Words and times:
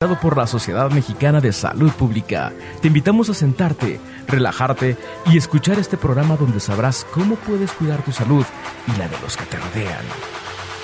por 0.00 0.34
la 0.34 0.46
Sociedad 0.46 0.90
Mexicana 0.90 1.42
de 1.42 1.52
Salud 1.52 1.90
Pública. 1.92 2.54
Te 2.80 2.88
invitamos 2.88 3.28
a 3.28 3.34
sentarte, 3.34 4.00
relajarte 4.26 4.96
y 5.26 5.36
escuchar 5.36 5.78
este 5.78 5.98
programa 5.98 6.38
donde 6.38 6.58
sabrás 6.58 7.06
cómo 7.12 7.36
puedes 7.36 7.70
cuidar 7.72 8.02
tu 8.02 8.10
salud 8.10 8.46
y 8.86 8.98
la 8.98 9.08
de 9.08 9.20
los 9.20 9.36
que 9.36 9.44
te 9.44 9.58
rodean. 9.58 10.02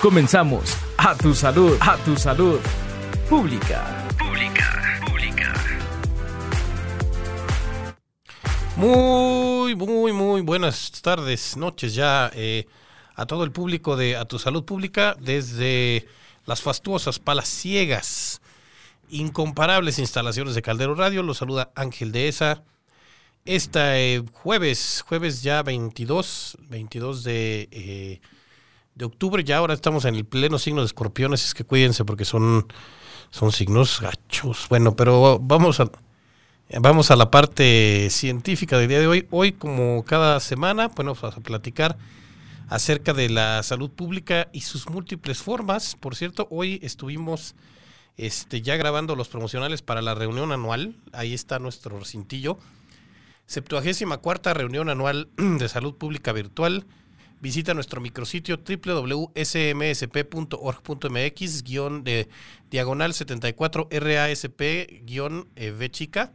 Comenzamos. 0.03 0.77
A 0.99 1.15
tu 1.15 1.35
salud, 1.35 1.79
a 1.81 1.97
tu 1.97 2.15
salud. 2.19 2.61
Pública. 3.31 4.07
Pública, 4.19 5.01
pública. 5.07 5.55
Muy, 8.77 9.75
muy, 9.77 10.13
muy 10.13 10.43
buenas 10.43 10.93
tardes, 11.01 11.57
noches 11.57 11.95
ya 11.95 12.31
eh, 12.35 12.67
a 13.15 13.25
todo 13.25 13.45
el 13.45 13.51
público 13.51 13.97
de 13.97 14.15
A 14.15 14.27
tu 14.27 14.39
salud 14.39 14.67
pública 14.67 15.17
desde 15.19 16.07
las 16.45 16.61
fastuosas 16.61 17.19
palas 17.19 17.49
ciegas 17.49 18.43
incomparables 19.11 19.99
instalaciones 19.99 20.55
de 20.55 20.63
Caldero 20.63 20.95
Radio. 20.95 21.23
Los 21.23 21.39
saluda 21.39 21.71
Ángel 21.75 22.13
de 22.13 22.29
esa. 22.29 22.63
Este 23.45 24.23
jueves, 24.33 25.05
jueves 25.07 25.43
ya 25.43 25.63
22, 25.63 26.59
22 26.69 27.23
de, 27.23 27.69
eh, 27.71 28.21
de 28.97 29.05
octubre, 29.05 29.45
ya 29.45 29.59
ahora 29.59 29.75
estamos 29.75 30.05
en 30.05 30.17
el 30.17 30.25
pleno 30.25 30.59
signo 30.59 30.81
de 30.81 30.87
escorpiones, 30.87 31.45
es 31.45 31.55
que 31.55 31.63
cuídense 31.65 32.05
porque 32.05 32.25
son, 32.25 32.67
son 33.31 33.53
signos 33.53 34.01
gachos. 34.01 34.67
Bueno, 34.69 34.97
pero 34.97 35.39
vamos 35.39 35.79
a, 35.79 35.91
vamos 36.81 37.11
a 37.13 37.17
la 37.17 37.31
parte 37.31 38.09
científica 38.11 38.79
del 38.79 38.89
día 38.89 38.99
de 38.99 39.07
hoy. 39.07 39.27
Hoy, 39.31 39.53
como 39.53 40.05
cada 40.05 40.41
semana, 40.41 40.89
bueno, 40.89 41.15
vamos 41.15 41.37
a 41.37 41.41
platicar 41.41 41.97
acerca 42.69 43.13
de 43.13 43.29
la 43.29 43.63
salud 43.63 43.91
pública 43.91 44.49
y 44.53 44.63
sus 44.63 44.89
múltiples 44.89 45.39
formas. 45.39 45.95
Por 45.95 46.17
cierto, 46.17 46.49
hoy 46.51 46.81
estuvimos 46.83 47.55
este, 48.17 48.63
ya 48.63 48.77
grabando 48.77 49.17
los 49.17 49.29
promocionales 49.29 49.83
para 49.83 50.03
la 50.03 50.15
reunión 50.15 50.53
anual. 50.53 50.95
Ahí 51.13 51.35
está 51.35 51.59
nuestro 51.59 51.99
recintillo. 51.99 52.59
74 53.47 54.23
cuarta 54.23 54.55
reunión 54.55 54.89
anual 54.89 55.29
de 55.37 55.69
salud 55.69 55.95
pública 55.95 56.33
virtual. 56.33 56.87
Visita 57.41 57.75
nuestro 57.75 58.01
micrositio 58.01 58.61
www.smsp.org.mx 58.67 61.65
de 62.03 62.29
diagonal 62.71 63.13
74 63.13 63.89
RASP 63.91 64.61
eh, 64.61 65.75
V 65.79 65.91
chica 65.91 66.33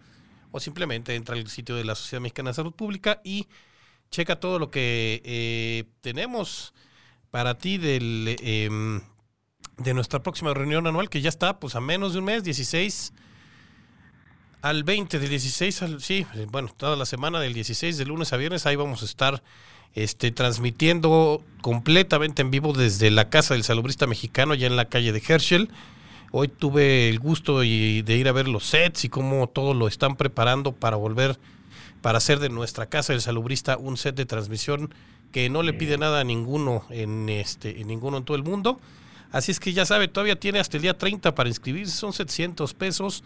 o 0.52 0.60
simplemente 0.60 1.16
entra 1.16 1.36
al 1.36 1.48
sitio 1.48 1.76
de 1.76 1.86
la 1.86 1.96
Sociedad 1.96 2.22
Mexicana 2.22 2.52
de 2.52 2.54
Salud 2.54 2.74
Pública 2.74 3.20
y 3.24 3.48
checa 4.12 4.40
todo 4.40 4.60
lo 4.60 4.70
que 4.70 5.24
eh, 5.26 5.86
tenemos 6.02 6.76
para 7.32 7.58
ti 7.58 7.80
del 7.80 8.38
em, 8.42 9.02
de 9.78 9.94
nuestra 9.94 10.22
próxima 10.22 10.54
reunión 10.54 10.88
anual, 10.88 11.10
que 11.10 11.22
ya 11.22 11.30
está 11.30 11.60
pues 11.60 11.76
a 11.76 11.82
menos 11.82 12.14
de 12.14 12.20
un 12.20 12.26
mes, 12.26 12.44
16 12.44 13.14
al 14.62 14.84
20, 14.84 15.20
del 15.20 15.30
16 15.30 15.82
al, 15.82 16.02
sí, 16.02 16.26
bueno, 16.50 16.70
toda 16.76 16.96
la 16.96 17.06
semana 17.06 17.40
del 17.40 17.54
16, 17.54 17.98
de 17.98 18.06
lunes 18.06 18.32
a 18.32 18.38
viernes, 18.38 18.66
ahí 18.66 18.76
vamos 18.76 19.02
a 19.02 19.06
estar 19.06 19.42
este, 19.96 20.32
transmitiendo 20.32 21.44
completamente 21.62 22.42
en 22.42 22.52
vivo 22.52 22.74
desde 22.74 23.10
la 23.12 23.30
Casa 23.30 23.56
del 23.56 23.64
Salubrista 23.64 24.08
Mexicano, 24.08 24.54
ya 24.54 24.68
en 24.68 24.76
la 24.76 24.86
calle 24.86 25.12
de 25.12 25.24
Herschel. 25.28 25.70
Hoy 26.32 26.48
tuve 26.48 27.10
el 27.10 27.20
gusto 27.20 27.60
de 27.60 27.66
ir 27.68 28.28
a 28.28 28.32
ver 28.32 28.48
los 28.48 28.66
sets 28.66 29.04
y 29.04 29.10
cómo 29.10 29.48
todo 29.48 29.74
lo 29.74 29.88
están 29.88 30.16
preparando 30.16 30.72
para 30.72 30.96
volver, 30.96 31.38
para 32.02 32.20
hacer 32.20 32.40
de 32.40 32.50
nuestra 32.50 32.86
Casa 32.86 33.12
del 33.14 33.22
Salubrista 33.22 33.78
un 33.78 33.98
set 33.98 34.16
de 34.16 34.26
transmisión 34.26 34.94
que 35.34 35.50
no 35.50 35.64
le 35.64 35.74
pide 35.74 35.98
nada 35.98 36.22
a 36.22 36.24
ninguno 36.24 36.86
en, 36.90 37.28
este, 37.30 37.82
en 37.82 37.88
ninguno 37.88 38.18
en 38.18 38.24
todo 38.24 38.38
el 38.38 38.44
mundo 38.44 38.80
Así 39.32 39.52
es 39.52 39.60
que 39.60 39.72
ya 39.72 39.86
sabe, 39.86 40.08
todavía 40.08 40.40
tiene 40.40 40.60
hasta 40.60 40.78
el 40.78 40.84
día 40.84 40.98
30 40.98 41.34
para 41.36 41.48
inscribirse, 41.48 41.96
son 41.96 42.12
700 42.12 42.74
pesos 42.74 43.24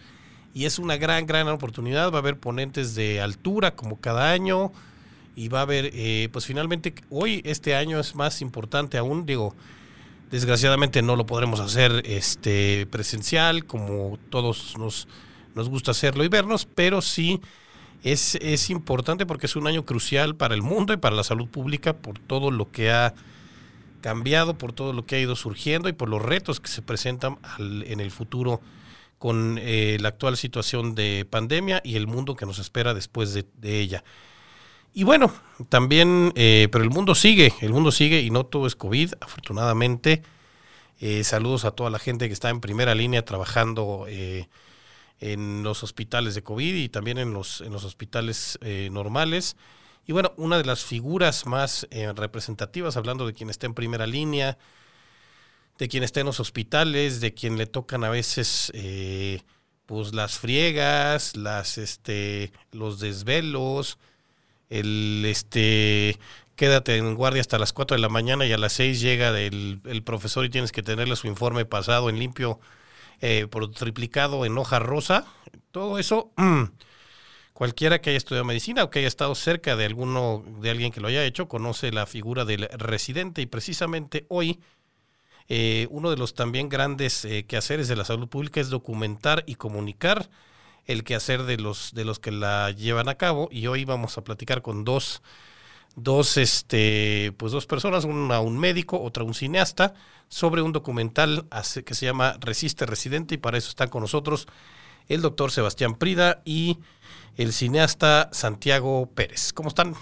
y 0.53 0.66
es 0.66 0.78
una 0.78 0.98
gran, 0.98 1.25
gran 1.25 1.48
oportunidad. 1.48 2.11
Va 2.11 2.17
a 2.17 2.20
haber 2.20 2.39
ponentes 2.39 2.94
de 2.95 3.22
altura 3.22 3.75
como 3.75 4.00
cada 4.00 4.31
año 4.31 4.72
y 5.36 5.50
va 5.50 5.59
a 5.59 5.64
haber, 5.64 5.89
eh, 5.94 6.30
pues 6.31 6.45
finalmente, 6.45 6.94
hoy 7.09 7.42
este 7.44 7.76
año 7.76 7.99
es 7.99 8.16
más 8.16 8.42
importante 8.42 8.98
aún, 8.98 9.26
digo, 9.26 9.55
desgraciadamente 10.32 11.02
no 11.02 11.16
lo 11.16 11.26
podremos 11.26 11.60
hacer 11.60 12.04
este 12.05 12.87
presencial 12.87 13.66
como 13.66 14.17
todos 14.30 14.77
nos, 14.77 15.08
nos 15.55 15.70
gusta 15.70 15.92
hacerlo 15.92 16.23
y 16.23 16.30
vernos, 16.30 16.67
pero 16.73 17.02
sí 17.02 17.42
es, 18.04 18.36
es 18.36 18.70
importante 18.70 19.26
porque 19.26 19.48
es 19.48 19.55
un 19.55 19.67
año 19.67 19.86
crucial 19.86 20.36
para 20.36 20.54
el 20.54 20.61
mundo 20.61 20.93
y 20.93 20.98
para 20.98 21.16
la 21.16 21.23
salud 21.23 21.48
pública 21.48 21.93
por 21.93 22.20
todo 22.20 22.52
lo 22.52 22.72
que 22.72 22.92
ha 22.92 23.14
cambiado 24.02 24.58
por 24.58 24.73
todo 24.73 24.94
lo 24.94 25.06
que 25.06 25.16
ha 25.16 25.20
ido 25.20 25.36
surgiendo 25.36 25.89
y 25.89 25.94
por 25.94 26.10
los 26.10 26.22
retos 26.22 26.60
que 26.60 26.67
se 26.67 26.82
presentan 26.82 27.38
en 27.60 28.00
el 28.00 28.11
futuro 28.11 28.61
con 29.17 29.58
eh, 29.60 29.98
la 30.02 30.10
actual 30.10 30.38
situación 30.38 30.95
de 30.95 31.26
pandemia 31.30 31.82
y 31.83 31.95
el 31.95 32.08
mundo 32.08 32.36
que 32.36 32.45
nos 32.45 32.60
espera 32.60 32.94
después 32.94 33.34
de, 33.34 33.45
ella. 33.80 34.04
Y 34.94 35.04
bueno, 35.04 35.34
también, 35.70 36.32
eh, 36.36 36.67
pero 36.72 36.84
el 36.84 36.89
mundo 36.89 37.16
sigue, 37.16 37.54
el 37.61 37.72
mundo 37.72 37.92
sigue 37.92 38.22
y 38.22 38.30
no 38.30 38.45
todo 38.45 38.67
es 38.67 38.76
COVID, 38.76 39.14
afortunadamente. 39.22 40.22
Eh, 41.00 41.23
saludos 41.23 41.66
a 41.66 41.72
toda 41.72 41.89
la 41.89 42.00
gente 42.00 42.28
que 42.28 42.34
está 42.34 42.50
en 42.50 42.61
primera 42.61 42.95
línea 42.95 43.26
trabajando 43.26 44.05
en 44.08 45.64
los 45.64 45.84
hospitales 45.84 46.36
de 46.36 46.44
COVID 46.44 46.76
y 46.76 46.89
también 46.89 47.17
en 47.17 47.34
los, 47.34 47.61
en 47.61 47.73
los 47.73 47.84
hospitales 47.84 48.60
normales. 48.92 49.58
Y 50.05 50.14
bueno, 50.14 50.33
una 50.38 50.58
de 50.58 50.66
las 50.66 50.83
figuras 50.83 51.45
más 51.45 51.88
eh, 51.89 52.11
representativas, 52.16 52.98
hablando 52.98 53.26
de 53.26 53.33
quien 53.33 53.49
está 53.49 53.66
en 53.66 53.73
primera 53.73 54.05
línea, 54.05 54.58
de 55.77 55.88
quien 55.88 56.04
está 56.04 56.20
en 56.20 56.27
los 56.27 56.39
hospitales, 56.39 57.21
de 57.21 57.33
quien 57.33 57.58
le 57.58 57.66
tocan 57.66 58.04
a 58.04 58.10
veces 58.10 58.71
eh, 58.76 59.42
pues 59.86 60.14
las 60.14 60.38
friegas, 60.38 61.36
las 61.36 61.77
este, 61.77 62.52
los 62.71 62.99
desvelos, 62.99 63.98
el 64.70 65.23
este 65.26 66.20
quédate 66.55 66.98
en 66.98 67.16
guardia 67.16 67.42
hasta 67.42 67.60
las 67.60 67.73
4 67.73 67.95
de 67.95 68.02
la 68.02 68.10
mañana 68.10 68.45
y 68.45 68.54
a 68.54 68.58
las 68.58 68.73
6 68.73 69.02
llega 69.02 69.37
el, 69.39 69.82
el 69.83 70.04
profesor 70.04 70.45
y 70.45 70.49
tienes 70.49 70.72
que 70.72 70.83
tenerle 70.83 71.16
su 71.16 71.27
informe 71.27 71.66
pasado 71.66 72.10
en 72.10 72.17
limpio 72.17 72.60
eh, 73.22 73.48
por 73.49 73.72
triplicado 73.72 74.45
en 74.45 74.58
hoja 74.58 74.80
rosa. 74.80 75.26
Todo 75.72 75.99
eso 75.99 76.32
Cualquiera 77.55 78.02
que 78.02 78.10
haya 78.10 78.17
estudiado 78.17 78.43
medicina 78.43 78.83
o 78.83 78.89
que 78.89 78.99
haya 78.99 79.08
estado 79.08 79.33
cerca 79.33 79.77
de 79.77 79.86
alguno, 79.86 80.43
de 80.60 80.70
alguien 80.71 80.92
que 80.92 80.99
lo 80.99 81.08
haya 81.08 81.23
hecho, 81.23 81.48
conoce 81.48 81.89
la 81.89 82.05
figura 82.05 82.43
del 82.43 82.67
residente. 82.67 83.42
Y 83.42 83.45
precisamente 83.45 84.26
hoy 84.27 84.60
eh, 85.48 85.88
uno 85.89 86.10
de 86.10 86.17
los 86.17 86.33
también 86.33 86.67
grandes 86.67 87.23
eh, 87.23 87.45
quehaceres 87.45 87.88
de 87.88 87.95
la 87.95 88.04
salud 88.04 88.27
pública 88.27 88.60
es 88.60 88.70
documentar 88.70 89.45
y 89.48 89.55
comunicar 89.55 90.30
el 90.83 91.05
quehacer 91.05 91.43
de 91.43 91.55
los, 91.55 91.93
de 91.93 92.04
los 92.04 92.20
que 92.20 92.33
la 92.33 92.71
llevan 92.71 93.08
a 93.08 93.16
cabo. 93.16 93.48
Y 93.49 93.67
hoy 93.67 93.86
vamos 93.86 94.17
a 94.17 94.26
platicar 94.26 94.61
con 94.61 94.83
dos, 94.83 95.22
dos, 95.95 96.36
este, 96.36 97.33
pues 97.37 97.54
dos 97.54 97.67
personas, 97.67 98.04
una 98.04 98.42
un 98.42 98.60
médico, 98.60 99.02
otra 99.02 99.23
un 99.23 99.33
cineasta, 99.33 99.93
sobre 100.27 100.61
un 100.61 100.73
documental 100.73 101.45
que 101.86 101.93
se 101.93 102.05
llama 102.05 102.36
Resiste 102.42 102.86
Residente 102.86 103.36
y 103.36 103.37
para 103.37 103.58
eso 103.58 103.70
están 103.70 103.87
con 103.87 104.02
nosotros 104.02 104.45
el 105.08 105.21
doctor 105.21 105.52
Sebastián 105.52 105.95
Prida 105.95 106.42
y 106.45 106.80
el 107.38 107.54
cineasta 107.54 108.30
Santiago 108.32 109.10
Pérez. 109.14 109.54
¿Cómo 109.54 109.70
están? 109.70 109.95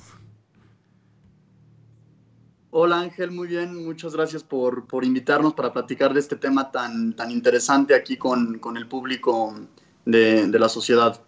Hola 2.76 3.02
Ángel, 3.02 3.30
muy 3.30 3.48
bien, 3.48 3.86
muchas 3.86 4.16
gracias 4.16 4.44
por, 4.44 4.88
invitarnos 5.04 5.54
para 5.54 5.72
platicar 5.72 6.12
de 6.12 6.20
este 6.20 6.36
tema 6.36 6.72
tan, 6.72 7.16
tan 7.16 7.30
interesante 7.30 7.94
aquí 7.94 8.18
con, 8.18 8.60
el 8.76 8.88
público 8.88 9.54
de, 10.06 10.48
la 10.48 10.68
sociedad. 10.70 11.22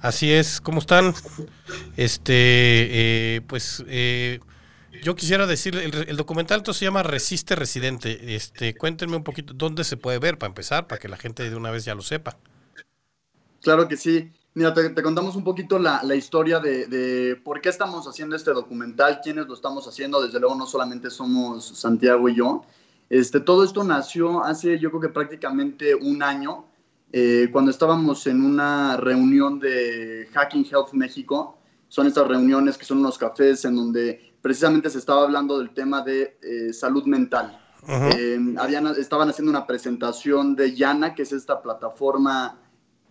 Así 0.00 0.32
es, 0.32 0.60
¿cómo 0.60 0.80
están? 0.80 1.14
Este, 1.96 3.36
eh, 3.36 3.40
pues 3.46 3.84
eh, 3.86 4.40
yo 5.02 5.14
quisiera 5.14 5.46
decir, 5.46 5.76
el, 5.76 6.16
documental 6.16 6.62
se 6.64 6.84
llama 6.84 7.02
Resiste 7.02 7.54
Residente. 7.54 8.34
Este, 8.34 8.74
cuéntenme 8.74 9.16
un 9.16 9.24
poquito 9.24 9.52
dónde 9.54 9.84
se 9.84 9.96
puede 9.96 10.18
ver 10.18 10.38
para 10.38 10.48
empezar, 10.48 10.86
para 10.86 10.98
que 10.98 11.08
la 11.08 11.16
gente 11.16 11.48
de 11.48 11.56
una 11.56 11.70
vez 11.70 11.84
ya 11.84 11.94
lo 11.94 12.02
sepa. 12.02 12.36
Claro 13.62 13.88
que 13.88 13.96
sí. 13.96 14.30
Mira, 14.54 14.72
te, 14.72 15.02
contamos 15.02 15.36
un 15.36 15.44
poquito 15.44 15.78
la, 15.78 16.14
historia 16.14 16.60
de, 16.60 17.38
por 17.44 17.60
qué 17.60 17.68
estamos 17.68 18.06
haciendo 18.06 18.36
este 18.36 18.52
documental, 18.52 19.20
quiénes 19.22 19.46
lo 19.46 19.54
estamos 19.54 19.86
haciendo. 19.86 20.22
Desde 20.22 20.40
luego 20.40 20.54
no 20.54 20.66
solamente 20.66 21.10
somos 21.10 21.66
Santiago 21.66 22.28
y 22.28 22.36
yo. 22.36 22.64
Este, 23.10 23.40
todo 23.40 23.64
esto 23.64 23.84
nació 23.84 24.42
hace 24.42 24.78
yo 24.78 24.90
creo 24.90 25.00
que 25.00 25.08
prácticamente 25.10 25.94
un 25.94 26.22
año, 26.22 26.64
eh, 27.12 27.48
cuando 27.52 27.70
estábamos 27.70 28.26
en 28.26 28.42
una 28.42 28.96
reunión 28.96 29.60
de 29.60 30.28
Hacking 30.32 30.64
Health 30.64 30.92
México. 30.92 31.58
Son 31.88 32.06
estas 32.06 32.26
reuniones 32.26 32.76
que 32.76 32.84
son 32.84 32.98
unos 32.98 33.16
cafés 33.16 33.64
en 33.64 33.76
donde 33.76 34.25
precisamente 34.46 34.90
se 34.90 34.98
estaba 34.98 35.24
hablando 35.24 35.58
del 35.58 35.70
tema 35.70 36.02
de 36.02 36.38
eh, 36.40 36.72
salud 36.72 37.04
mental. 37.06 37.60
Eh, 37.88 38.38
habían, 38.58 38.86
estaban 38.86 39.28
haciendo 39.28 39.50
una 39.50 39.66
presentación 39.66 40.54
de 40.54 40.72
Yana, 40.72 41.16
que 41.16 41.22
es 41.22 41.32
esta 41.32 41.60
plataforma 41.60 42.56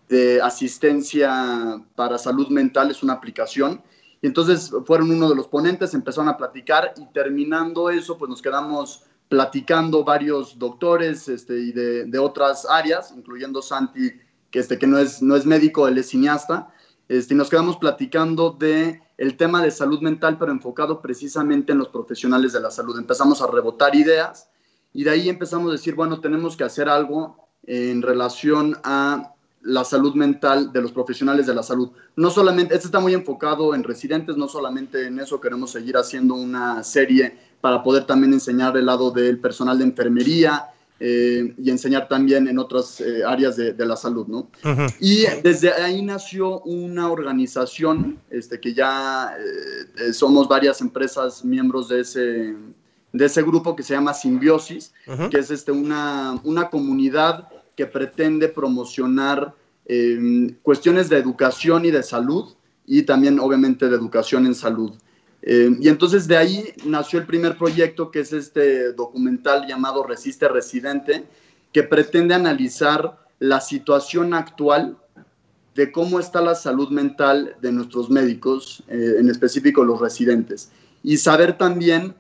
de 0.07 0.41
asistencia 0.41 1.83
para 1.95 2.17
salud 2.17 2.47
mental, 2.47 2.89
es 2.89 3.03
una 3.03 3.11
aplicación. 3.11 3.83
Y 4.21 4.27
entonces 4.27 4.71
fueron 4.85 5.11
uno 5.11 5.27
de 5.27 5.35
los 5.35 5.49
ponentes, 5.49 5.93
empezaron 5.93 6.29
a 6.29 6.37
platicar 6.37 6.93
y 6.95 7.05
terminando 7.11 7.89
eso, 7.89 8.17
pues 8.17 8.29
nos 8.29 8.41
quedamos 8.41 9.03
platicando 9.27 10.05
varios 10.05 10.57
doctores 10.57 11.27
este, 11.27 11.59
y 11.59 11.73
de, 11.73 12.05
de, 12.05 12.17
otras 12.17 12.65
áreas, 12.65 13.13
incluyendo 13.13 13.61
Santi, 13.61 14.09
que, 14.51 14.59
este, 14.59 14.79
que 14.79 14.88
no, 14.88 14.99
es, 14.99 15.21
no 15.21 15.35
es 15.35 15.45
médico, 15.45 15.85
él 15.89 15.97
es 15.97 16.07
cineasta, 16.07 16.73
este, 17.09 17.33
y 17.33 17.38
nos 17.38 17.49
quedamos 17.49 17.75
platicando 17.75 18.51
de 18.51 19.01
el 19.17 19.38
tema 19.38 19.63
de 19.63 19.71
salud 19.71 20.01
mental, 20.01 20.38
pero 20.38 20.51
enfocado 20.51 21.01
precisamente 21.01 21.71
en 21.71 21.77
los 21.77 21.89
profesionales 21.89 22.53
de 22.53 22.59
la 22.59 22.71
salud. 22.71 22.97
Empezamos 22.97 23.41
a 23.41 23.47
rebotar 23.47 23.95
ideas 23.95 24.50
y 24.94 25.03
de 25.03 25.12
ahí 25.12 25.29
empezamos 25.29 25.69
a 25.69 25.73
decir, 25.73 25.95
bueno, 25.95 26.19
tenemos 26.19 26.57
que 26.57 26.63
hacer 26.63 26.89
algo 26.89 27.38
en 27.63 28.01
relación 28.01 28.77
a 28.83 29.31
la 29.62 29.83
salud 29.83 30.13
mental 30.13 30.71
de 30.71 30.81
los 30.81 30.91
profesionales 30.91 31.47
de 31.47 31.56
la 31.56 31.63
salud. 31.63 31.89
No 32.15 32.29
solamente, 32.29 32.75
este 32.75 32.88
está 32.88 33.00
muy 33.00 33.13
enfocado 33.13 33.73
en 33.73 33.83
residentes, 33.83 34.38
no 34.38 34.47
solamente 34.47 35.07
en 35.07 35.19
eso, 35.19 35.41
queremos 35.41 35.71
seguir 35.71 35.97
haciendo 35.97 36.35
una 36.35 36.83
serie 36.83 37.35
para 37.62 37.81
poder 37.81 38.06
también 38.06 38.33
enseñar 38.33 38.77
el 38.77 38.85
lado 38.85 39.09
del 39.09 39.39
personal 39.39 39.79
de 39.79 39.85
enfermería 39.85 40.69
eh, 40.97 41.53
y 41.57 41.69
enseñar 41.69 42.07
también 42.07 42.47
en 42.47 42.57
otras 42.57 43.01
eh, 43.01 43.21
áreas 43.25 43.57
de, 43.57 43.86
la 43.86 43.97
salud, 43.97 44.27
¿no? 44.27 44.47
Y 45.01 45.25
desde 45.44 45.74
ahí 45.74 46.01
nació 46.01 46.62
una 46.62 47.12
organización, 47.12 48.18
este, 48.30 48.62
que 48.62 48.74
ya 48.74 49.36
eh, 49.38 50.13
somos 50.13 50.47
varias 50.47 50.80
empresas 50.80 51.44
miembros 51.44 51.89
de 51.89 52.00
ese, 52.00 52.56
de 53.12 53.25
ese 53.25 53.42
grupo 53.42 53.75
que 53.75 53.83
se 53.83 53.94
llama 53.94 54.13
Simbiosis, 54.13 54.94
que 55.30 55.38
es 55.38 55.51
este, 55.51 55.74
una, 55.74 56.39
una 56.45 56.69
comunidad 56.69 57.50
que 57.75 57.86
pretende 57.86 58.48
promocionar 58.48 59.53
cuestiones 60.63 61.09
de 61.09 61.18
educación 61.18 61.86
y 61.86 61.91
de 61.91 62.01
salud 62.03 62.53
y 62.88 63.03
también 63.03 63.39
obviamente 63.39 63.89
de 63.89 63.95
educación 63.95 64.45
en 64.45 64.56
salud. 64.56 64.94
Eh, 65.47 65.77
y 65.80 65.89
entonces 65.89 66.27
de 66.27 66.38
ahí 66.38 66.74
nació 66.86 67.19
el 67.19 67.27
primer 67.27 67.56
proyecto 67.56 68.09
que 68.09 68.21
es 68.21 68.33
este 68.33 68.94
documental 68.94 69.68
llamado 69.68 70.03
Resiste 70.03 70.47
Residente, 70.47 71.24
que 71.71 71.83
pretende 71.83 72.33
analizar 72.33 73.19
la 73.38 73.62
situación 73.62 74.33
actual 74.33 74.97
de 75.75 75.92
cómo 75.92 76.19
está 76.19 76.42
la 76.42 76.56
salud 76.56 76.89
mental 76.89 77.56
de 77.62 77.71
nuestros 77.71 78.09
médicos, 78.09 78.83
eh, 78.88 79.18
en 79.19 79.30
específico 79.30 79.83
los 79.83 80.00
residentes, 80.00 80.71
y 81.03 81.18
saber 81.18 81.57
también 81.57 82.15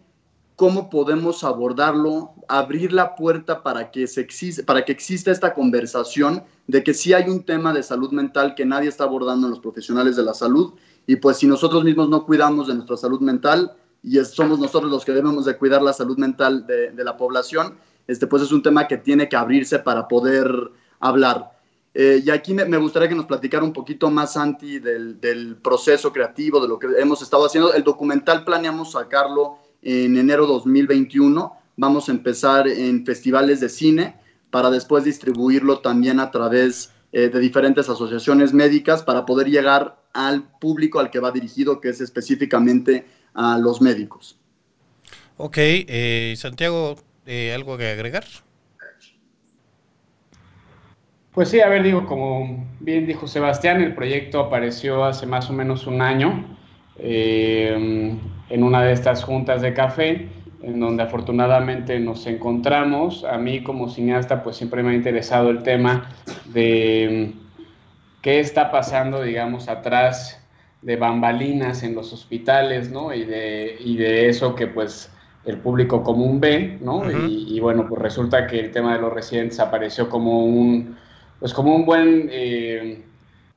cómo 0.55 0.89
podemos 0.89 1.43
abordarlo, 1.43 2.33
abrir 2.47 2.93
la 2.93 3.15
puerta 3.15 3.63
para 3.63 3.91
que, 3.91 4.07
se 4.07 4.27
para 4.65 4.85
que 4.85 4.91
exista 4.91 5.31
esta 5.31 5.53
conversación 5.53 6.43
de 6.67 6.83
que 6.83 6.93
sí 6.93 7.13
hay 7.13 7.29
un 7.29 7.43
tema 7.43 7.73
de 7.73 7.81
salud 7.81 8.11
mental 8.11 8.55
que 8.55 8.65
nadie 8.65 8.89
está 8.89 9.05
abordando 9.05 9.47
en 9.47 9.51
los 9.51 9.59
profesionales 9.59 10.15
de 10.15 10.23
la 10.23 10.33
salud 10.33 10.73
y 11.07 11.17
pues 11.17 11.37
si 11.37 11.47
nosotros 11.47 11.83
mismos 11.83 12.09
no 12.09 12.25
cuidamos 12.25 12.67
de 12.67 12.75
nuestra 12.75 12.97
salud 12.97 13.19
mental 13.21 13.75
y 14.01 14.17
somos 14.25 14.59
nosotros 14.59 14.91
los 14.91 15.05
que 15.05 15.11
debemos 15.11 15.45
de 15.45 15.57
cuidar 15.57 15.81
la 15.81 15.93
salud 15.93 16.17
mental 16.17 16.65
de, 16.65 17.03
la 17.03 17.17
población, 17.17 17.75
este 18.07 18.27
pues 18.27 18.43
es 18.43 18.51
un 18.51 18.61
tema 18.61 18.87
que 18.87 18.97
tiene 18.97 19.27
que 19.27 19.35
abrirse 19.35 19.79
para 19.79 20.07
poder 20.07 20.71
hablar. 20.99 21.51
Eh, 21.93 22.21
y 22.25 22.29
aquí 22.29 22.53
me, 22.53 22.77
gustaría 22.77 23.07
que 23.07 23.15
nos 23.15 23.25
platicara 23.25 23.63
un 23.63 23.73
poquito 23.73 24.11
más, 24.11 24.33
Santi, 24.33 24.79
del, 24.79 25.19
del 25.19 25.55
proceso 25.55 26.11
creativo, 26.11 26.59
de 26.59 26.67
lo 26.67 26.77
que 26.77 26.87
hemos 26.97 27.21
estado 27.21 27.45
haciendo. 27.45 27.73
El 27.73 27.83
documental 27.83 28.43
planeamos 28.43 28.91
sacarlo 28.91 29.59
en 29.81 30.17
enero 30.17 30.45
2021. 30.45 31.53
Vamos 31.77 32.09
a 32.09 32.11
empezar 32.11 32.67
en 32.67 33.05
festivales 33.05 33.59
de 33.59 33.69
cine 33.69 34.19
para 34.49 34.69
después 34.69 35.03
distribuirlo 35.03 35.79
también 35.79 36.19
a 36.19 36.31
través 36.31 36.91
eh, 37.17 37.29
de 37.29 37.39
diferentes 37.39 37.87
asociaciones 37.87 38.53
médicas 38.53 39.01
para 39.01 39.25
poder 39.25 39.47
llegar 39.47 40.01
al 40.11 40.43
público 40.59 40.99
al 40.99 41.09
que 41.09 41.21
va 41.21 41.31
dirigido, 41.31 41.79
que 41.79 41.87
es 41.87 42.01
específicamente 42.01 43.05
a 43.33 43.57
los 43.57 43.81
médicos. 43.81 44.37
Ok, 45.37 45.55
eh, 45.57 46.33
Santiago, 46.35 46.97
eh, 47.25 47.53
¿algo 47.53 47.77
que 47.77 47.87
agregar? 47.87 48.25
Pues 51.31 51.47
sí, 51.47 51.61
a 51.61 51.69
ver, 51.69 51.83
digo, 51.83 52.05
como 52.05 52.67
bien 52.81 53.07
dijo 53.07 53.27
Sebastián, 53.27 53.81
el 53.81 53.95
proyecto 53.95 54.41
apareció 54.41 55.05
hace 55.05 55.25
más 55.25 55.49
o 55.49 55.53
menos 55.53 55.87
un 55.87 56.01
año 56.01 56.57
en 56.97 58.19
una 58.49 58.83
de 58.83 58.91
estas 58.91 59.23
juntas 59.23 59.61
de 59.61 59.73
café 59.73 60.27
en 60.65 60.79
donde 60.79 61.03
afortunadamente 61.03 61.99
nos 61.99 62.25
encontramos. 62.25 63.23
A 63.23 63.37
mí 63.37 63.61
como 63.61 63.87
cineasta 63.87 64.43
pues 64.43 64.57
siempre 64.57 64.81
me 64.81 64.91
ha 64.91 64.95
interesado 64.95 65.51
el 65.51 65.61
tema 65.61 66.09
de 66.45 67.33
mm, 67.33 68.21
qué 68.21 68.39
está 68.39 68.71
pasando, 68.71 69.21
digamos, 69.21 69.69
atrás 69.69 70.41
de 70.81 70.95
bambalinas 70.95 71.83
en 71.83 71.93
los 71.93 72.11
hospitales, 72.13 72.89
¿no? 72.89 73.13
Y 73.13 73.25
de, 73.25 73.77
y 73.79 73.97
de 73.97 74.29
eso 74.29 74.55
que 74.55 74.67
pues 74.67 75.11
el 75.45 75.59
público 75.59 76.03
común 76.03 76.39
ve, 76.39 76.79
¿no? 76.81 77.03
y, 77.11 77.59
bueno, 77.59 77.85
pues 77.87 78.01
resulta 78.01 78.47
que 78.47 78.59
el 78.59 78.71
tema 78.71 78.95
de 78.95 79.01
los 79.01 79.13
residentes 79.13 79.59
apareció 79.59 80.09
como 80.09 80.43
un, 80.43 80.97
pues 81.39 81.53
como 81.53 81.75
un 81.75 81.85
buen 81.85 82.29
eh, 82.31 83.03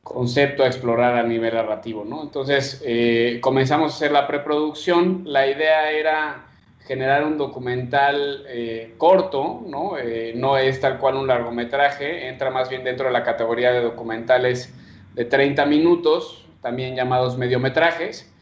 concepto 0.02 0.64
a 0.64 0.66
explorar 0.66 1.16
a 1.16 1.22
nivel 1.22 1.54
narrativo, 1.54 2.04
¿no? 2.04 2.22
Entonces 2.22 2.82
eh, 2.84 3.38
comenzamos 3.40 3.92
a 3.92 3.96
hacer 3.96 4.12
la 4.12 4.26
preproducción, 4.26 5.22
la 5.24 5.46
idea 5.46 5.90
era 5.90 6.47
generar 6.88 7.22
un 7.22 7.36
documental 7.36 8.44
eh, 8.48 8.94
corto, 8.96 9.62
¿no? 9.68 9.98
Eh, 9.98 10.32
no 10.34 10.56
es 10.56 10.80
tal 10.80 10.96
cual 10.96 11.16
un 11.16 11.26
largometraje, 11.26 12.28
entra 12.28 12.50
más 12.50 12.70
bien 12.70 12.82
dentro 12.82 13.06
de 13.06 13.12
la 13.12 13.24
categoría 13.24 13.70
de 13.72 13.82
documentales 13.82 14.74
de 15.14 15.26
30 15.26 15.66
minutos, 15.66 16.46
también 16.62 16.96
llamados 16.96 17.36
mediometrajes, 17.36 18.32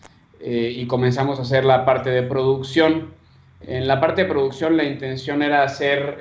eh, 0.40 0.72
y 0.76 0.86
comenzamos 0.86 1.40
a 1.40 1.42
hacer 1.42 1.64
la 1.64 1.84
parte 1.84 2.10
de 2.10 2.22
producción. 2.22 3.10
En 3.62 3.88
la 3.88 4.00
parte 4.00 4.22
de 4.22 4.28
producción 4.28 4.76
la 4.76 4.84
intención 4.84 5.42
era 5.42 5.64
hacer 5.64 6.18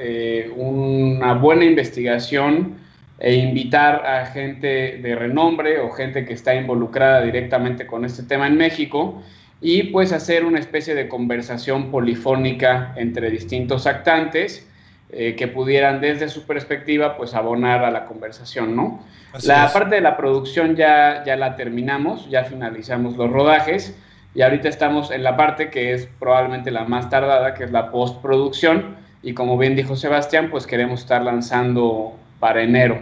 una 0.55 1.33
buena 1.33 1.65
investigación 1.65 2.77
e 3.19 3.35
invitar 3.35 4.03
a 4.05 4.25
gente 4.27 4.97
de 4.97 5.15
renombre 5.15 5.79
o 5.79 5.91
gente 5.91 6.25
que 6.25 6.33
está 6.33 6.55
involucrada 6.55 7.21
directamente 7.21 7.85
con 7.85 8.03
este 8.03 8.23
tema 8.23 8.47
en 8.47 8.57
México 8.57 9.21
y 9.67 9.81
pues 9.81 10.13
hacer 10.13 10.45
una 10.45 10.59
especie 10.59 10.93
de 10.93 11.07
conversación 11.07 11.89
polifónica 11.89 12.93
entre 12.97 13.31
distintos 13.31 13.87
actantes 13.87 14.63
eh, 15.09 15.35
que 15.35 15.47
pudieran 15.47 16.01
desde 16.01 16.29
su 16.29 16.45
perspectiva 16.45 17.17
pues 17.17 17.33
abonar 17.33 17.83
a 17.83 17.89
la 17.89 18.05
conversación, 18.05 18.75
¿no? 18.75 19.03
la 19.41 19.73
parte 19.73 19.95
de 19.95 20.01
la 20.01 20.17
producción 20.17 20.75
ya, 20.75 21.23
ya 21.25 21.35
la 21.35 21.55
terminamos, 21.55 22.29
ya 22.29 22.43
finalizamos 22.43 23.17
los 23.17 23.31
rodajes 23.31 23.97
y 24.35 24.43
ahorita 24.43 24.69
estamos 24.69 25.09
en 25.09 25.23
la 25.23 25.35
parte 25.35 25.71
que 25.71 25.93
es 25.93 26.07
probablemente 26.19 26.69
la 26.69 26.83
más 26.83 27.09
tardada, 27.09 27.55
que 27.55 27.63
es 27.63 27.71
la 27.71 27.89
postproducción 27.89 28.97
y 29.23 29.33
como 29.33 29.57
bien 29.57 29.75
dijo 29.75 29.95
Sebastián, 29.95 30.49
pues 30.51 30.67
queremos 30.67 30.99
estar 30.99 31.23
lanzando 31.23 32.15
para 32.39 32.61
enero. 32.61 33.01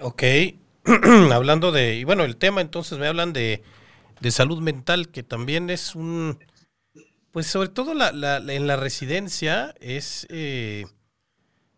Ok, 0.00 0.24
hablando 1.32 1.70
de, 1.70 1.94
y 1.94 2.02
bueno, 2.02 2.24
el 2.24 2.34
tema 2.34 2.60
entonces 2.60 2.98
me 2.98 3.06
hablan 3.06 3.32
de 3.32 3.62
de 4.20 4.30
salud 4.30 4.60
mental, 4.60 5.08
que 5.08 5.22
también 5.22 5.70
es 5.70 5.94
un, 5.94 6.38
pues 7.32 7.46
sobre 7.46 7.68
todo 7.68 7.94
la, 7.94 8.12
la, 8.12 8.38
en 8.38 8.66
la 8.66 8.76
residencia 8.76 9.74
es 9.80 10.26
eh, 10.30 10.86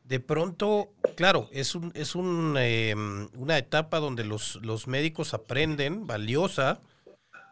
de 0.04 0.20
pronto, 0.20 0.92
claro, 1.16 1.49
es, 1.52 1.75
un, 1.75 1.92
es 1.94 2.14
un, 2.14 2.56
em, 2.59 3.28
una 3.35 3.59
etapa 3.59 4.00
donde 4.00 4.25
los, 4.25 4.56
los 4.62 4.87
médicos 4.87 5.35
aprenden, 5.35 6.06
valiosa, 6.06 6.80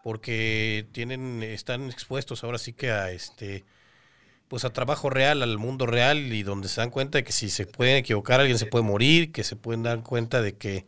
porque 0.02 0.88
tienen, 0.92 1.42
están 1.42 1.90
expuestos 1.90 2.42
ahora 2.42 2.58
sí 2.58 2.72
que 2.72 2.90
a 2.90 3.10
este 3.10 3.64
pues 4.48 4.64
a 4.64 4.72
trabajo 4.72 5.10
real, 5.10 5.42
al 5.42 5.58
mundo 5.58 5.84
real, 5.86 6.32
y 6.32 6.42
donde 6.42 6.68
se 6.68 6.80
dan 6.80 6.90
cuenta 6.90 7.18
de 7.18 7.24
que 7.24 7.32
si 7.32 7.50
se 7.50 7.66
pueden 7.66 7.98
equivocar, 7.98 8.40
alguien 8.40 8.58
se 8.58 8.64
puede 8.64 8.82
morir, 8.82 9.30
que 9.30 9.44
se 9.44 9.56
pueden 9.56 9.82
dar 9.82 10.02
cuenta 10.02 10.40
de 10.40 10.56
que 10.56 10.86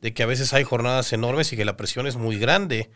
de 0.00 0.12
que 0.12 0.22
a 0.24 0.26
veces 0.26 0.52
hay 0.52 0.64
jornadas 0.64 1.12
enormes 1.12 1.52
y 1.52 1.56
que 1.56 1.64
la 1.64 1.76
presión 1.76 2.06
es 2.06 2.16
muy 2.16 2.38
grande. 2.38 2.90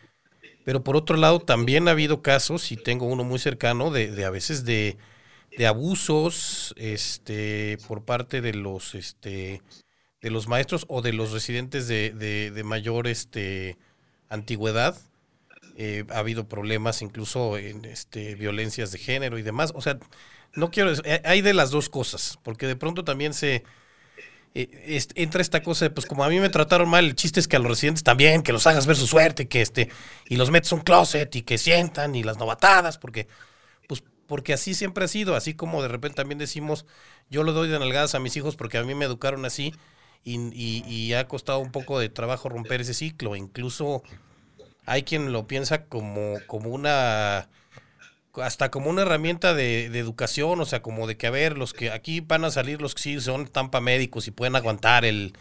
Pero 0.67 0.83
por 0.83 0.97
otro 0.97 1.17
lado, 1.17 1.39
también 1.39 1.87
ha 1.87 1.93
habido 1.93 2.23
casos, 2.23 2.73
y 2.73 2.77
tengo 2.77 3.07
uno 3.07 3.23
muy 3.23 3.39
cercano, 3.39 3.93
de, 3.93 4.11
de 4.11 4.25
a 4.25 4.31
veces 4.31 4.65
de, 4.65 4.97
de, 5.57 5.65
abusos 5.65 6.75
este, 6.77 7.79
por 7.87 8.05
parte 8.05 8.41
de 8.41 8.53
los, 8.53 8.97
este, 8.97 9.63
de 10.21 10.31
los 10.31 10.49
maestros 10.49 10.85
o 10.89 11.03
de 11.03 11.13
los 11.13 11.31
residentes 11.31 11.87
de, 11.87 12.11
de, 12.11 12.65
mayor 12.65 13.07
este, 13.07 13.79
antigüedad. 14.29 14.99
Eh, 15.77 16.05
ha 16.11 16.19
habido 16.19 16.49
problemas 16.49 17.01
incluso 17.01 17.59
en 17.59 17.85
este, 17.85 18.35
violencias 18.35 18.91
de 18.91 18.99
género 18.99 19.39
y 19.39 19.43
demás. 19.43 19.71
O 19.73 19.83
sea, 19.83 20.01
no 20.55 20.73
quiero, 20.73 20.91
hay 21.23 21.43
de 21.43 21.55
las 21.55 21.71
dos 21.71 21.89
cosas, 21.89 22.41
porque 22.43 22.67
de 22.67 22.75
pronto 22.75 23.05
también 23.05 23.35
se 23.35 23.63
eh, 24.59 25.03
entra 25.17 25.43
esta 25.43 25.63
cosa 25.63 25.85
de, 25.85 25.91
pues 25.91 26.07
como 26.07 26.25
a 26.25 26.31
mí 26.31 26.41
me 26.41 26.49
trataron 26.49 26.89
mal, 26.89 27.05
el 27.05 27.15
chiste 27.15 27.41
es 27.41 27.47
que 27.47 27.57
a 27.57 27.59
los 27.59 27.69
residentes 27.69 28.03
también, 28.03 28.43
que 28.43 28.55
los 28.55 28.67
hagas 28.67 28.87
ver 28.87 28.97
su 28.97 29.07
suerte, 29.07 29.49
que 29.49 29.61
este, 29.61 29.91
y 30.31 30.37
los 30.37 30.51
metes 30.51 30.73
un 30.73 30.81
closet 30.81 31.37
y 31.37 31.43
que 31.43 31.59
sientan, 31.59 32.15
y 32.15 32.23
las 32.23 32.39
novatadas, 32.39 32.97
porque, 32.97 33.29
pues, 33.87 34.03
porque 34.27 34.55
así 34.55 34.73
siempre 34.73 35.05
ha 35.05 35.09
sido, 35.09 35.37
así 35.37 35.53
como 35.53 35.83
de 35.83 35.89
repente 35.89 36.17
también 36.17 36.39
decimos, 36.39 36.87
yo 37.29 37.43
lo 37.43 37.53
doy 37.53 37.69
de 37.69 37.79
nalgadas 37.79 38.15
a 38.15 38.19
mis 38.19 38.35
hijos 38.39 38.57
porque 38.57 38.79
a 38.79 38.83
mí 38.83 38.95
me 38.95 39.05
educaron 39.05 39.45
así, 39.45 39.75
y, 40.25 40.83
y, 40.87 41.13
ha 41.13 41.29
costado 41.29 41.59
un 41.59 41.71
poco 41.71 42.01
de 42.01 42.09
trabajo 42.09 42.49
romper 42.49 42.81
ese 42.81 42.95
ciclo, 42.95 43.37
incluso 43.37 44.03
hay 44.87 45.03
quien 45.03 45.33
lo 45.33 45.47
piensa 45.47 45.85
como, 45.85 46.37
como 46.47 46.71
una 46.71 47.51
hasta 48.43 48.71
como 48.71 48.91
una 48.91 49.03
herramienta 49.03 49.55
de, 49.55 49.87
educación, 49.87 50.61
o 50.61 50.65
sea, 50.65 50.83
como 50.83 51.07
de 51.07 51.17
que 51.17 51.27
a 51.27 51.31
ver, 51.31 51.57
los 51.59 51.73
que 51.73 51.91
aquí 51.91 52.21
van 52.21 52.45
a 52.45 52.51
salir 52.51 52.81
los 52.81 52.95
que 52.95 53.03
sí 53.03 53.21
son 53.21 53.47
tampa 53.47 53.81
médicos 53.81 54.29
y 54.29 54.31
pueden 54.31 54.57
aguantar 54.57 55.05
el... 55.05 55.33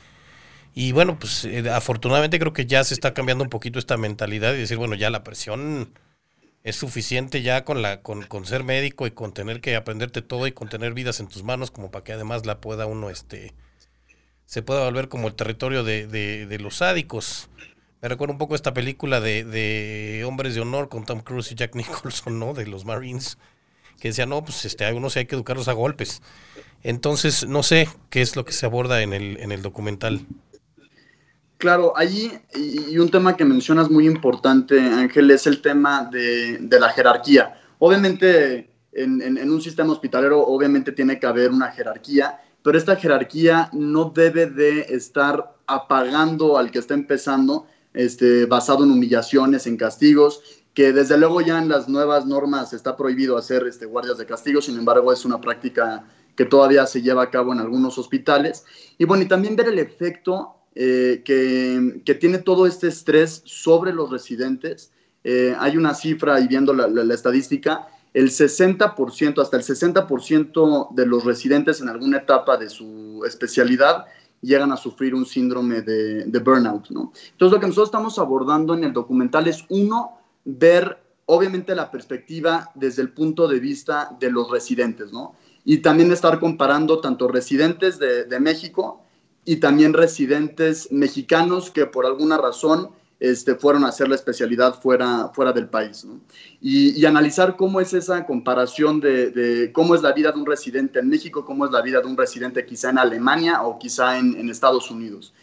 Y 0.73 0.91
bueno, 0.91 1.17
pues 1.17 1.45
eh, 1.45 1.69
afortunadamente 1.69 2.37
creo 2.39 2.51
que 2.51 2.65
ya 2.65 2.83
se 2.83 2.93
está 2.93 3.13
cambiando 3.13 3.43
un 3.43 3.49
poquito 3.49 3.79
esta 3.79 3.97
mentalidad 3.97 4.53
y 4.53 4.57
decir, 4.57 4.77
bueno, 4.77 4.95
ya 4.95 5.09
la 5.09 5.23
presión 5.23 5.93
es 6.63 6.75
suficiente 6.75 7.41
ya 7.43 7.63
con, 7.63 7.81
la, 7.81 8.01
con, 8.01 8.23
con 8.23 8.45
ser 8.45 8.63
médico 8.63 9.07
y 9.07 9.11
con 9.11 9.33
tener 9.33 9.61
que 9.61 9.75
aprenderte 9.75 10.21
todo 10.21 10.47
y 10.47 10.51
con 10.51 10.67
tener 10.67 10.93
vidas 10.93 11.19
en 11.19 11.27
tus 11.27 11.43
manos 11.43 11.71
como 11.71 11.91
para 11.91 12.03
que 12.03 12.13
además 12.13 12.45
la 12.45 12.59
pueda 12.59 12.87
uno, 12.87 13.09
este, 13.09 13.53
se 14.45 14.63
pueda 14.63 14.83
volver 14.83 15.07
como 15.07 15.27
el 15.27 15.35
territorio 15.35 15.83
de, 15.83 16.07
de, 16.07 16.45
de 16.45 16.59
los 16.59 16.77
sádicos. 16.77 17.49
Me 18.05 18.09
recuerda 18.09 18.33
un 18.33 18.37
poco 18.37 18.53
esta 18.53 18.71
película 18.71 19.19
de, 19.19 20.23
Hombres 20.27 20.53
de 20.53 20.61
Honor 20.61 20.89
con 20.89 21.05
Tom 21.05 21.21
Cruise 21.21 21.51
y 21.51 21.55
Jack 21.55 21.73
Nicholson, 21.73 22.37
¿no? 22.37 22.53
De 22.53 22.67
los 22.67 22.85
Marines, 22.85 23.39
que 23.99 24.09
decían, 24.09 24.29
no, 24.29 24.45
pues 24.45 24.63
este, 24.63 24.85
a 24.85 24.93
unos 24.93 25.17
hay 25.17 25.25
que 25.25 25.33
educarlos 25.33 25.67
a 25.69 25.73
golpes. 25.73 26.21
Entonces, 26.83 27.47
no 27.47 27.63
sé 27.63 27.89
qué 28.11 28.21
es 28.21 28.35
lo 28.35 28.45
que 28.45 28.51
se 28.51 28.67
aborda 28.67 29.01
en 29.01 29.11
el, 29.11 29.37
en 29.37 29.51
el 29.51 29.63
documental. 29.63 30.21
Claro, 31.57 31.97
allí, 31.97 32.31
y 32.53 32.95
un 32.99 33.09
tema 33.09 33.35
que 33.35 33.43
mencionas 33.43 33.89
muy 33.89 34.05
importante, 34.05 34.79
Ángel, 34.79 35.31
es 35.31 35.47
el 35.47 35.63
tema 35.63 36.07
de, 36.11 36.59
la 36.79 36.89
jerarquía. 36.89 37.59
Obviamente, 37.79 38.69
en, 38.93 39.19
en, 39.19 39.49
un 39.49 39.61
sistema 39.63 39.93
hospitalero, 39.93 40.45
obviamente 40.45 40.91
tiene 40.91 41.19
que 41.19 41.25
haber 41.25 41.49
una 41.49 41.71
jerarquía, 41.71 42.39
pero 42.61 42.77
esta 42.77 42.97
jerarquía 42.97 43.71
no 43.73 44.11
debe 44.13 44.45
de 44.45 44.81
estar 44.81 45.55
apagando 45.65 46.59
al 46.59 46.69
que 46.69 46.77
está 46.77 46.93
empezando, 46.93 47.65
este, 47.95 48.45
basado 48.45 48.83
en 48.83 48.91
humillaciones, 48.91 49.67
en 49.67 49.77
castigos, 49.77 50.41
que 50.73 50.91
desde 50.91 51.17
luego 51.17 51.41
ya 51.41 51.57
en 51.57 51.69
las 51.69 51.87
nuevas 51.87 52.25
normas 52.25 52.73
está 52.73 52.97
prohibido 52.97 53.37
hacer 53.37 53.65
este, 53.65 53.85
guardias 53.85 54.17
de 54.17 54.25
castigo, 54.25 54.61
sin 54.61 54.77
embargo 54.77 55.11
es 55.13 55.23
una 55.25 55.39
práctica 55.39 56.05
que 56.35 56.45
todavía 56.45 56.85
se 56.85 57.01
lleva 57.01 57.23
a 57.23 57.31
cabo 57.31 57.53
en 57.53 57.59
algunos 57.59 57.97
hospitales. 57.97 58.65
Y 58.97 59.05
bueno, 59.05 59.23
y 59.23 59.27
también 59.27 59.55
ver 59.55 59.69
el 59.69 59.79
efecto 59.79 60.55
eh, 60.75 61.21
que, 61.23 62.15
tiene 62.15 62.39
todo 62.39 62.67
este 62.67 62.89
estrés 62.89 63.41
sobre 63.45 63.93
los 63.93 64.11
residentes. 64.11 64.91
Eh, 65.23 65.55
hay 65.57 65.77
una 65.77 65.93
cifra, 65.93 66.41
y 66.41 66.47
viendo 66.47 66.73
la, 66.73 66.87
la 66.87 67.13
estadística, 67.13 67.87
el 68.13 68.29
60%, 68.29 69.41
hasta 69.41 69.57
el 69.57 69.63
60% 69.63 70.93
de 70.93 71.05
los 71.05 71.23
residentes 71.23 71.79
en 71.79 71.89
alguna 71.89 72.17
etapa 72.17 72.57
de 72.57 72.69
su 72.69 73.23
especialidad 73.25 74.05
llegan 74.41 74.71
a 74.71 74.77
sufrir 74.77 75.15
un 75.15 75.25
síndrome 75.25 75.81
de, 75.81 76.39
burnout, 76.39 76.89
¿no? 76.89 77.11
Entonces, 77.31 77.53
lo 77.53 77.59
que 77.59 77.67
nosotros 77.67 77.87
estamos 77.87 78.19
abordando 78.19 78.73
en 78.73 78.83
el 78.83 78.93
documental 78.93 79.47
es, 79.47 79.65
uno, 79.69 80.19
ver 80.43 81.01
obviamente 81.25 81.73
la 81.75 81.89
perspectiva 81.89 82.71
desde 82.75 83.01
el 83.01 83.11
punto 83.11 83.47
de 83.47 83.59
vista 83.59 84.15
de 84.19 84.31
los 84.31 84.49
residentes, 84.51 85.11
¿no? 85.11 85.35
Y 85.63 85.79
también 85.79 86.11
estar 86.11 86.39
comparando 86.39 86.99
tanto 86.99 87.27
residentes 87.27 87.97
de, 87.97 88.25
de 88.25 88.39
México 88.39 89.01
y 89.45 89.57
también 89.57 89.93
residentes 89.93 90.91
mexicanos 90.91 91.71
que 91.71 91.85
por 91.85 92.05
alguna 92.05 92.37
razón 92.37 92.91
este, 93.19 93.55
fueron 93.55 93.85
a 93.85 93.89
hacer 93.89 94.09
la 94.09 94.15
especialidad 94.15 94.79
fuera, 94.81 95.29
fuera 95.33 95.53
del 95.53 95.67
país. 95.67 96.05
Y, 96.61 97.05
analizar 97.05 97.55
cómo 97.55 97.79
es 97.79 97.93
esa 97.93 98.25
comparación 98.25 98.99
de, 98.99 99.71
cómo 99.73 99.95
es 99.95 100.01
la 100.01 100.11
vida 100.11 100.31
de 100.31 100.39
un 100.39 100.45
residente 100.45 100.99
en 100.99 101.09
México, 101.09 101.45
cómo 101.45 101.65
es 101.65 101.71
la 101.71 101.81
vida 101.81 102.01
de 102.01 102.07
un 102.07 102.17
residente 102.17 102.65
quizá 102.65 102.89
en 102.89 102.97
Alemania 102.97 103.63
o 103.63 103.79
quizá 103.79 104.17
en, 104.17 104.49
Estados 104.49 104.91
Unidos. 104.91 105.33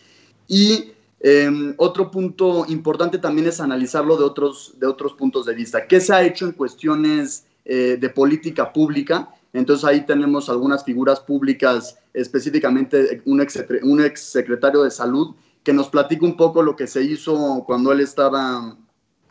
Y 0.49 0.93
em, 1.21 1.75
otro 1.79 2.11
punto 2.11 2.67
importante 2.69 3.19
también 3.19 3.47
es 3.47 3.61
analizarlo 3.61 4.17
de 4.17 4.25
otros, 4.25 4.75
de 4.79 4.87
otros 4.87 5.15
puntos 5.15 5.47
de 5.47 5.55
vista. 5.55 5.87
¿Qué 5.87 6.01
se 6.01 6.13
ha 6.13 6.23
hecho 6.23 6.47
en 6.47 6.53
cuestiones 6.53 7.47
eh, 7.65 7.97
de 7.99 8.11
política 8.11 8.73
pública? 8.73 9.31
Entonces 9.53 9.85
ahí 9.85 10.05
tenemos 10.05 10.49
algunas 10.49 10.85
figuras 10.85 11.21
públicas, 11.21 11.99
específicamente 12.13 13.23
un 13.25 13.41
ex, 13.41 13.65
un 13.83 14.03
ex 14.03 14.21
secretario 14.21 14.83
de 14.83 14.91
salud 14.91 15.35
que 15.63 15.73
nos 15.73 15.89
platique 15.89 16.25
un 16.25 16.37
poco 16.37 16.63
lo 16.63 16.77
que 16.77 16.87
se 16.87 17.03
hizo 17.03 17.65
cuando 17.67 17.93
él 17.93 18.01
estaba 18.01 18.77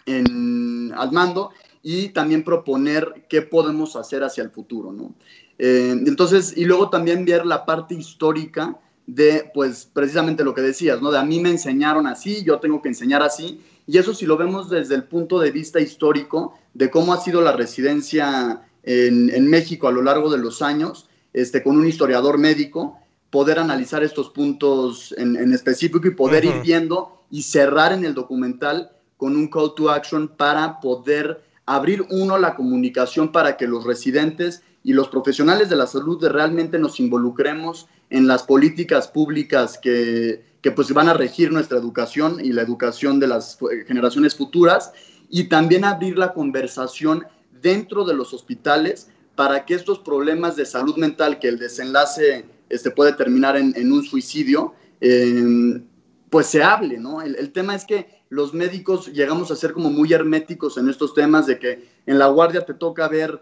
en, 0.06 0.94
al 0.96 1.12
mando 1.12 1.52
y 1.84 2.10
también 2.10 2.44
proponer 2.44 3.26
qué 3.30 3.42
podemos 3.42 3.96
hacer 3.96 4.24
hacia 4.24 4.44
el 4.44 4.52
futuro, 4.52 4.92
¿no? 4.92 5.14
Eh, 5.58 5.92
entonces, 5.92 6.54
y 6.56 6.66
luego 6.66 6.90
también 6.90 7.26
ver 7.26 7.46
la 7.46 7.66
parte 7.66 7.96
histórica 7.96 8.80
de, 9.08 9.52
pues, 9.54 9.90
precisamente 9.92 10.44
lo 10.44 10.54
que 10.54 10.62
decías, 10.62 11.02
¿no? 11.02 11.12
De 11.12 11.20
a 11.20 11.24
mí 11.24 11.40
me 11.40 11.50
enseñaron 11.50 12.08
así, 12.08 12.44
yo 12.44 12.60
tengo 12.60 12.82
que 12.82 12.90
enseñar 12.90 13.22
así, 13.22 13.62
y 13.88 13.98
eso 13.98 14.14
si 14.14 14.26
lo 14.26 14.38
vemos 14.38 14.70
desde 14.70 14.96
el 14.96 15.04
punto 15.04 15.40
de 15.40 15.52
vista 15.52 15.80
histórico 15.80 16.54
de 16.74 16.90
cómo 16.90 17.14
ha 17.14 17.20
sido 17.20 17.42
la 17.42 17.52
residencia 17.52 18.62
en, 18.84 19.30
en 19.30 19.48
México 19.48 19.88
a 19.88 19.92
lo 19.92 20.02
largo 20.02 20.32
de 20.32 20.38
los 20.38 20.62
años, 20.62 21.10
este, 21.34 21.64
con 21.64 21.78
un 21.78 21.88
historiador 21.88 22.38
médico, 22.38 22.98
poder 23.32 23.60
analizar 23.60 24.04
estos 24.04 24.30
puntos 24.30 25.16
en, 25.18 25.54
específico 25.54 26.06
y 26.08 26.12
poder 26.12 26.46
ir 26.46 26.62
viendo 26.62 27.24
y 27.32 27.44
cerrar 27.44 27.94
en 27.94 28.06
el 28.06 28.14
documental 28.14 28.92
con 29.18 29.36
un 29.36 29.48
call 29.48 29.74
to 29.76 29.90
action 29.90 30.28
para 30.28 30.80
poder 30.82 31.42
abrir 31.66 32.06
uno 32.10 32.38
la 32.38 32.56
comunicación 32.56 33.32
para 33.32 33.56
que 33.56 33.68
los 33.68 33.86
residentes 33.86 34.62
y 34.84 34.94
los 34.94 35.08
profesionales 35.08 35.70
de 35.70 35.78
la 35.78 35.88
salud 35.88 36.24
realmente 36.26 36.78
nos 36.78 37.00
involucremos 37.00 37.88
en 38.10 38.28
las 38.28 38.44
políticas 38.44 39.08
públicas 39.08 39.80
que, 39.82 40.44
que 40.62 40.72
pues 40.72 40.92
van 40.94 41.08
a 41.08 41.14
regir 41.14 41.54
nuestra 41.54 41.78
educación 41.78 42.44
y 42.44 42.52
la 42.52 42.64
educación 42.64 43.20
de 43.20 43.28
las 43.28 43.58
generaciones 43.88 44.36
futuras 44.36 44.92
y 45.30 45.46
también 45.46 45.86
abrir 45.86 46.18
la 46.18 46.34
conversación 46.34 47.26
dentro 47.62 48.04
de 48.04 48.16
los 48.16 48.34
hospitales 48.34 49.08
para 49.36 49.66
que 49.66 49.76
estos 49.76 50.00
problemas 50.00 50.58
de 50.58 50.66
salud 50.66 50.98
mental 50.98 51.40
que 51.40 51.48
el 51.48 51.58
desenlace 51.58 52.46
este, 52.72 52.92
puede 52.92 53.14
terminar 53.14 53.58
en, 53.58 53.92
un 53.92 54.04
suicidio, 54.04 54.74
em, 55.00 55.84
pues 56.30 56.48
se 56.48 56.64
hable, 56.64 56.98
¿no? 56.98 57.22
El, 57.22 57.52
tema 57.52 57.76
es 57.76 57.86
que 57.86 58.24
los 58.30 58.54
médicos 58.54 59.12
llegamos 59.12 59.52
a 59.52 59.56
ser 59.56 59.74
como 59.74 59.90
muy 59.90 60.14
herméticos 60.14 60.78
en 60.78 60.90
estos 60.90 61.14
temas 61.14 61.46
de 61.46 61.60
que 61.60 61.90
en 62.06 62.18
la 62.18 62.28
guardia 62.28 62.66
te 62.66 62.74
toca 62.74 63.08
ver 63.10 63.42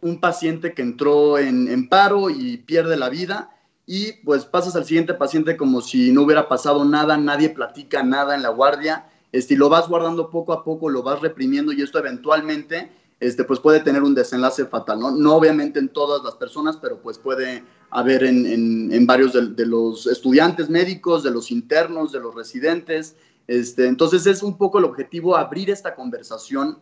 un 0.00 0.20
paciente 0.20 0.74
que 0.74 0.82
entró 0.82 1.38
en, 1.38 1.88
paro 1.88 2.28
y 2.28 2.56
pierde 2.58 2.96
la 2.96 3.08
vida 3.08 3.50
y 3.86 4.12
pues 4.24 4.44
pasas 4.44 4.74
al 4.74 4.84
siguiente 4.84 5.14
paciente 5.14 5.56
como 5.56 5.80
si 5.80 6.12
no 6.12 6.22
hubiera 6.22 6.48
pasado 6.48 6.84
nada, 6.84 7.16
nadie 7.16 7.50
platica 7.50 8.02
nada 8.02 8.34
en 8.34 8.42
la 8.42 8.50
guardia, 8.50 9.08
este, 9.30 9.54
y 9.54 9.56
lo 9.56 9.68
vas 9.68 9.88
guardando 9.88 10.30
poco 10.30 10.52
a 10.52 10.64
poco, 10.64 10.90
lo 10.90 11.02
vas 11.02 11.20
reprimiendo 11.20 11.72
y 11.72 11.82
esto 11.82 11.98
eventualmente 11.98 12.90
este, 13.20 13.44
pues 13.44 13.58
puede 13.58 13.80
tener 13.80 14.02
un 14.02 14.14
desenlace 14.14 14.64
fatal, 14.66 15.00
¿no? 15.00 15.10
No 15.10 15.34
obviamente 15.34 15.78
en 15.78 15.88
todas 15.88 16.22
las 16.22 16.36
personas, 16.36 16.76
pero 16.76 17.00
pues 17.00 17.18
puede 17.18 17.64
haber 17.90 18.22
en, 18.24 18.92
en, 18.92 19.06
varios 19.06 19.32
de, 19.32 19.66
los 19.66 20.06
estudiantes 20.06 20.68
médicos, 20.68 21.22
de 21.22 21.30
los 21.30 21.50
internos, 21.50 22.12
de 22.12 22.20
los 22.20 22.34
residentes. 22.34 23.16
Este, 23.46 23.86
entonces 23.86 24.26
es 24.26 24.42
un 24.42 24.56
poco 24.56 24.78
el 24.78 24.84
objetivo 24.84 25.36
abrir 25.36 25.70
esta 25.70 25.94
conversación 25.94 26.78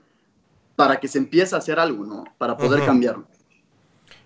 para 0.74 0.98
que 1.00 1.08
se 1.08 1.18
empiece 1.18 1.54
a 1.54 1.58
hacer 1.58 1.78
algo, 1.78 2.04
¿no? 2.04 2.24
Para 2.38 2.56
poder 2.56 2.84
cambiarlo. 2.84 3.26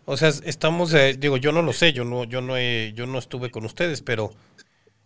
O 0.05 0.17
sea, 0.17 0.31
estamos, 0.31 0.93
eh, 0.95 1.17
digo, 1.17 1.37
yo 1.37 1.53
no 1.53 1.63
lo 1.63 1.73
sé, 1.73 1.93
yo 1.93 2.05
no, 2.05 2.25
yo 2.25 2.41
no, 2.41 2.59
yo 2.59 3.07
no 3.07 3.19
estuve 3.19 3.51
con 3.51 3.65
ustedes, 3.65 4.03
pero 4.03 4.33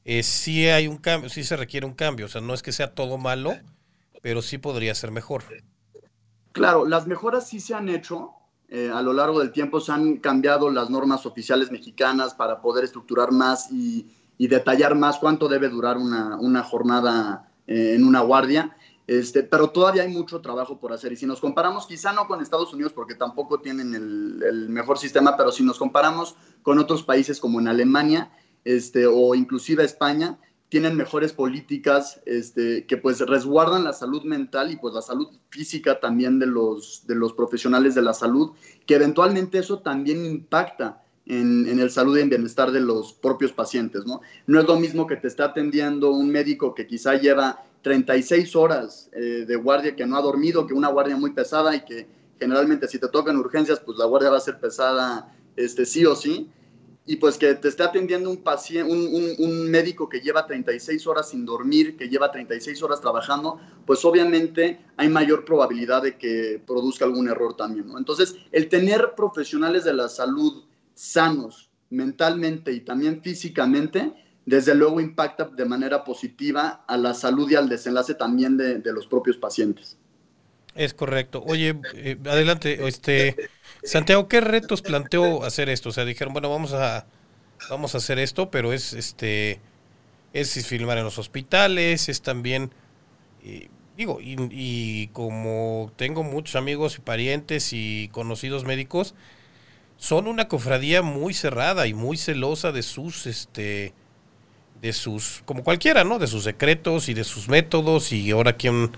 eh, 0.05 0.23
sí 0.23 0.69
hay 0.69 0.87
un 0.87 0.97
cambio, 0.97 1.29
sí 1.29 1.45
se 1.45 1.57
requiere 1.57 1.85
un 1.85 1.93
cambio. 1.93 2.27
O 2.27 2.29
sea, 2.29 2.41
no 2.41 2.55
es 2.55 2.63
que 2.63 2.73
sea 2.73 2.95
todo 2.95 3.19
malo, 3.19 3.55
pero 4.23 4.41
sí 4.41 4.57
podría 4.57 4.95
ser 4.95 5.11
mejor. 5.11 5.43
Claro, 6.55 6.87
las 6.87 7.09
mejoras 7.09 7.49
sí 7.49 7.59
se 7.59 7.75
han 7.75 7.89
hecho. 7.89 8.31
Eh, 8.69 8.89
a 8.89 9.03
lo 9.03 9.13
largo 9.13 9.41
del 9.41 9.51
tiempo 9.51 9.81
se 9.81 9.91
han 9.91 10.19
cambiado 10.19 10.71
las 10.71 10.89
normas 10.89 11.27
oficiales 11.27 11.73
mexicanas 11.73 12.33
para 12.33 12.63
poder 12.63 12.85
estructurar 12.85 13.33
más 13.33 13.71
y, 13.73 14.09
detallar 14.39 14.95
más 14.95 15.19
cuánto 15.19 15.49
debe 15.49 15.69
durar 15.69 15.97
una, 15.99 16.63
jornada 16.63 17.51
eh, 17.67 17.95
en 17.97 18.05
una 18.05 18.21
guardia. 18.21 18.77
Este, 19.09 19.43
pero 19.43 19.71
todavía 19.71 20.05
hay 20.05 20.13
mucho 20.13 20.41
trabajo 20.41 20.79
por 20.79 20.93
hacer. 20.93 21.13
Y 21.13 21.17
si 21.17 21.27
nos 21.27 21.41
comparamos, 21.41 21.89
quizá 21.89 22.13
no 22.13 22.29
con 22.29 22.41
Estados 22.41 22.73
Unidos, 22.73 22.93
porque 22.93 23.17
tampoco 23.17 23.59
tienen 23.59 23.93
el, 23.93 24.69
mejor 24.69 24.99
sistema, 24.99 25.37
pero 25.37 25.51
si 25.51 25.65
nos 25.65 25.81
comparamos 25.81 26.37
con 26.63 26.79
otros 26.79 27.03
países 27.03 27.41
como 27.41 27.59
en 27.59 27.67
Alemania 27.67 28.31
este, 28.65 29.07
o 29.09 29.35
inclusive 29.35 29.83
España, 29.83 30.39
tienen 30.75 30.97
mejores 30.97 31.33
políticas 31.33 32.21
este, 32.27 32.85
que 32.85 32.97
pues 32.97 33.21
resguardan 33.21 33.85
la 33.85 33.93
salud 33.93 34.25
mental 34.25 34.73
y 34.73 34.77
pues 34.77 34.93
la 34.93 35.03
salud 35.03 35.29
física 35.49 36.01
también 36.01 36.41
de 36.41 36.47
los, 36.47 37.05
de 37.07 37.15
los 37.15 37.33
profesionales 37.33 37.95
de 37.95 38.03
la 38.03 38.13
salud, 38.13 38.51
que 38.85 38.97
eventualmente 38.97 39.59
eso 39.59 39.79
también 39.79 40.27
impacta 40.27 41.01
en, 41.27 41.69
en, 41.69 41.79
el 41.79 41.93
salud 41.93 42.19
y 42.19 42.23
en 42.23 42.29
bienestar 42.29 42.73
de 42.73 42.81
los 42.81 43.13
propios 43.13 43.53
pacientes, 43.53 44.05
¿no? 44.05 44.21
No 44.49 44.59
es 44.59 44.67
lo 44.67 44.77
mismo 44.77 45.07
que 45.07 45.15
te 45.15 45.29
está 45.29 45.45
atendiendo 45.45 46.11
un 46.11 46.29
médico 46.29 46.75
que 46.75 46.89
quizá 46.89 47.15
lleva 47.15 47.63
36 47.83 48.57
horas 48.57 49.11
eh, 49.13 49.45
de 49.47 49.55
guardia 49.55 49.95
que 49.95 50.05
no 50.05 50.17
ha 50.17 50.23
dormido, 50.23 50.67
que 50.67 50.75
una 50.75 50.89
guardia 50.89 51.17
muy 51.17 51.31
pesada 51.31 51.77
y 51.77 51.85
que 51.85 52.09
generalmente 52.41 52.89
si 52.89 52.99
te 52.99 53.07
tocan 53.07 53.37
urgencias, 53.37 53.79
pues 53.79 53.97
la 53.97 54.07
guardia 54.07 54.31
va 54.31 54.39
a 54.39 54.41
ser 54.41 54.59
pesada 54.59 55.33
este, 55.55 55.87
sí 55.87 56.05
o 56.05 56.17
sí 56.17 56.51
y 57.07 57.17
pues 57.17 57.37
que 57.37 57.55
te 57.55 57.69
esté 57.69 57.83
atendiendo 57.83 58.31
un 58.31 58.39
paciente, 58.39 58.91
un, 58.91 59.71
médico 59.71 60.09
que 60.09 60.21
lleva 60.21 60.47
36 60.47 61.07
horas 61.07 61.29
sin 61.29 61.45
dormir, 61.45 61.97
que 61.97 62.09
lleva 62.09 62.33
36 62.33 62.83
horas 62.83 63.01
trabajando, 63.01 63.61
pues 63.87 64.05
obviamente 64.05 64.81
hay 64.97 65.09
mayor 65.09 65.45
probabilidad 65.45 66.03
de 66.03 66.17
que 66.17 66.63
produzca 66.67 67.05
algún 67.05 67.29
error 67.29 67.57
también, 67.57 67.89
¿no? 67.89 67.99
Entonces, 67.99 68.37
el 68.53 68.69
tener 68.69 69.15
profesionales 69.15 69.85
de 69.85 69.93
la 69.93 70.09
salud 70.09 70.65
sanos 70.95 71.71
mentalmente 71.91 72.73
y 72.73 72.81
también 72.81 73.23
físicamente, 73.23 74.13
desde 74.47 74.75
luego 74.75 75.01
impacta 75.01 75.45
de 75.45 75.65
manera 75.65 76.05
positiva 76.05 76.85
a 76.87 76.97
la 76.97 77.15
salud 77.15 77.51
y 77.51 77.55
al 77.55 77.69
desenlace 77.69 78.15
también 78.15 78.57
de, 78.57 78.93
los 78.93 79.07
propios 79.07 79.37
pacientes. 79.37 79.99
Es 80.75 80.95
correcto. 80.95 81.43
Oye, 81.47 81.77
eh, 81.95 82.17
adelante, 82.27 82.87
este 82.89 83.37
Santiago, 83.83 84.29
¿qué 84.29 84.41
retos 84.41 84.83
planteó 84.83 85.45
hacer 85.45 85.69
esto? 85.69 85.91
O 85.91 85.93
sea, 85.93 86.05
dijeron, 86.05 86.33
bueno, 86.33 86.51
vamos 86.51 86.73
a 86.73 87.07
vamos 87.71 87.95
a 87.95 87.99
hacer 87.99 88.19
esto, 88.19 88.51
pero 88.51 88.73
es 88.73 88.93
este 88.93 89.61
es 90.33 90.67
filmar 90.67 90.99
en 90.99 91.05
los 91.05 91.19
hospitales, 91.19 92.09
es 92.09 92.23
también 92.23 92.73
digo, 93.97 94.21
y, 94.21 94.37
y, 94.51 95.09
como 95.09 95.93
tengo 95.97 96.23
muchos 96.23 96.57
amigos 96.57 96.97
y 96.97 97.01
parientes 97.01 97.73
y 97.73 98.09
conocidos 98.13 98.65
médicos, 98.65 99.15
son 99.97 100.27
una 100.27 100.49
cofradía 100.49 101.03
muy 101.03 101.35
cerrada 101.35 101.87
y 101.87 101.95
muy 101.95 102.17
celosa 102.17 102.73
de 102.73 102.83
sus 102.83 103.27
este 103.27 103.93
de 104.83 104.93
sus 104.93 105.43
como 105.47 105.63
cualquiera, 105.65 106.05
¿no? 106.05 106.19
De 106.19 106.27
sus 106.27 106.45
secretos 106.45 107.09
y 107.09 107.15
de 107.15 107.25
sus 107.25 107.49
métodos 107.49 108.13
y 108.13 108.31
ahora 108.33 108.55
quien 108.55 108.91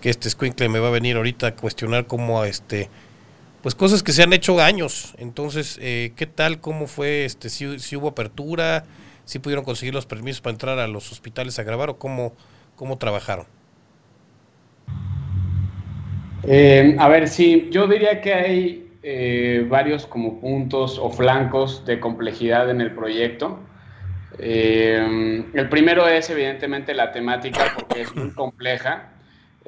que 0.00 0.10
este 0.10 0.30
Squinkle 0.30 0.68
me 0.68 0.78
va 0.78 0.88
a 0.88 0.90
venir 0.92 1.16
ahorita 1.16 1.48
a 1.48 1.54
cuestionar 1.54 2.06
cómo 2.06 2.44
este 2.44 2.88
pues 3.66 3.74
cosas 3.74 4.04
que 4.04 4.12
se 4.12 4.22
han 4.22 4.32
hecho 4.32 4.60
años. 4.60 5.16
Entonces, 5.18 5.76
eh, 5.82 6.12
¿qué 6.14 6.26
tal? 6.26 6.60
¿Cómo 6.60 6.86
fue? 6.86 7.24
Este, 7.24 7.48
si, 7.48 7.80
si, 7.80 7.96
hubo 7.96 8.06
apertura, 8.06 8.84
si 9.24 9.40
pudieron 9.40 9.64
conseguir 9.64 9.92
los 9.92 10.06
permisos 10.06 10.40
para 10.40 10.52
entrar 10.52 10.78
a 10.78 10.86
los 10.86 11.10
hospitales 11.10 11.58
a 11.58 11.64
grabar 11.64 11.90
o 11.90 11.98
cómo, 11.98 12.32
cómo 12.76 12.96
trabajaron. 12.96 13.46
Eh, 16.44 16.94
a 16.96 17.08
ver, 17.08 17.26
sí, 17.26 17.68
yo 17.72 17.88
diría 17.88 18.20
que 18.20 18.34
hay 18.34 18.88
eh, 19.02 19.66
varios 19.68 20.06
como 20.06 20.40
puntos 20.40 20.96
o 21.02 21.10
flancos 21.10 21.84
de 21.84 21.98
complejidad 21.98 22.70
en 22.70 22.80
el 22.80 22.92
proyecto. 22.92 23.58
el 24.38 25.68
primero 25.70 26.06
es 26.06 26.30
evidentemente 26.30 26.94
la 26.94 27.10
temática 27.10 27.74
porque 27.74 28.02
es 28.02 28.14
muy 28.14 28.30
compleja 28.34 29.15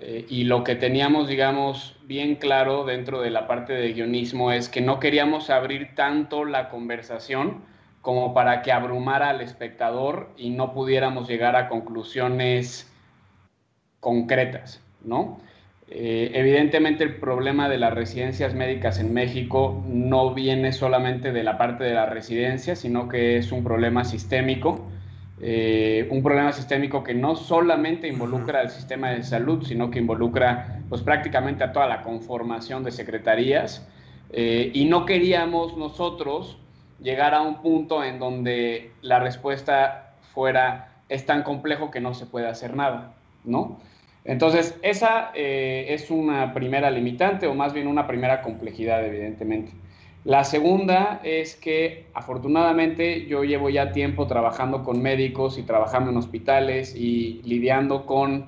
eh, 0.01 0.27
y 0.29 0.45
lo 0.45 0.63
que 0.63 0.77
teníamos, 0.77 1.29
digamos, 1.29 1.97
bien 2.05 2.37
claro 2.37 2.85
dentro 2.85 3.21
de 3.21 3.31
la 3.31 3.49
parte 3.49 3.73
de 3.73 3.93
guionismo 3.93 4.53
es 4.53 4.69
que 4.69 4.81
no 4.81 5.01
queríamos 5.01 5.51
abrir 5.51 5.95
tanto 5.97 6.45
la 6.45 6.69
conversación 6.69 7.63
como 8.01 8.33
para 8.33 8.63
que 8.63 8.71
abrumara 8.71 9.31
al 9.31 9.41
espectador 9.41 10.31
y 10.37 10.51
no 10.51 10.73
pudiéramos 10.73 11.29
llegar 11.29 11.57
a 11.57 11.69
conclusiones 11.69 12.91
concretas, 13.99 14.81
¿no? 15.03 15.41
Eh, 15.91 16.31
evidentemente 16.35 17.03
el 17.03 17.17
problema 17.17 17.69
de 17.69 17.79
las 17.79 17.93
residencias 17.93 18.55
médicas 18.55 19.01
en 19.01 19.13
México 19.13 19.83
no 19.89 20.33
viene 20.35 20.73
solamente 20.73 21.33
de 21.33 21.43
la 21.43 21.59
parte 21.59 21.83
de 21.85 21.95
la 21.95 22.07
residencia, 22.07 22.77
sino 22.77 23.09
que 23.09 23.39
es 23.39 23.51
un 23.51 23.65
problema 23.65 24.05
sistémico 24.05 24.87
eh, 25.41 26.09
un 26.11 26.23
problema 26.23 26.53
sistémico 26.53 27.05
que 27.05 27.15
no 27.15 27.37
solamente 27.37 28.09
involucra 28.09 28.61
al 28.61 28.71
sistema 28.71 29.11
de 29.11 29.23
salud, 29.23 29.65
sino 29.65 29.91
que 29.91 30.01
involucra 30.01 30.83
pues 30.89 31.03
prácticamente 31.03 31.63
a 31.63 31.73
toda 31.73 31.87
la 31.87 32.03
conformación 32.03 32.83
de 32.83 32.91
secretarías. 32.91 33.87
Eh, 34.31 34.71
y 34.75 34.85
no 34.87 35.07
queríamos 35.07 35.77
nosotros 35.77 36.59
llegar 37.01 37.35
a 37.35 37.43
un 37.43 37.63
punto 37.63 38.05
en 38.05 38.19
donde 38.19 38.91
la 39.01 39.21
respuesta 39.21 40.15
fuera 40.35 40.89
es 41.09 41.25
tan 41.25 41.43
complejo 41.43 41.91
que 41.91 42.01
no 42.01 42.15
se 42.15 42.27
puede 42.27 42.49
hacer 42.49 42.75
nada, 42.75 43.15
¿no? 43.45 43.79
Entonces, 44.25 44.77
esa 44.83 45.31
eh, 45.35 45.87
es 45.89 46.11
una 46.11 46.53
primera 46.53 46.91
limitante 46.91 47.47
o 47.47 47.55
más 47.55 47.73
bien 47.73 47.87
una 47.87 48.07
primera 48.07 48.43
complejidad, 48.43 49.05
evidentemente. 49.07 49.73
La 50.25 50.45
segunda 50.45 51.21
es 51.23 51.55
que 51.55 52.07
afortunadamente 52.13 53.27
yo 53.27 53.45
llevo 53.45 53.71
ya 53.71 53.93
tiempo 53.93 54.27
trabajando 54.27 54.83
con 54.83 55.01
médicos 55.01 55.59
y 55.59 55.63
trabajando 55.63 56.11
en 56.11 56.17
hospitales 56.17 56.95
y 56.95 57.41
lidiando 57.45 58.05
con 58.05 58.47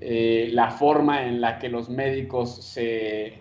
eh, 0.00 0.48
la 0.52 0.70
forma 0.70 1.24
en 1.26 1.40
la 1.40 1.58
que 1.58 1.68
los 1.68 1.90
médicos 1.90 2.64
se, 2.64 3.40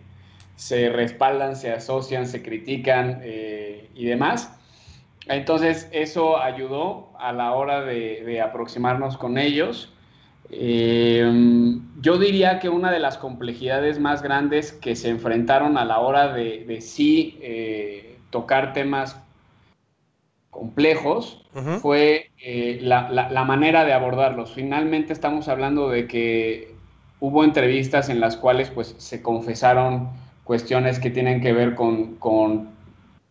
respaldan, 0.90 1.56
se 1.56 1.72
asocian, 1.72 2.28
se 2.28 2.44
critican 2.44 3.22
eh, 3.24 3.90
y 3.96 4.06
demás. 4.06 4.60
Entonces 5.28 5.88
eso 5.94 6.38
ayudó 6.38 7.12
a 7.18 7.32
la 7.32 7.54
hora 7.54 7.82
de, 7.82 8.42
aproximarnos 8.42 9.18
con 9.18 9.38
ellos. 9.38 9.94
Eh, 10.52 11.80
yo 12.02 12.18
diría 12.18 12.60
que 12.60 12.70
una 12.70 12.92
de 12.92 13.00
las 13.00 13.18
complejidades 13.18 14.00
más 14.00 14.24
grandes 14.24 14.72
que 14.72 14.96
se 14.96 15.10
enfrentaron 15.10 15.78
a 15.78 15.86
la 15.86 16.00
hora 16.00 16.34
de, 16.34 16.82
sí 16.82 17.38
eh, 17.42 18.18
tocar 18.30 18.74
temas 18.74 19.22
complejos 20.50 21.44
fue 21.82 22.32
eh, 22.44 22.80
la, 22.82 23.44
manera 23.46 23.86
de 23.86 23.94
abordarlos. 23.94 24.54
Finalmente 24.54 25.14
estamos 25.14 25.48
hablando 25.48 25.90
de 25.90 26.08
que 26.08 26.74
hubo 27.20 27.44
entrevistas 27.44 28.10
en 28.10 28.20
las 28.20 28.36
cuales 28.38 28.70
pues, 28.70 28.96
se 28.98 29.22
confesaron 29.22 30.10
cuestiones 30.44 31.00
que 31.00 31.12
tienen 31.12 31.42
que 31.42 31.54
ver 31.54 31.76
con, 31.76 32.16
con 32.16 32.70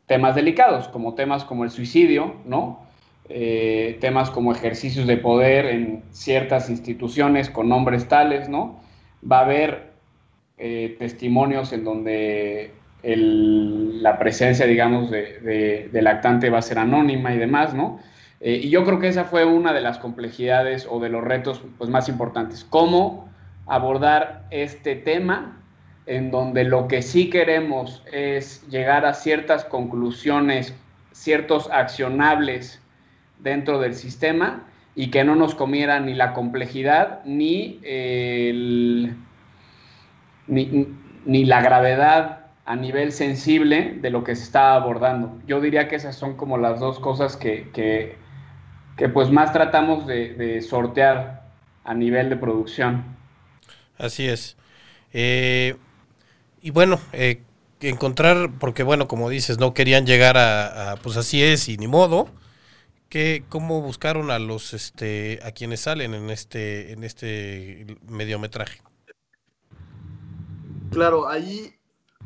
temas 0.07 0.37
delicados, 0.37 0.89
como 0.89 1.15
temas 1.15 1.45
como 1.45 1.65
el 1.65 1.71
suicidio, 1.71 2.35
¿no? 2.45 2.88
Eh, 3.31 3.99
temas 4.01 4.31
como 4.31 4.53
ejercicios 4.53 5.07
de 5.07 5.19
poder 5.19 5.67
en 5.67 6.03
ciertas 6.12 6.71
instituciones 6.71 7.51
con 7.51 7.69
nombres 7.69 8.09
tales, 8.09 8.49
¿no? 8.49 8.81
Va 9.31 9.41
a 9.41 9.45
haber 9.45 9.91
eh, 10.57 10.97
testimonios 10.99 11.75
en 11.75 11.85
donde 11.85 12.73
la 13.03 14.19
presencia, 14.19 14.67
digamos, 14.67 15.11
de, 15.11 15.91
lactante 15.93 16.49
va 16.49 16.59
a 16.59 16.62
ser 16.62 16.79
anónima 16.79 17.35
y 17.35 17.38
demás, 17.38 17.75
¿no? 17.75 18.01
Eh, 18.41 18.61
y 18.64 18.71
yo 18.71 18.85
creo 18.85 18.99
que 18.99 19.09
esa 19.09 19.25
fue 19.25 19.45
una 19.45 19.75
de 19.75 19.83
las 19.83 19.99
complejidades 19.99 20.87
o 20.91 20.99
de 20.99 21.11
los 21.11 21.23
retos 21.23 21.62
pues, 21.77 21.91
más 21.91 22.09
importantes. 22.09 22.64
¿Cómo 22.64 23.29
abordar 23.67 24.47
este 24.51 24.97
tema 24.97 25.61
en 26.07 26.31
donde 26.31 26.64
lo 26.64 26.88
que 26.88 27.03
sí 27.03 27.29
queremos 27.29 28.03
es 28.11 28.67
llegar 28.69 29.05
a 29.05 29.12
ciertas 29.12 29.67
conclusiones, 29.67 30.75
ciertos 31.12 31.69
accionables 31.71 32.81
dentro 33.40 33.79
del 33.79 33.94
sistema 33.94 34.64
y 34.94 35.11
que 35.11 35.24
no 35.24 35.37
nos 35.37 35.55
comiera 35.55 36.01
ni 36.01 36.14
la 36.14 36.33
complejidad 36.33 37.24
ni, 37.24 37.79
ni, 40.46 41.44
la 41.44 41.61
gravedad 41.62 42.46
a 42.64 42.77
nivel 42.77 43.12
sensible 43.12 43.96
de 44.01 44.11
lo 44.11 44.24
que 44.24 44.35
se 44.35 44.42
está 44.42 44.74
abordando. 44.74 45.38
Yo 45.46 45.61
diría 45.61 45.88
que 45.88 45.96
esas 45.96 46.16
son 46.16 46.37
como 46.37 46.59
las 46.59 46.81
dos 46.81 46.98
cosas 46.98 47.37
que, 47.37 47.70
que, 47.72 49.09
pues 49.09 49.31
más 49.31 49.53
tratamos 49.53 50.07
de, 50.07 50.61
sortear 50.62 51.44
a 51.85 51.94
nivel 51.94 52.29
de 52.29 52.37
producción. 52.37 53.05
Así 53.96 54.29
es. 54.29 54.57
Eh, 55.12 55.77
y 56.61 56.70
bueno, 56.70 56.98
eh, 57.12 57.42
encontrar, 57.81 58.51
porque 58.59 58.83
bueno, 58.83 59.09
como 59.09 59.29
dices, 59.31 59.59
no 59.59 59.74
querían 59.74 60.07
llegar 60.07 60.37
a, 60.37 60.96
pues 61.03 61.16
así 61.16 61.42
es 61.42 61.68
y 61.68 61.77
ni 61.77 61.87
modo. 61.87 62.29
¿Qué, 63.09 63.44
¿Cómo 63.49 63.81
buscaron 63.81 64.31
a 64.31 64.38
los 64.38 64.75
este 64.75 65.40
a 65.42 65.53
quienes 65.53 65.81
salen 65.81 66.12
en 66.14 66.29
este 66.29 66.92
en 66.92 67.05
este 67.05 67.99
mediometraje? 68.07 68.83
Claro, 70.90 71.29
ahí 71.29 71.75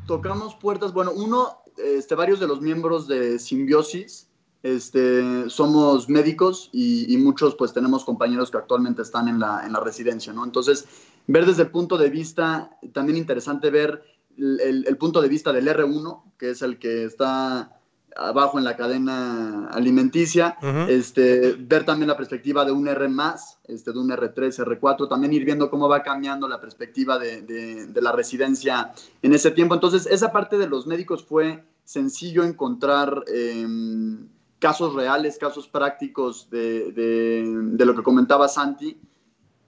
tocamos 0.07 0.55
puertas. 0.55 0.93
Bueno, 0.93 1.11
uno, 1.15 1.63
este, 1.77 2.15
varios 2.15 2.39
de 2.39 2.47
los 2.47 2.61
miembros 2.61 3.07
de 3.07 3.39
Simbiosis, 3.39 4.27
este, 4.61 5.49
somos 5.49 6.09
médicos 6.09 6.69
y, 6.71 7.15
muchos 7.17 7.55
pues 7.55 7.73
tenemos 7.73 8.03
compañeros 8.05 8.51
que 8.51 8.57
actualmente 8.57 9.01
están 9.01 9.27
en 9.27 9.39
la, 9.39 9.65
en 9.65 9.73
la 9.73 9.79
residencia, 9.79 10.33
¿no? 10.33 10.43
Entonces, 10.45 10.85
ver 11.27 11.45
desde 11.45 11.63
el 11.63 11.71
punto 11.71 11.97
de 11.97 12.09
vista, 12.09 12.77
también 12.93 13.17
interesante 13.17 13.69
ver 13.69 14.03
el, 14.37 14.85
el 14.87 14.97
punto 14.97 15.21
de 15.21 15.29
vista 15.29 15.51
del 15.51 15.67
R1, 15.67 16.23
que 16.37 16.51
es 16.51 16.61
el 16.61 16.79
que 16.79 17.05
está 17.05 17.79
abajo 18.15 18.57
en 18.57 18.63
la 18.63 18.75
cadena 18.75 19.67
alimenticia, 19.71 20.57
este, 20.87 21.53
ver 21.53 21.85
también 21.85 22.07
la 22.07 22.17
perspectiva 22.17 22.65
de 22.65 22.71
un 22.71 22.87
R 22.87 23.07
más, 23.07 23.59
este, 23.65 23.91
de 23.91 23.99
un 23.99 24.09
R3, 24.09 24.79
R4, 24.79 25.07
también 25.09 25.33
ir 25.33 25.45
viendo 25.45 25.69
cómo 25.69 25.87
va 25.87 26.03
cambiando 26.03 26.47
la 26.47 26.59
perspectiva 26.59 27.17
de, 27.17 27.89
la 27.95 28.11
residencia 28.11 28.93
en 29.21 29.33
ese 29.33 29.51
tiempo. 29.51 29.73
Entonces, 29.73 30.05
esa 30.05 30.31
parte 30.31 30.57
de 30.57 30.67
los 30.67 30.85
médicos 30.85 31.23
fue 31.23 31.63
sencillo 31.83 32.43
encontrar 32.43 33.23
em, 33.27 34.27
casos 34.59 34.93
reales, 34.93 35.37
casos 35.37 35.67
prácticos 35.67 36.49
de, 36.49 37.75
lo 37.77 37.95
que 37.95 38.03
comentaba 38.03 38.47
Santi. 38.47 38.97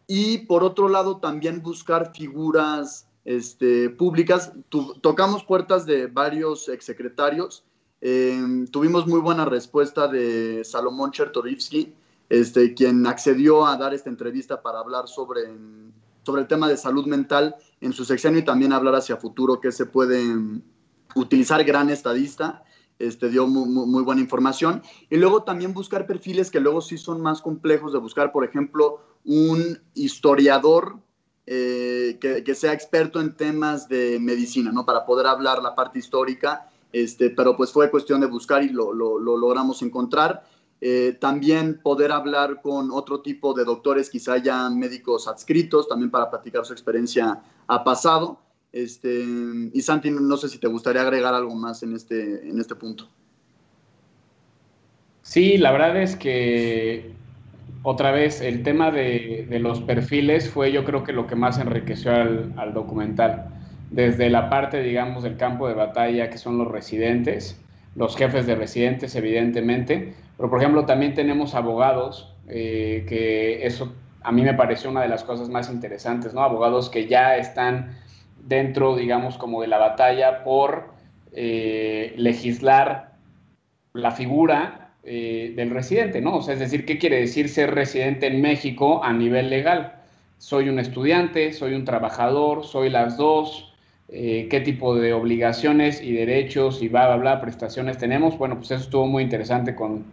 Y 0.08 0.40
por 0.40 0.64
otro 0.64 0.88
lado, 0.88 1.18
también 1.18 1.64
buscar 1.64 2.12
figuras 2.14 3.08
este, 3.24 3.90
públicas. 3.90 4.52
tocamos 5.02 5.44
puertas 5.44 5.86
de 5.88 6.06
varios 6.06 6.70
exsecretarios 6.70 7.64
Em, 8.08 8.68
tuvimos 8.68 9.08
muy 9.08 9.20
buena 9.20 9.46
respuesta 9.46 10.08
de 10.08 10.64
Salomón 10.64 11.10
Chertorivsky, 11.10 11.92
este, 12.30 12.76
quien 12.76 13.08
accedió 13.08 13.66
a 13.66 13.78
dar 13.78 13.96
esta 13.96 14.12
entrevista 14.12 14.62
para 14.62 14.78
hablar 14.78 15.08
sobre, 15.08 15.42
sobre 16.22 16.44
el 16.44 16.48
tema 16.48 16.70
de 16.70 16.78
salud 16.78 17.08
mental 17.08 17.56
en 17.82 17.94
su 17.94 18.06
sexenio 18.06 18.42
y 18.42 18.46
también 18.46 18.74
hablar 18.74 18.94
hacia 18.94 19.18
futuro 19.18 19.60
que 19.60 19.72
se 19.72 19.88
puede 19.88 20.22
em, 20.22 20.62
utilizar 21.16 21.64
gran 21.64 21.90
estadista. 21.90 22.64
Este, 23.00 23.28
dio 23.28 23.48
muy, 23.48 24.04
buena 24.04 24.22
información. 24.22 24.84
Y 25.10 25.18
luego 25.18 25.42
también 25.42 25.74
buscar 25.74 26.06
perfiles 26.06 26.52
que 26.52 26.60
luego 26.60 26.82
sí 26.82 27.00
son 27.00 27.22
más 27.22 27.42
complejos 27.42 27.92
de 27.92 27.98
buscar, 27.98 28.32
por 28.32 28.46
ejemplo, 28.46 29.00
un 29.26 29.80
historiador 29.96 31.00
eh, 31.48 32.20
que, 32.22 32.54
sea 32.54 32.72
experto 32.72 33.20
en 33.20 33.36
temas 33.36 33.90
de 33.90 34.20
medicina, 34.22 34.72
¿no? 34.72 34.86
Para 34.86 35.08
poder 35.08 35.26
hablar 35.26 35.64
la 35.64 35.74
parte 35.74 35.98
histórica, 35.98 36.70
este, 36.92 37.30
pero 37.30 37.56
pues 37.56 37.72
fue 37.72 37.92
cuestión 37.92 38.22
de 38.22 38.28
buscar 38.28 38.64
y 38.64 38.70
lo, 38.70 38.94
logramos 38.94 39.82
encontrar. 39.82 40.44
Eh, 40.82 41.18
también 41.20 41.80
poder 41.82 42.12
hablar 42.12 42.62
con 42.62 42.92
otro 42.92 43.22
tipo 43.22 43.54
de 43.54 43.64
doctores, 43.64 44.10
quizá 44.10 44.38
ya 44.38 44.70
médicos 44.70 45.28
adscritos, 45.28 45.88
también 45.88 46.12
para 46.12 46.30
platicar 46.30 46.66
su 46.66 46.74
experiencia 46.74 47.42
a 47.68 47.84
pasado. 47.84 48.40
Este, 48.72 49.26
y 49.74 49.82
Santi, 49.82 50.12
no 50.12 50.38
sé 50.38 50.50
si 50.50 50.58
te 50.60 50.68
gustaría 50.68 51.02
agregar 51.02 51.34
algo 51.34 51.56
más 51.56 51.82
en 51.84 51.96
este, 51.96 52.48
en 52.48 52.60
este 52.60 52.76
punto. 52.76 53.08
Sí, 55.22 55.58
la 55.58 55.72
verdad 55.72 56.00
es 56.00 56.16
que 56.16 57.16
otra 57.82 58.12
vez 58.12 58.42
el 58.42 58.64
tema 58.64 58.92
de, 58.92 59.48
los 59.60 59.80
perfiles 59.82 60.50
fue 60.50 60.72
yo 60.72 60.86
creo 60.86 61.04
que 61.04 61.14
lo 61.14 61.26
que 61.26 61.36
más 61.36 61.58
enriqueció 61.58 62.12
al, 62.12 62.74
documental. 62.74 63.55
Desde 63.96 64.30
la 64.30 64.50
parte, 64.50 64.82
digamos, 64.82 65.24
del 65.24 65.38
campo 65.38 65.70
de 65.70 65.74
batalla, 65.74 66.30
que 66.30 66.38
son 66.38 66.58
los 66.58 66.68
residentes, 66.68 67.58
los 67.96 68.18
jefes 68.18 68.46
de 68.46 68.54
residentes, 68.56 69.16
evidentemente, 69.16 70.14
pero 70.36 70.50
por 70.50 70.60
ejemplo 70.60 70.86
también 70.86 71.14
tenemos 71.14 71.56
abogados, 71.56 72.36
eh, 72.50 73.06
que 73.08 73.66
eso 73.66 73.96
a 74.22 74.34
mí 74.34 74.42
me 74.42 74.54
pareció 74.54 74.90
una 74.90 75.02
de 75.02 75.08
las 75.08 75.24
cosas 75.24 75.48
más 75.48 75.72
interesantes, 75.72 76.34
¿no? 76.34 76.42
Abogados 76.42 76.90
que 76.90 77.08
ya 77.08 77.38
están 77.38 77.98
dentro, 78.46 78.98
digamos, 78.98 79.38
como 79.38 79.62
de 79.62 79.68
la 79.68 79.78
batalla 79.78 80.44
por 80.44 80.90
eh, 81.32 82.14
legislar 82.18 83.14
la 83.94 84.12
figura 84.12 84.90
eh, 85.06 85.54
del 85.56 85.70
residente, 85.70 86.20
¿no? 86.20 86.36
O 86.36 86.42
sea, 86.42 86.56
es 86.56 86.60
decir, 86.60 86.86
¿qué 86.86 86.98
quiere 86.98 87.22
decir 87.22 87.48
ser 87.48 87.74
residente 87.74 88.28
en 88.28 88.42
México 88.42 89.02
a 89.06 89.14
nivel 89.14 89.50
legal? 89.50 89.94
Soy 90.38 90.68
un 90.68 90.80
estudiante, 90.80 91.54
soy 91.54 91.76
un 91.76 91.86
trabajador, 91.86 92.66
soy 92.66 92.90
las 92.90 93.16
dos, 93.16 93.72
eh, 94.10 94.48
qué 94.52 94.62
tipo 94.62 94.96
de 94.96 95.14
obligaciones 95.14 96.02
y 96.02 96.14
derechos 96.14 96.84
y 96.84 96.90
bla, 96.90 97.08
bla, 97.08 97.18
bla, 97.18 97.42
prestaciones 97.42 97.98
tenemos. 97.98 98.38
Bueno, 98.38 98.56
pues 98.58 98.72
eso 98.72 98.84
estuvo 98.84 99.08
muy 99.08 99.24
interesante 99.24 99.76
con, 99.76 100.06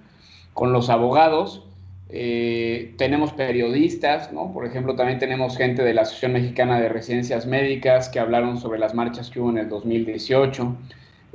con 0.54 0.72
los 0.72 0.88
abogados. 0.88 1.66
Eh, 2.08 2.94
tenemos 2.96 3.32
periodistas, 3.32 4.32
¿no? 4.32 4.52
Por 4.52 4.66
ejemplo, 4.66 4.96
también 4.96 5.18
tenemos 5.18 5.56
gente 5.56 5.82
de 5.82 5.94
la 5.94 6.02
Asociación 6.02 6.32
Mexicana 6.32 6.80
de 6.80 6.88
Residencias 6.88 7.46
Médicas 7.46 8.08
que 8.08 8.18
hablaron 8.18 8.58
sobre 8.58 8.78
las 8.78 8.94
marchas 8.94 9.30
que 9.30 9.40
hubo 9.40 9.50
en 9.50 9.58
el 9.58 9.68
2018. 9.68 10.76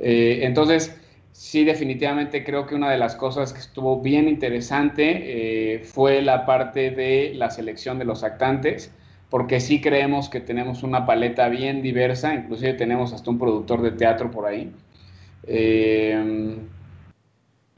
Eh, 0.00 0.40
entonces, 0.42 0.96
sí, 1.32 1.64
definitivamente 1.64 2.44
creo 2.44 2.66
que 2.66 2.74
una 2.74 2.90
de 2.90 2.98
las 2.98 3.14
cosas 3.14 3.52
que 3.52 3.60
estuvo 3.60 4.00
bien 4.00 4.28
interesante 4.28 5.80
fue 5.84 6.22
la 6.22 6.44
parte 6.44 6.90
de 6.90 7.34
la 7.34 7.50
selección 7.50 7.98
de 7.98 8.04
los 8.04 8.24
actantes, 8.24 8.92
porque 9.30 9.60
sí 9.60 9.80
creemos 9.80 10.28
que 10.28 10.40
tenemos 10.40 10.82
una 10.82 11.06
paleta 11.06 11.48
bien 11.48 11.82
diversa, 11.82 12.34
inclusive 12.34 12.74
tenemos 12.74 13.12
hasta 13.12 13.30
un 13.30 13.38
productor 13.38 13.82
de 13.82 13.92
teatro 13.92 14.30
por 14.30 14.46
ahí 14.46 14.72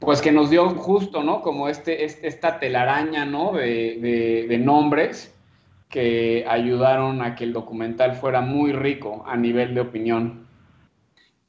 pues 0.01 0.19
que 0.19 0.31
nos 0.31 0.49
dio 0.49 0.67
justo, 0.71 1.23
¿no? 1.23 1.41
Como 1.41 1.69
este, 1.69 2.03
este 2.03 2.27
esta 2.27 2.59
telaraña, 2.59 3.23
¿no? 3.23 3.53
De, 3.53 4.59
nombres 4.61 5.33
que 5.89 6.45
ayudaron 6.47 7.21
a 7.21 7.35
que 7.35 7.43
el 7.43 7.53
documental 7.53 8.15
fuera 8.15 8.41
muy 8.41 8.71
rico 8.73 9.23
a 9.27 9.37
nivel 9.37 9.75
de 9.75 9.81
opinión. 9.81 10.47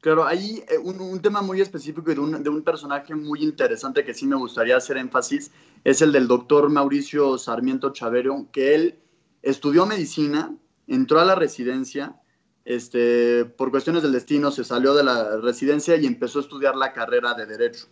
Claro, 0.00 0.26
hay 0.26 0.64
eh, 0.68 0.78
un, 0.78 1.22
tema 1.22 1.42
muy 1.42 1.60
específico 1.60 2.10
y 2.10 2.14
de 2.14 2.20
un, 2.20 2.42
de 2.42 2.50
un, 2.50 2.62
personaje 2.62 3.14
muy 3.14 3.42
interesante 3.42 4.04
que 4.04 4.12
sí 4.12 4.26
me 4.26 4.34
gustaría 4.34 4.76
hacer 4.76 4.96
énfasis, 4.96 5.52
es 5.84 6.02
el 6.02 6.12
del 6.12 6.26
doctor 6.26 6.68
Mauricio 6.68 7.38
Sarmiento 7.38 7.92
Chavero, 7.92 8.48
que 8.52 8.74
él 8.74 8.98
estudió 9.42 9.86
medicina, 9.86 10.54
entró 10.86 11.20
a 11.20 11.24
la 11.24 11.34
residencia, 11.34 12.16
este, 12.64 13.44
por 13.44 13.70
cuestiones 13.70 14.02
del 14.02 14.12
destino 14.12 14.52
se 14.52 14.62
salió 14.62 14.94
de 14.94 15.02
la 15.02 15.38
residencia 15.38 15.96
y 15.96 16.06
empezó 16.06 16.38
a 16.38 16.42
estudiar 16.42 16.76
la 16.76 16.92
carrera 16.92 17.34
de 17.34 17.46
derecho. 17.46 17.86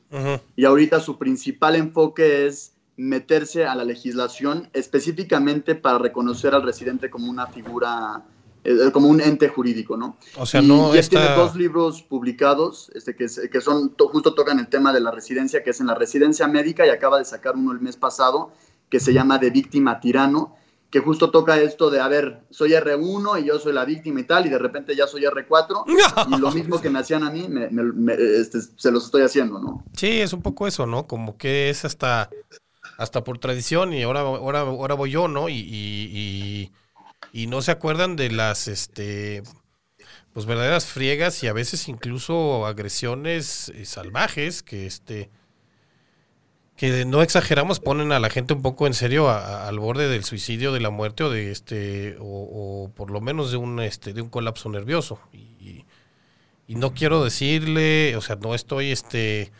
Y 0.57 0.65
ahorita 0.65 1.01
su 1.01 1.19
principal 1.19 1.75
enfoque 1.77 2.47
es 2.47 2.75
meterse 2.97 3.67
a 3.67 3.75
la 3.75 3.85
legislación 3.85 4.69
específicamente 4.73 5.75
para 5.75 5.99
reconocer 5.99 6.55
al 6.55 6.63
residente 6.63 7.11
como 7.11 7.31
una 7.31 7.47
figura, 7.47 8.23
eh, 8.63 8.91
como 8.93 9.09
un 9.09 9.21
ente 9.21 9.49
jurídico, 9.49 9.97
¿no? 9.97 10.19
O 10.37 10.45
sea, 10.45 10.61
no 10.61 10.95
y 10.95 11.01
tiene 11.03 11.35
dos 11.35 11.57
libros 11.57 12.03
publicados 12.03 12.93
este, 12.95 13.17
que, 13.17 13.27
que 13.51 13.61
son, 13.61 13.95
justo 13.97 14.35
tocan 14.35 14.59
el 14.59 14.69
tema 14.69 14.93
de 14.93 15.01
la 15.01 15.11
residencia, 15.11 15.65
que 15.65 15.71
es 15.71 15.81
en 15.81 15.87
la 15.87 15.95
residencia 15.95 16.47
médica 16.47 16.87
y 16.87 16.91
acaba 16.91 17.19
de 17.19 17.25
sacar 17.25 17.57
uno 17.57 17.73
el 17.73 17.81
mes 17.81 17.97
pasado, 17.97 18.53
que 18.89 19.01
se 19.01 19.13
llama 19.13 19.39
De 19.39 19.51
víctima 19.51 19.99
tirano, 19.99 20.55
que 20.91 20.99
justo 20.99 21.31
toca 21.31 21.61
esto 21.61 21.89
de, 21.89 22.01
a 22.01 22.09
ver, 22.09 22.43
soy 22.51 22.73
R1 22.73 23.41
y 23.41 23.47
yo 23.47 23.59
soy 23.61 23.73
la 23.73 23.85
víctima 23.85 24.21
y 24.21 24.25
tal, 24.25 24.47
y 24.47 24.49
de 24.49 24.59
repente 24.59 24.97
ya 24.97 25.07
soy 25.07 25.23
R4, 25.23 25.85
y 26.37 26.41
lo 26.41 26.51
mismo 26.51 26.81
que 26.81 26.91
me 26.91 26.99
hacían 26.99 27.23
a 27.23 27.31
mí, 27.31 27.49
este, 28.19 28.59
se 28.61 28.91
los 28.91 29.05
estoy 29.05 29.23
haciendo, 29.23 29.61
¿no? 29.61 29.85
Sí, 29.95 30.21
es 30.21 30.33
un 30.33 30.43
poco 30.43 30.67
eso, 30.67 30.87
¿no? 30.87 31.07
Como 31.07 31.37
que 31.37 31.71
es 31.71 31.85
hasta, 31.85 32.29
hasta 32.99 33.23
por 33.23 33.39
tradición 33.39 33.93
y 33.93 34.03
ahora, 34.03 34.21
ahora, 34.21 34.61
ahora 34.61 34.95
voy 34.95 35.13
yo, 35.13 35.29
¿no? 35.29 35.49
Y, 35.49 35.55
y, 35.55 36.73
y, 37.33 37.47
no 37.47 37.63
se 37.63 37.71
acuerdan 37.71 38.17
de 38.17 38.31
las, 38.33 38.67
este, 38.67 39.45
pues 40.33 40.47
verdaderas 40.47 40.87
friegas 40.87 41.43
y 41.45 41.47
a 41.47 41.53
veces 41.53 41.89
incluso 41.89 42.67
agresiones 42.67 43.69
eh, 43.69 43.85
salvajes 43.85 44.65
que, 44.65 44.87
este, 44.87 45.31
que 46.81 47.05
no 47.05 47.21
exageramos, 47.21 47.79
ponen 47.79 48.11
a 48.11 48.19
la 48.21 48.31
gente 48.31 48.55
un 48.55 48.63
poco 48.63 48.87
en 48.87 48.95
serio 48.95 49.29
al 49.29 49.79
borde 49.79 50.09
del 50.09 50.25
suicidio, 50.25 50.73
de 50.73 50.81
la 50.81 50.89
muerte 50.89 51.25
o 51.25 51.29
de 51.29 51.51
este, 51.51 52.17
o, 52.19 52.91
por 52.97 53.11
lo 53.11 53.21
menos 53.21 53.51
de 53.51 53.59
un 53.59 53.81
este, 53.81 54.15
de 54.15 54.23
un 54.23 54.31
colapso 54.31 54.71
nervioso. 54.71 55.21
Y, 55.31 55.85
no 56.69 56.95
quiero 56.95 57.23
decirle, 57.23 58.17
o 58.17 58.23
sea, 58.23 58.37
no 58.37 58.55
estoy 58.55 58.93
este 58.93 59.53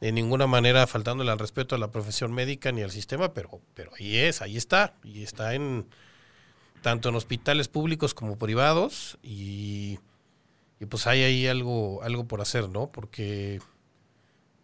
de 0.00 0.12
ninguna 0.12 0.46
manera 0.46 0.86
faltándole 0.86 1.32
al 1.32 1.40
respeto 1.40 1.74
a 1.74 1.78
la 1.78 1.90
profesión 1.90 2.32
médica 2.32 2.70
ni 2.70 2.82
al 2.82 2.92
sistema, 2.92 3.34
pero, 3.34 3.60
pero 3.74 3.90
ahí 3.98 4.16
es, 4.16 4.40
ahí 4.40 4.56
está, 4.56 4.94
y 5.02 5.24
está 5.24 5.54
en 5.54 5.84
tanto 6.80 7.08
en 7.08 7.16
hospitales 7.16 7.66
públicos 7.66 8.14
como 8.14 8.38
privados, 8.38 9.18
y, 9.20 9.98
y 10.78 10.86
pues 10.86 11.08
hay 11.08 11.24
ahí 11.24 11.48
algo, 11.48 12.04
algo 12.04 12.28
por 12.28 12.40
hacer, 12.40 12.68
¿no? 12.68 12.92
Porque 12.92 13.58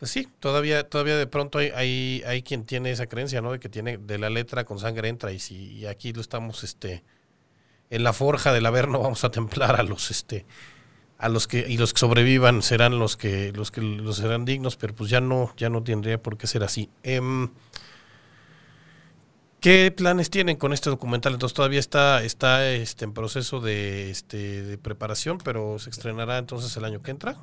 sí, 0.06 0.28
todavía, 0.40 0.88
todavía 0.88 1.16
de 1.16 1.26
pronto 1.26 1.58
hay, 1.58 1.70
hay, 1.74 2.22
hay, 2.26 2.42
quien 2.42 2.64
tiene 2.64 2.90
esa 2.90 3.06
creencia, 3.06 3.40
¿no? 3.40 3.52
De 3.52 3.60
que 3.60 3.68
tiene 3.68 3.98
de 3.98 4.18
la 4.18 4.30
letra 4.30 4.64
con 4.64 4.78
sangre 4.78 5.08
entra 5.08 5.32
y 5.32 5.38
si 5.38 5.86
aquí 5.86 6.12
lo 6.12 6.20
estamos, 6.20 6.64
este, 6.64 7.02
en 7.90 8.02
la 8.02 8.12
forja 8.12 8.52
del 8.52 8.64
no 8.64 9.00
vamos 9.00 9.24
a 9.24 9.30
templar 9.30 9.78
a 9.78 9.82
los, 9.82 10.10
este, 10.10 10.46
a 11.18 11.28
los 11.28 11.46
que 11.46 11.64
y 11.68 11.76
los 11.76 11.92
que 11.92 12.00
sobrevivan 12.00 12.62
serán 12.62 12.98
los 12.98 13.16
que 13.16 13.52
los 13.52 13.70
que 13.70 13.80
los 13.80 14.16
serán 14.16 14.44
dignos, 14.44 14.76
pero 14.76 14.94
pues 14.94 15.10
ya 15.10 15.20
no, 15.20 15.54
ya 15.56 15.70
no 15.70 15.82
tendría 15.82 16.22
por 16.22 16.36
qué 16.36 16.46
ser 16.46 16.64
así. 16.64 16.90
Em, 17.02 17.50
¿Qué 19.60 19.90
planes 19.90 20.28
tienen 20.28 20.56
con 20.56 20.74
este 20.74 20.90
documental? 20.90 21.32
Entonces 21.32 21.54
todavía 21.54 21.80
está, 21.80 22.22
está 22.22 22.70
este, 22.70 23.06
en 23.06 23.14
proceso 23.14 23.60
de, 23.60 24.10
este, 24.10 24.62
de 24.62 24.76
preparación, 24.76 25.38
pero 25.38 25.78
se 25.78 25.88
estrenará 25.88 26.36
entonces 26.36 26.76
el 26.76 26.84
año 26.84 27.00
que 27.00 27.12
entra. 27.12 27.38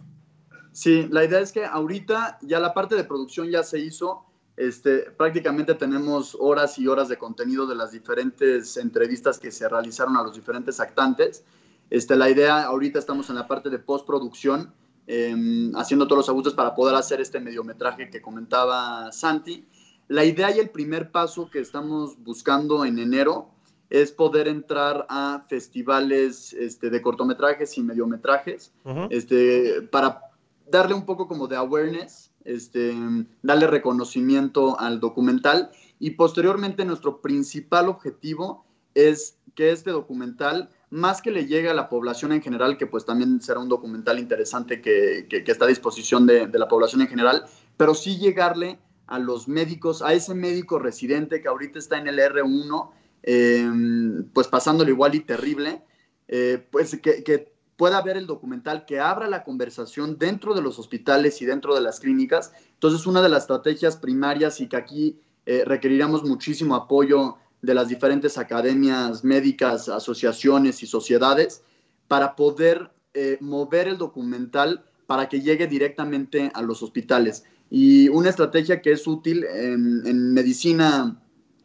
Sí, 0.72 1.08
la 1.12 1.26
idea 1.26 1.40
es 1.40 1.52
que 1.52 1.66
ahorita 1.66 2.40
ya 2.42 2.60
la 2.60 2.74
parte 2.74 2.96
de 2.96 3.04
producción 3.04 3.50
ya 3.50 3.64
se 3.64 3.80
hizo. 3.80 4.26
Este, 4.56 5.12
prácticamente 5.12 5.74
tenemos 5.76 6.38
horas 6.40 6.78
y 6.78 6.88
horas 6.88 7.10
de 7.10 7.18
contenido 7.18 7.66
de 7.66 7.76
las 7.76 7.92
diferentes 7.92 8.78
entrevistas 8.78 9.40
que 9.40 9.52
se 9.52 9.68
realizaron 9.68 10.16
a 10.18 10.24
los 10.24 10.36
diferentes 10.36 10.80
actantes. 10.80 11.44
Este, 11.90 12.16
la 12.16 12.30
idea, 12.30 12.64
ahorita 12.64 13.00
estamos 13.00 13.30
en 13.30 13.36
la 13.36 13.48
parte 13.48 13.70
de 13.70 13.80
postproducción, 13.80 14.74
em, 15.08 15.76
haciendo 15.76 16.08
todos 16.08 16.20
los 16.20 16.30
ajustes 16.30 16.54
para 16.54 16.74
poder 16.74 16.96
hacer 16.96 17.20
este 17.20 17.40
mediometraje 17.40 18.10
que 18.10 18.22
comentaba 18.22 19.12
Santi. 19.12 19.68
La 20.08 20.24
idea 20.24 20.56
y 20.56 20.60
el 20.60 20.70
primer 20.70 21.12
paso 21.12 21.50
que 21.50 21.60
estamos 21.60 22.22
buscando 22.24 22.86
en 22.86 23.00
enero 23.00 23.50
es 23.90 24.14
poder 24.14 24.48
entrar 24.48 25.06
a 25.10 25.44
festivales 25.50 26.54
este, 26.54 26.90
de 26.90 27.02
cortometrajes 27.02 27.78
y 27.78 27.84
mediometrajes 27.84 28.72
este, 29.10 29.82
para 29.92 30.31
darle 30.70 30.94
un 30.94 31.06
poco 31.06 31.28
como 31.28 31.48
de 31.48 31.56
awareness, 31.56 32.32
este, 32.44 32.96
darle 33.42 33.68
reconocimiento 33.68 34.80
al 34.80 35.00
documental 35.00 35.72
y 36.00 36.12
posteriormente 36.12 36.86
nuestro 36.86 37.22
principal 37.22 37.88
objetivo 37.88 38.66
es 38.96 39.38
que 39.56 39.72
este 39.72 39.92
documental 39.92 40.70
más 40.90 41.22
que 41.22 41.32
le 41.32 41.46
llegue 41.46 41.70
a 41.70 41.74
la 41.74 41.90
población 41.90 42.34
en 42.34 42.42
general, 42.42 42.78
que 42.78 42.86
pues 42.86 43.06
también 43.06 43.42
será 43.42 43.60
un 43.60 43.70
documental 43.70 44.20
interesante 44.20 44.82
que, 44.82 45.26
está 45.48 45.66
a 45.66 45.68
disposición 45.70 46.28
de, 46.28 46.48
la 46.54 46.68
población 46.68 47.02
en 47.02 47.08
general, 47.08 47.46
pero 47.78 47.96
sí 47.96 48.18
llegarle 48.18 48.78
a 49.08 49.18
los 49.18 49.48
médicos, 49.48 50.02
a 50.02 50.14
ese 50.14 50.36
médico 50.36 50.80
residente 50.80 51.42
que 51.42 51.48
ahorita 51.48 51.80
está 51.80 51.98
en 51.98 52.08
el 52.08 52.20
R1, 52.20 52.92
em, 53.24 54.26
pues 54.34 54.48
pasándolo 54.48 54.90
igual 54.90 55.16
y 55.16 55.22
terrible, 55.22 55.82
eh, 56.28 56.66
pues 56.72 57.00
que, 57.00 57.54
pueda 57.82 58.00
ver 58.04 58.16
el 58.16 58.28
documental, 58.28 58.86
que 58.86 59.00
abra 59.00 59.28
la 59.28 59.44
conversación 59.44 60.20
dentro 60.20 60.54
de 60.54 60.62
los 60.62 60.78
hospitales 60.78 61.42
y 61.42 61.48
dentro 61.48 61.74
de 61.74 61.82
las 61.82 62.00
clínicas. 62.00 62.54
Entonces, 62.76 63.08
una 63.08 63.24
de 63.24 63.30
las 63.30 63.42
estrategias 63.42 63.98
primarias 63.98 64.62
y 64.62 64.68
que 64.70 64.78
aquí 64.78 65.20
eh, 65.48 65.64
requeriremos 65.66 66.24
muchísimo 66.24 66.76
apoyo 66.76 67.38
de 67.60 67.74
las 67.74 67.88
diferentes 67.88 68.38
academias 68.38 69.24
médicas, 69.24 69.90
asociaciones 69.90 70.84
y 70.84 70.86
sociedades 70.86 71.64
para 72.08 72.36
poder 72.36 72.92
eh, 73.16 73.40
mover 73.42 73.88
el 73.88 73.98
documental 73.98 74.86
para 75.08 75.28
que 75.28 75.42
llegue 75.42 75.66
directamente 75.66 76.52
a 76.54 76.62
los 76.62 76.84
hospitales. 76.84 77.46
Y 77.72 78.10
una 78.10 78.30
estrategia 78.30 78.84
que 78.84 78.92
es 78.92 79.08
útil 79.08 79.44
en, 79.44 80.34
medicina, 80.36 81.20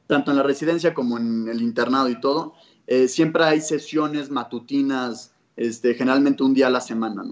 tanto 0.06 0.30
en 0.30 0.38
la 0.38 0.42
residencia 0.42 0.94
como 0.94 1.18
en 1.18 1.46
el 1.50 1.60
internado 1.60 2.08
y 2.08 2.18
todo, 2.22 2.54
eh, 2.86 3.06
siempre 3.06 3.44
hay 3.44 3.60
sesiones 3.60 4.30
matutinas, 4.30 5.35
este, 5.56 5.94
generalmente 5.94 6.42
un 6.42 6.54
día 6.54 6.66
a 6.66 6.70
la 6.70 6.80
semana. 6.80 7.24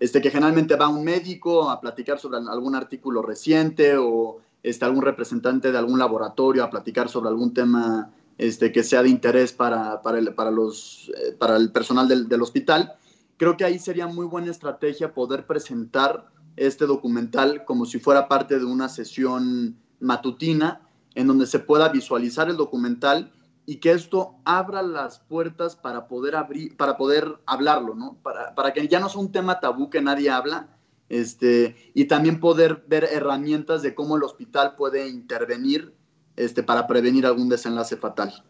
Este, 0.00 0.20
que 0.20 0.30
generalmente 0.30 0.76
va 0.76 0.88
un 0.88 1.04
médico 1.04 1.70
a 1.70 1.80
platicar 1.80 2.18
sobre 2.18 2.38
algún 2.38 2.74
artículo 2.74 3.20
reciente 3.20 3.96
o 3.96 4.38
este, 4.62 4.84
algún 4.84 5.02
representante 5.02 5.72
de 5.72 5.78
algún 5.78 5.98
laboratorio 5.98 6.64
a 6.64 6.70
platicar 6.70 7.08
sobre 7.08 7.28
algún 7.28 7.52
tema 7.52 8.10
este, 8.38 8.70
que 8.70 8.84
sea 8.84 9.02
de 9.02 9.08
interés 9.08 9.52
para, 9.52 10.00
eh, 10.14 11.36
el 11.56 11.72
personal 11.72 12.08
del, 12.08 12.42
hospital. 12.42 12.94
Creo 13.36 13.56
que 13.56 13.64
ahí 13.64 13.78
sería 13.78 14.06
muy 14.06 14.26
buena 14.26 14.50
estrategia 14.50 15.12
poder 15.12 15.46
presentar 15.46 16.28
este 16.56 16.86
documental 16.86 17.64
como 17.64 17.84
si 17.84 17.98
fuera 17.98 18.28
parte 18.28 18.58
de 18.58 18.64
una 18.64 18.88
sesión 18.88 19.76
matutina 20.00 20.80
en 21.14 21.26
donde 21.26 21.46
se 21.46 21.58
pueda 21.58 21.88
visualizar 21.88 22.48
el 22.48 22.56
documental 22.56 23.32
y 23.68 23.76
que 23.76 23.90
esto 23.90 24.36
abra 24.46 24.80
las 24.80 25.18
puertas 25.18 25.76
para 25.76 26.08
poder 26.08 26.36
abrir, 26.36 26.74
para 26.78 26.96
poder 26.96 27.36
hablarlo, 27.44 27.94
¿no? 27.94 28.16
Para, 28.22 28.54
para 28.54 28.72
que 28.72 28.88
ya 28.88 28.98
no 28.98 29.10
sea 29.10 29.20
un 29.20 29.30
tema 29.30 29.60
tabú 29.60 29.90
que 29.90 30.00
nadie 30.00 30.30
habla, 30.30 30.68
este, 31.10 31.76
y 31.92 32.06
también 32.06 32.40
poder 32.40 32.82
ver 32.86 33.04
herramientas 33.04 33.82
de 33.82 33.94
cómo 33.94 34.16
el 34.16 34.22
hospital 34.22 34.74
puede 34.74 35.06
intervenir 35.10 35.92
este, 36.36 36.62
para 36.62 36.86
prevenir 36.86 37.26
algún 37.26 37.50
desenlace 37.50 37.98
fatal. 37.98 38.42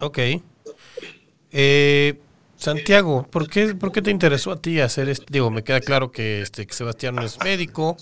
Ok. 0.00 0.18
Eh, 1.52 2.18
Santiago, 2.56 3.26
¿por 3.30 3.46
qué, 3.46 3.74
¿por 3.74 3.92
qué 3.92 4.00
te 4.00 4.10
interesó 4.10 4.52
a 4.52 4.56
ti 4.62 4.80
hacer 4.80 5.10
esto? 5.10 5.26
Digo, 5.28 5.50
me 5.50 5.64
queda 5.64 5.82
claro 5.82 6.12
que, 6.12 6.40
este, 6.40 6.66
que 6.66 6.72
Sebastián 6.72 7.14
no 7.14 7.24
es 7.24 7.38
médico. 7.44 7.98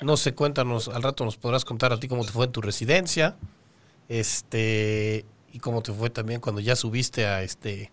No 0.00 0.16
sé, 0.16 0.34
cuéntanos, 0.34 0.88
al 0.88 1.02
rato 1.02 1.26
nos 1.26 1.36
podrás 1.36 1.66
contar 1.66 1.92
a 1.92 2.00
ti 2.00 2.08
cómo 2.08 2.24
te 2.24 2.32
fue 2.32 2.46
en 2.46 2.52
tu 2.52 2.62
residencia. 2.62 3.36
Este, 4.08 5.24
y 5.52 5.58
cómo 5.58 5.82
te 5.82 5.92
fue 5.92 6.10
también 6.10 6.40
cuando 6.40 6.60
ya 6.60 6.76
subiste 6.76 7.26
a 7.26 7.42
este 7.42 7.90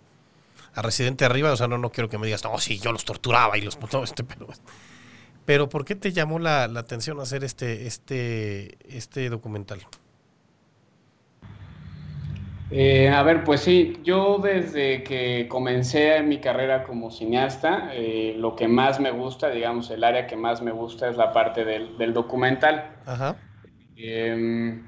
a 0.76 0.82
Residente 0.82 1.26
Arriba, 1.26 1.52
o 1.52 1.56
sea, 1.56 1.68
no, 1.68 1.78
no 1.78 1.92
quiero 1.92 2.10
que 2.10 2.18
me 2.18 2.26
digas, 2.26 2.44
no, 2.44 2.58
sí, 2.58 2.80
yo 2.80 2.92
los 2.92 3.06
torturaba 3.06 3.58
y 3.58 3.62
los... 3.62 3.78
No, 3.94 4.04
este, 4.04 4.24
pero, 4.24 4.48
pero 5.46 5.70
¿por 5.70 5.86
qué 5.86 5.96
te 5.96 6.12
llamó 6.12 6.40
la, 6.40 6.64
atención 6.64 7.20
hacer 7.20 7.44
este, 7.44 7.88
este, 7.88 8.78
este 8.90 9.30
documental? 9.30 9.82
Eh, 12.72 13.08
a 13.10 13.22
ver, 13.22 13.44
pues 13.44 13.62
sí, 13.62 14.00
yo 14.04 14.40
desde 14.40 15.04
que 15.04 15.48
comencé 15.48 16.24
mi 16.24 16.40
carrera 16.40 16.84
como 16.86 17.12
cineasta, 17.12 17.92
eh, 17.94 18.34
lo 18.36 18.56
que 18.56 18.68
más 18.68 19.00
me 19.00 19.12
gusta, 19.12 19.52
digamos, 19.52 19.92
el 19.92 20.04
área 20.04 20.26
que 20.26 20.36
más 20.36 20.64
me 20.64 20.72
gusta 20.72 21.08
es 21.08 21.18
la 21.18 21.32
parte 21.32 21.66
del, 21.66 22.00
del 22.00 22.14
documental. 22.14 22.96
Ajá. 23.06 23.36
Eh, 23.96 24.82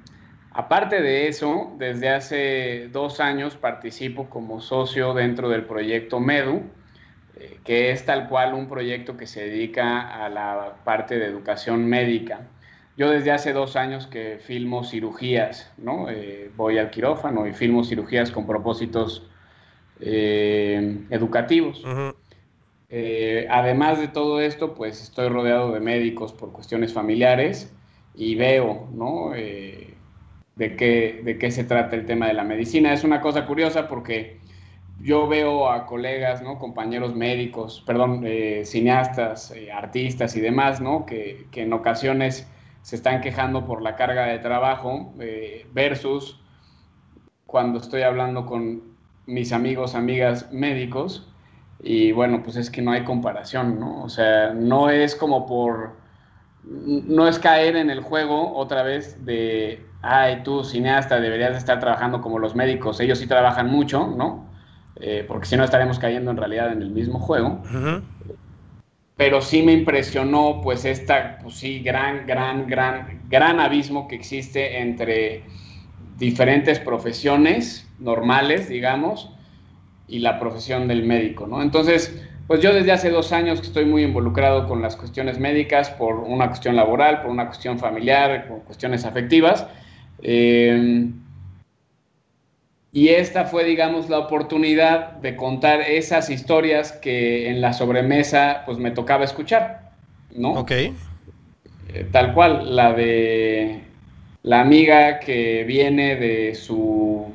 Aparte 0.57 1.01
de 1.01 1.27
eso, 1.27 1.73
desde 1.77 2.07
hace 2.07 2.87
dos 2.87 3.19
años 3.19 3.57
participo 3.57 4.29
como 4.29 4.61
socio 4.61 5.13
dentro 5.13 5.49
del 5.49 5.65
proyecto 5.65 6.21
MEDU, 6.21 6.63
eh, 7.35 7.59
que 7.65 7.91
es 7.91 8.05
tal 8.05 8.29
cual 8.29 8.53
un 8.53 8.69
proyecto 8.69 9.17
que 9.17 9.27
se 9.27 9.49
dedica 9.49 10.23
a 10.23 10.29
la 10.29 10.77
parte 10.85 11.19
de 11.19 11.25
educación 11.25 11.85
médica. 11.87 12.47
Yo 12.95 13.09
desde 13.09 13.31
hace 13.31 13.51
dos 13.51 13.75
años 13.75 14.07
que 14.07 14.39
filmo 14.39 14.85
cirugías, 14.85 15.73
¿no? 15.77 16.09
Eh, 16.09 16.49
voy 16.55 16.77
al 16.77 16.89
quirófano 16.89 17.45
y 17.45 17.51
filmo 17.51 17.83
cirugías 17.83 18.31
con 18.31 18.47
propósitos 18.47 19.29
eh, 19.99 21.03
educativos. 21.09 21.83
además 23.49 23.99
de 23.99 24.07
todo 24.07 24.39
esto, 24.39 24.73
pues 24.73 25.01
estoy 25.01 25.27
rodeado 25.27 25.73
de 25.73 25.81
médicos 25.81 26.31
por 26.31 26.53
cuestiones 26.53 26.93
familiares 26.93 27.75
y 28.13 28.35
veo, 28.35 28.87
¿no? 28.93 29.33
De 30.55 30.75
qué, 30.75 31.21
de 31.23 31.37
qué 31.37 31.51
se 31.51 31.63
trata 31.63 31.95
el 31.95 32.05
tema 32.05 32.27
de 32.27 32.33
la 32.33 32.43
medicina. 32.43 32.93
Es 32.93 33.03
una 33.03 33.21
cosa 33.21 33.45
curiosa 33.45 33.87
porque 33.87 34.39
yo 35.01 35.27
veo 35.27 35.69
a 35.69 35.85
colegas, 35.85 36.41
¿no? 36.41 36.57
compañeros 36.57 37.15
médicos, 37.15 37.83
perdón, 37.85 38.21
eh, 38.25 38.63
cineastas, 38.65 39.51
eh, 39.51 39.71
artistas 39.71 40.35
y 40.35 40.41
demás, 40.41 40.81
¿no? 40.81 41.05
que, 41.05 41.47
en 41.53 41.73
ocasiones 41.73 42.47
se 42.81 42.95
están 42.95 43.21
quejando 43.21 43.65
por 43.65 43.81
la 43.81 43.95
carga 43.95 44.27
de 44.27 44.39
trabajo 44.39 45.13
eh, 45.19 45.65
versus 45.73 46.39
cuando 47.45 47.79
estoy 47.79 48.03
hablando 48.03 48.45
con 48.45 48.95
mis 49.25 49.51
amigos, 49.51 49.95
amigas 49.95 50.51
médicos, 50.51 51.31
y 51.81 52.11
bueno, 52.11 52.41
pues 52.43 52.55
es 52.55 52.69
que 52.69 52.81
no 52.81 52.91
hay 52.91 53.03
comparación, 53.03 53.79
¿no? 53.79 54.03
O 54.03 54.09
sea, 54.09 54.53
no 54.53 54.89
es 54.89 55.15
como 55.15 55.45
por, 55.45 55.97
no 56.67 57.27
es 57.27 57.39
caer 57.39 57.75
en 57.75 57.89
el 57.89 58.01
juego 58.01 58.55
otra 58.55 58.83
vez 58.83 59.23
de 59.25 59.85
ay, 60.05 60.41
tú 60.43 60.63
cineasta 60.63 61.19
deberías 61.19 61.57
estar 61.57 61.79
trabajando 61.79 62.21
como 62.21 62.37
los 62.37 62.55
médicos, 62.55 62.99
ellos 62.99 63.17
sí 63.17 63.27
trabajan 63.27 63.69
mucho, 63.71 64.07
¿no? 64.07 64.45
Eh, 64.97 65.25
porque 65.27 65.47
si 65.47 65.57
no 65.57 65.63
estaremos 65.63 65.99
cayendo 65.99 66.31
en 66.31 66.37
realidad 66.37 66.71
en 66.71 66.81
el 66.81 66.91
mismo 66.91 67.19
juego. 67.19 67.61
Pero 69.17 69.41
sí 69.41 69.63
me 69.63 69.71
impresionó, 69.71 70.61
pues, 70.61 70.85
esta, 70.85 71.39
pues 71.41 71.55
sí, 71.55 71.79
gran, 71.79 72.27
gran, 72.27 72.67
gran, 72.67 73.21
gran 73.29 73.59
abismo 73.59 74.07
que 74.07 74.15
existe 74.15 74.79
entre 74.79 75.43
diferentes 76.17 76.79
profesiones 76.79 77.89
normales, 77.99 78.69
digamos, 78.69 79.31
y 80.07 80.19
la 80.19 80.39
profesión 80.39 80.87
del 80.87 81.03
médico, 81.03 81.47
¿no? 81.47 81.61
Entonces, 81.61 82.21
pues 82.47 82.61
yo 82.61 82.73
desde 82.73 82.91
hace 82.91 83.09
dos 83.09 83.31
años 83.31 83.59
que 83.61 83.67
estoy 83.67 83.85
muy 83.85 84.03
involucrado 84.03 84.67
con 84.67 84.81
las 84.81 84.95
cuestiones 84.95 85.39
médicas 85.39 85.89
por 85.89 86.15
una 86.15 86.47
cuestión 86.47 86.75
laboral, 86.75 87.21
por 87.21 87.31
una 87.31 87.47
cuestión 87.47 87.79
familiar, 87.79 88.47
por 88.47 88.63
cuestiones 88.63 89.05
afectivas, 89.05 89.67
eh, 90.21 91.09
y 92.95 93.09
esta 93.09 93.43
fue, 93.43 93.65
digamos, 93.65 94.09
la 94.09 94.19
oportunidad 94.19 95.15
de 95.15 95.35
contar 95.35 95.81
esas 95.81 96.29
historias 96.29 96.93
que 96.93 97.49
en 97.49 97.59
la 97.59 97.73
sobremesa, 97.73 98.63
pues 98.65 98.77
me 98.77 98.89
tocaba 98.91 99.25
escuchar, 99.25 99.91
¿no? 100.33 100.53
Ok. 100.53 100.71
Eh, 100.71 100.93
tal 102.09 102.33
cual, 102.33 102.73
la 102.73 102.93
de 102.93 103.81
la 104.43 104.61
amiga 104.61 105.19
que 105.19 105.65
viene 105.65 106.15
de 106.15 106.55
su 106.55 107.25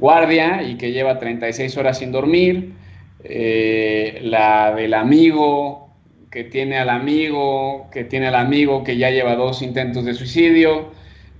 guardia 0.00 0.64
y 0.64 0.76
que 0.76 0.90
lleva 0.90 1.20
36 1.20 1.76
horas 1.76 1.98
sin 1.98 2.10
dormir, 2.10 2.72
eh, 3.24 4.20
la 4.22 4.74
del 4.74 4.94
amigo 4.94 5.90
que 6.30 6.44
tiene 6.44 6.78
al 6.78 6.88
amigo, 6.88 7.88
que 7.92 8.04
tiene 8.04 8.28
al 8.28 8.36
amigo 8.36 8.82
que 8.84 8.96
ya 8.96 9.10
lleva 9.10 9.36
dos 9.36 9.60
intentos 9.62 10.04
de 10.04 10.14
suicidio, 10.14 10.92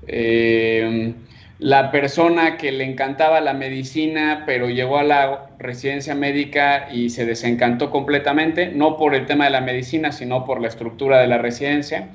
eh, 0.06 1.14
la 1.62 1.92
persona 1.92 2.56
que 2.56 2.72
le 2.72 2.84
encantaba 2.84 3.40
la 3.40 3.54
medicina, 3.54 4.42
pero 4.46 4.68
llegó 4.68 4.98
a 4.98 5.04
la 5.04 5.50
residencia 5.58 6.14
médica 6.14 6.88
y 6.92 7.10
se 7.10 7.24
desencantó 7.24 7.90
completamente, 7.90 8.72
no 8.72 8.96
por 8.96 9.14
el 9.14 9.26
tema 9.26 9.44
de 9.44 9.50
la 9.50 9.60
medicina, 9.60 10.10
sino 10.10 10.44
por 10.44 10.60
la 10.60 10.68
estructura 10.68 11.20
de 11.20 11.28
la 11.28 11.38
residencia. 11.38 12.08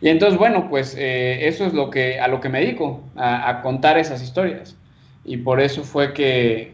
Y 0.00 0.08
entonces, 0.08 0.38
bueno, 0.38 0.68
pues 0.68 0.96
eh, 0.96 1.48
eso 1.48 1.66
es 1.66 1.74
lo 1.74 1.90
que, 1.90 2.20
a 2.20 2.28
lo 2.28 2.40
que 2.40 2.48
me 2.48 2.60
dedico, 2.60 3.02
a, 3.16 3.60
contar 3.62 3.98
esas 3.98 4.22
historias. 4.22 4.76
Y 5.24 5.38
por 5.38 5.60
eso 5.60 5.82
fue 5.82 6.12
que, 6.12 6.72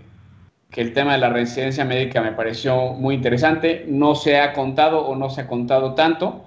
que, 0.71 0.81
el 0.81 0.93
tema 0.93 1.13
de 1.13 1.19
la 1.19 1.31
residencia 1.31 1.85
médica 1.85 2.23
me 2.23 2.33
pareció 2.33 2.93
muy 2.93 3.15
interesante. 3.15 3.85
No 3.89 4.15
se 4.15 4.39
ha 4.39 4.53
contado 4.53 5.01
o 5.01 5.17
no 5.17 5.31
se 5.31 5.43
ha 5.43 5.47
contado 5.47 5.95
tanto. 5.95 6.45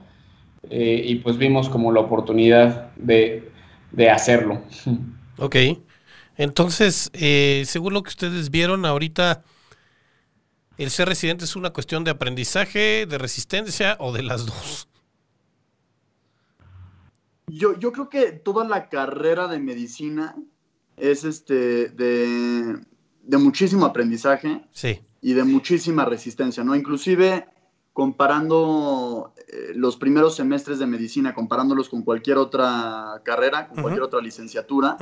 Eh, 0.70 1.02
y 1.06 1.16
pues 1.16 1.38
vimos 1.38 1.70
como 1.70 1.92
la 1.92 2.02
oportunidad 2.02 2.92
de, 2.96 3.52
de 3.92 4.10
hacerlo. 4.10 4.62
Ok. 5.38 5.56
Entonces, 6.38 7.10
eh, 7.14 7.64
según 7.66 7.94
lo 7.94 8.04
que 8.04 8.10
ustedes 8.10 8.52
vieron 8.52 8.86
ahorita, 8.86 9.44
¿el 10.78 10.90
ser 10.90 11.08
residente 11.08 11.46
es 11.46 11.56
una 11.56 11.72
cuestión 11.72 12.04
de 12.04 12.12
aprendizaje, 12.12 13.06
de 13.06 13.18
resistencia 13.18 13.98
o 14.00 14.14
de 14.14 14.24
las 14.24 14.46
dos? 14.46 14.88
Yo, 17.48 17.78
yo 17.78 17.92
creo 17.92 18.10
que 18.10 18.32
toda 18.32 18.68
la 18.68 18.88
carrera 18.88 19.48
de 19.48 19.60
medicina 19.60 20.36
es 20.96 21.26
este 21.26 21.90
de 21.90 22.80
de 23.32 23.38
muchísimo 23.38 23.86
aprendizaje 23.86 24.62
sí. 24.74 25.00
y 25.22 25.32
de 25.32 25.46
muchísima 25.46 26.04
resistencia, 26.04 26.66
¿no? 26.66 26.76
Inclusive 26.76 27.48
comparando 27.94 29.34
eh, 29.48 29.72
los 29.74 29.96
primeros 29.96 30.36
semestres 30.36 30.80
de 30.80 30.86
medicina, 30.86 31.34
comparándolos 31.34 31.88
con 31.88 32.02
cualquier 32.02 32.38
otra 32.38 33.22
carrera, 33.24 33.70
con 33.70 33.84
cualquier 33.84 34.04
otra 34.04 34.20
licenciatura, 34.20 34.98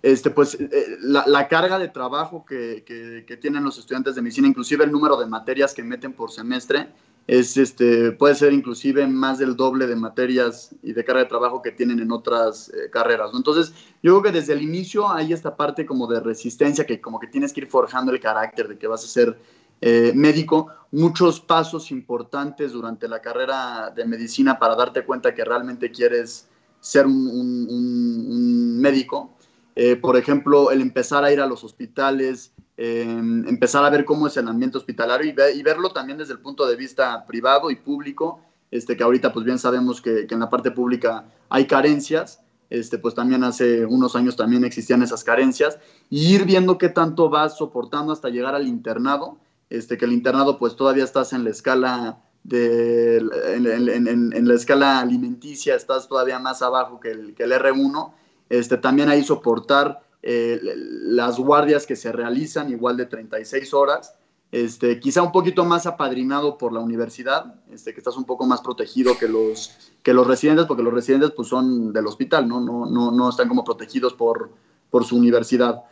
este, 0.00 0.30
pues 0.30 0.54
eh, 0.60 0.96
la, 1.00 1.48
carga 1.48 1.80
de 1.80 1.88
trabajo 1.88 2.44
que, 2.44 2.84
que, 2.86 3.36
tienen 3.36 3.64
los 3.64 3.78
estudiantes 3.78 4.14
de 4.14 4.22
medicina, 4.22 4.46
inclusive 4.46 4.84
el 4.84 4.92
número 4.92 5.16
de 5.16 5.26
materias 5.26 5.74
que 5.74 5.82
meten 5.82 6.12
por 6.12 6.30
semestre, 6.30 6.88
es, 7.26 7.56
este, 7.56 8.12
puede 8.12 8.34
ser 8.34 8.52
inclusive 8.52 9.06
más 9.06 9.38
del 9.38 9.56
doble 9.56 9.86
de 9.86 9.96
materias 9.96 10.74
y 10.82 10.92
de 10.92 11.04
carga 11.04 11.22
de 11.22 11.28
trabajo 11.28 11.62
que 11.62 11.70
tienen 11.72 12.00
en 12.00 12.12
otras 12.12 12.68
eh, 12.68 12.90
carreras. 12.90 13.30
Entonces, 13.34 13.72
yo 14.02 14.12
creo 14.12 14.22
que 14.22 14.38
desde 14.38 14.52
el 14.52 14.62
inicio 14.62 15.10
hay 15.10 15.32
esta 15.32 15.56
parte 15.56 15.86
como 15.86 16.06
de 16.06 16.20
resistencia, 16.20 16.84
que 16.84 17.00
como 17.00 17.18
que 17.18 17.28
tienes 17.28 17.52
que 17.52 17.62
ir 17.62 17.66
forjando 17.68 18.12
el 18.12 18.20
carácter 18.20 18.68
de 18.68 18.78
que 18.78 18.86
vas 18.86 19.04
a 19.04 19.08
ser 19.08 19.38
eh, 19.80 20.12
médico, 20.14 20.68
muchos 20.92 21.40
pasos 21.40 21.90
importantes 21.90 22.72
durante 22.72 23.08
la 23.08 23.20
carrera 23.20 23.92
de 23.94 24.04
medicina 24.04 24.58
para 24.58 24.76
darte 24.76 25.04
cuenta 25.04 25.34
que 25.34 25.44
realmente 25.44 25.90
quieres 25.90 26.48
ser 26.80 27.06
un, 27.06 28.78
médico. 28.80 29.34
Eh, 29.76 29.96
por 29.96 30.16
ejemplo, 30.16 30.70
el 30.70 30.80
empezar 30.82 31.24
a 31.24 31.32
ir 31.32 31.40
a 31.40 31.46
los 31.46 31.64
hospitales, 31.64 32.52
em, 32.76 33.46
empezar 33.48 33.84
a 33.84 33.90
ver 33.90 34.04
cómo 34.04 34.26
es 34.26 34.36
el 34.36 34.48
ambiente 34.48 34.78
hospitalario 34.78 35.32
y, 35.54 35.62
verlo 35.62 35.90
también 35.90 36.18
desde 36.18 36.32
el 36.32 36.40
punto 36.40 36.66
de 36.66 36.76
vista 36.76 37.24
privado 37.26 37.70
y 37.70 37.76
público, 37.76 38.40
este, 38.70 38.96
que 38.96 39.04
ahorita 39.04 39.32
pues 39.32 39.44
bien 39.44 39.58
sabemos 39.58 40.00
que, 40.00 40.26
en 40.28 40.40
la 40.40 40.50
parte 40.50 40.70
pública 40.70 41.24
hay 41.48 41.66
carencias, 41.66 42.40
este, 42.70 42.98
pues 42.98 43.14
también 43.14 43.44
hace 43.44 43.84
unos 43.86 44.16
años 44.16 44.36
también 44.36 44.64
existían 44.64 45.02
esas 45.02 45.22
carencias, 45.22 45.78
y 46.10 46.34
ir 46.34 46.44
viendo 46.44 46.78
qué 46.78 46.88
tanto 46.88 47.28
vas 47.30 47.56
soportando 47.56 48.12
hasta 48.12 48.28
llegar 48.28 48.54
al 48.54 48.66
internado 48.66 49.38
este, 49.70 49.96
que 49.96 50.04
el 50.04 50.12
internado 50.12 50.58
pues 50.58 50.76
todavía 50.76 51.04
estás 51.04 51.32
en 51.32 51.44
la 51.44 51.50
escala 51.50 52.18
de, 52.42 53.16
en, 53.16 54.48
la 54.48 54.54
escala 54.54 55.00
alimenticia, 55.00 55.74
estás 55.74 56.08
todavía 56.08 56.38
más 56.38 56.62
abajo 56.62 57.00
que 57.00 57.10
el, 57.10 57.34
que 57.34 57.44
el 57.44 57.52
R1, 57.52 58.12
este, 58.50 58.76
también 58.76 59.08
ahí 59.08 59.24
soportar 59.24 60.02
eh, 60.26 60.58
las 61.02 61.38
guardias 61.38 61.84
que 61.84 61.96
se 61.96 62.10
realizan 62.10 62.70
igual 62.70 62.96
de 62.96 63.04
36 63.04 63.74
horas, 63.74 64.14
este, 64.50 64.98
quizá 64.98 65.22
un 65.22 65.32
poquito 65.32 65.66
más 65.66 65.84
apadrinado 65.84 66.56
por 66.56 66.72
la 66.72 66.80
universidad, 66.80 67.56
este, 67.70 67.92
que 67.92 68.00
estás 68.00 68.16
un 68.16 68.24
poco 68.24 68.46
más 68.46 68.62
protegido 68.62 69.18
que 69.18 69.28
los, 69.28 69.92
que 70.02 70.14
los 70.14 70.26
residentes, 70.26 70.64
porque 70.64 70.82
los 70.82 70.94
residentes 70.94 71.32
pues, 71.32 71.48
son 71.48 71.92
del 71.92 72.06
hospital, 72.06 72.48
¿no? 72.48 72.58
No, 72.58 72.86
no, 72.86 73.10
no 73.10 73.28
están 73.28 73.48
como 73.48 73.64
protegidos 73.64 74.14
por, 74.14 74.50
por 74.88 75.04
su 75.04 75.18
universidad. 75.18 75.82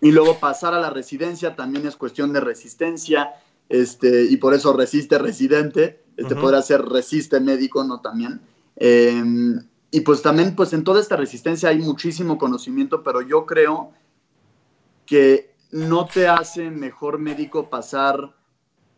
Y 0.00 0.10
luego 0.10 0.40
pasar 0.40 0.74
a 0.74 0.80
la 0.80 0.90
residencia 0.90 1.54
también 1.54 1.86
es 1.86 1.94
cuestión 1.94 2.32
de 2.32 2.40
resistencia, 2.40 3.30
este, 3.68 4.24
y 4.24 4.38
por 4.38 4.54
eso 4.54 4.72
resiste 4.72 5.18
residente, 5.18 6.02
este, 6.16 6.34
podrá 6.34 6.62
ser 6.62 6.82
resiste 6.82 7.38
médico, 7.38 7.84
¿no? 7.84 8.00
También. 8.00 8.40
Em, 8.74 9.60
y 9.90 10.00
pues 10.00 10.22
también, 10.22 10.54
pues 10.54 10.72
en 10.72 10.84
toda 10.84 11.00
esta 11.00 11.16
resistencia 11.16 11.68
hay 11.68 11.78
muchísimo 11.78 12.38
conocimiento, 12.38 13.02
pero 13.02 13.22
yo 13.22 13.46
creo 13.46 13.92
que 15.04 15.54
no 15.70 16.06
te 16.06 16.28
hace 16.28 16.70
mejor 16.70 17.18
médico 17.18 17.70
pasar 17.70 18.34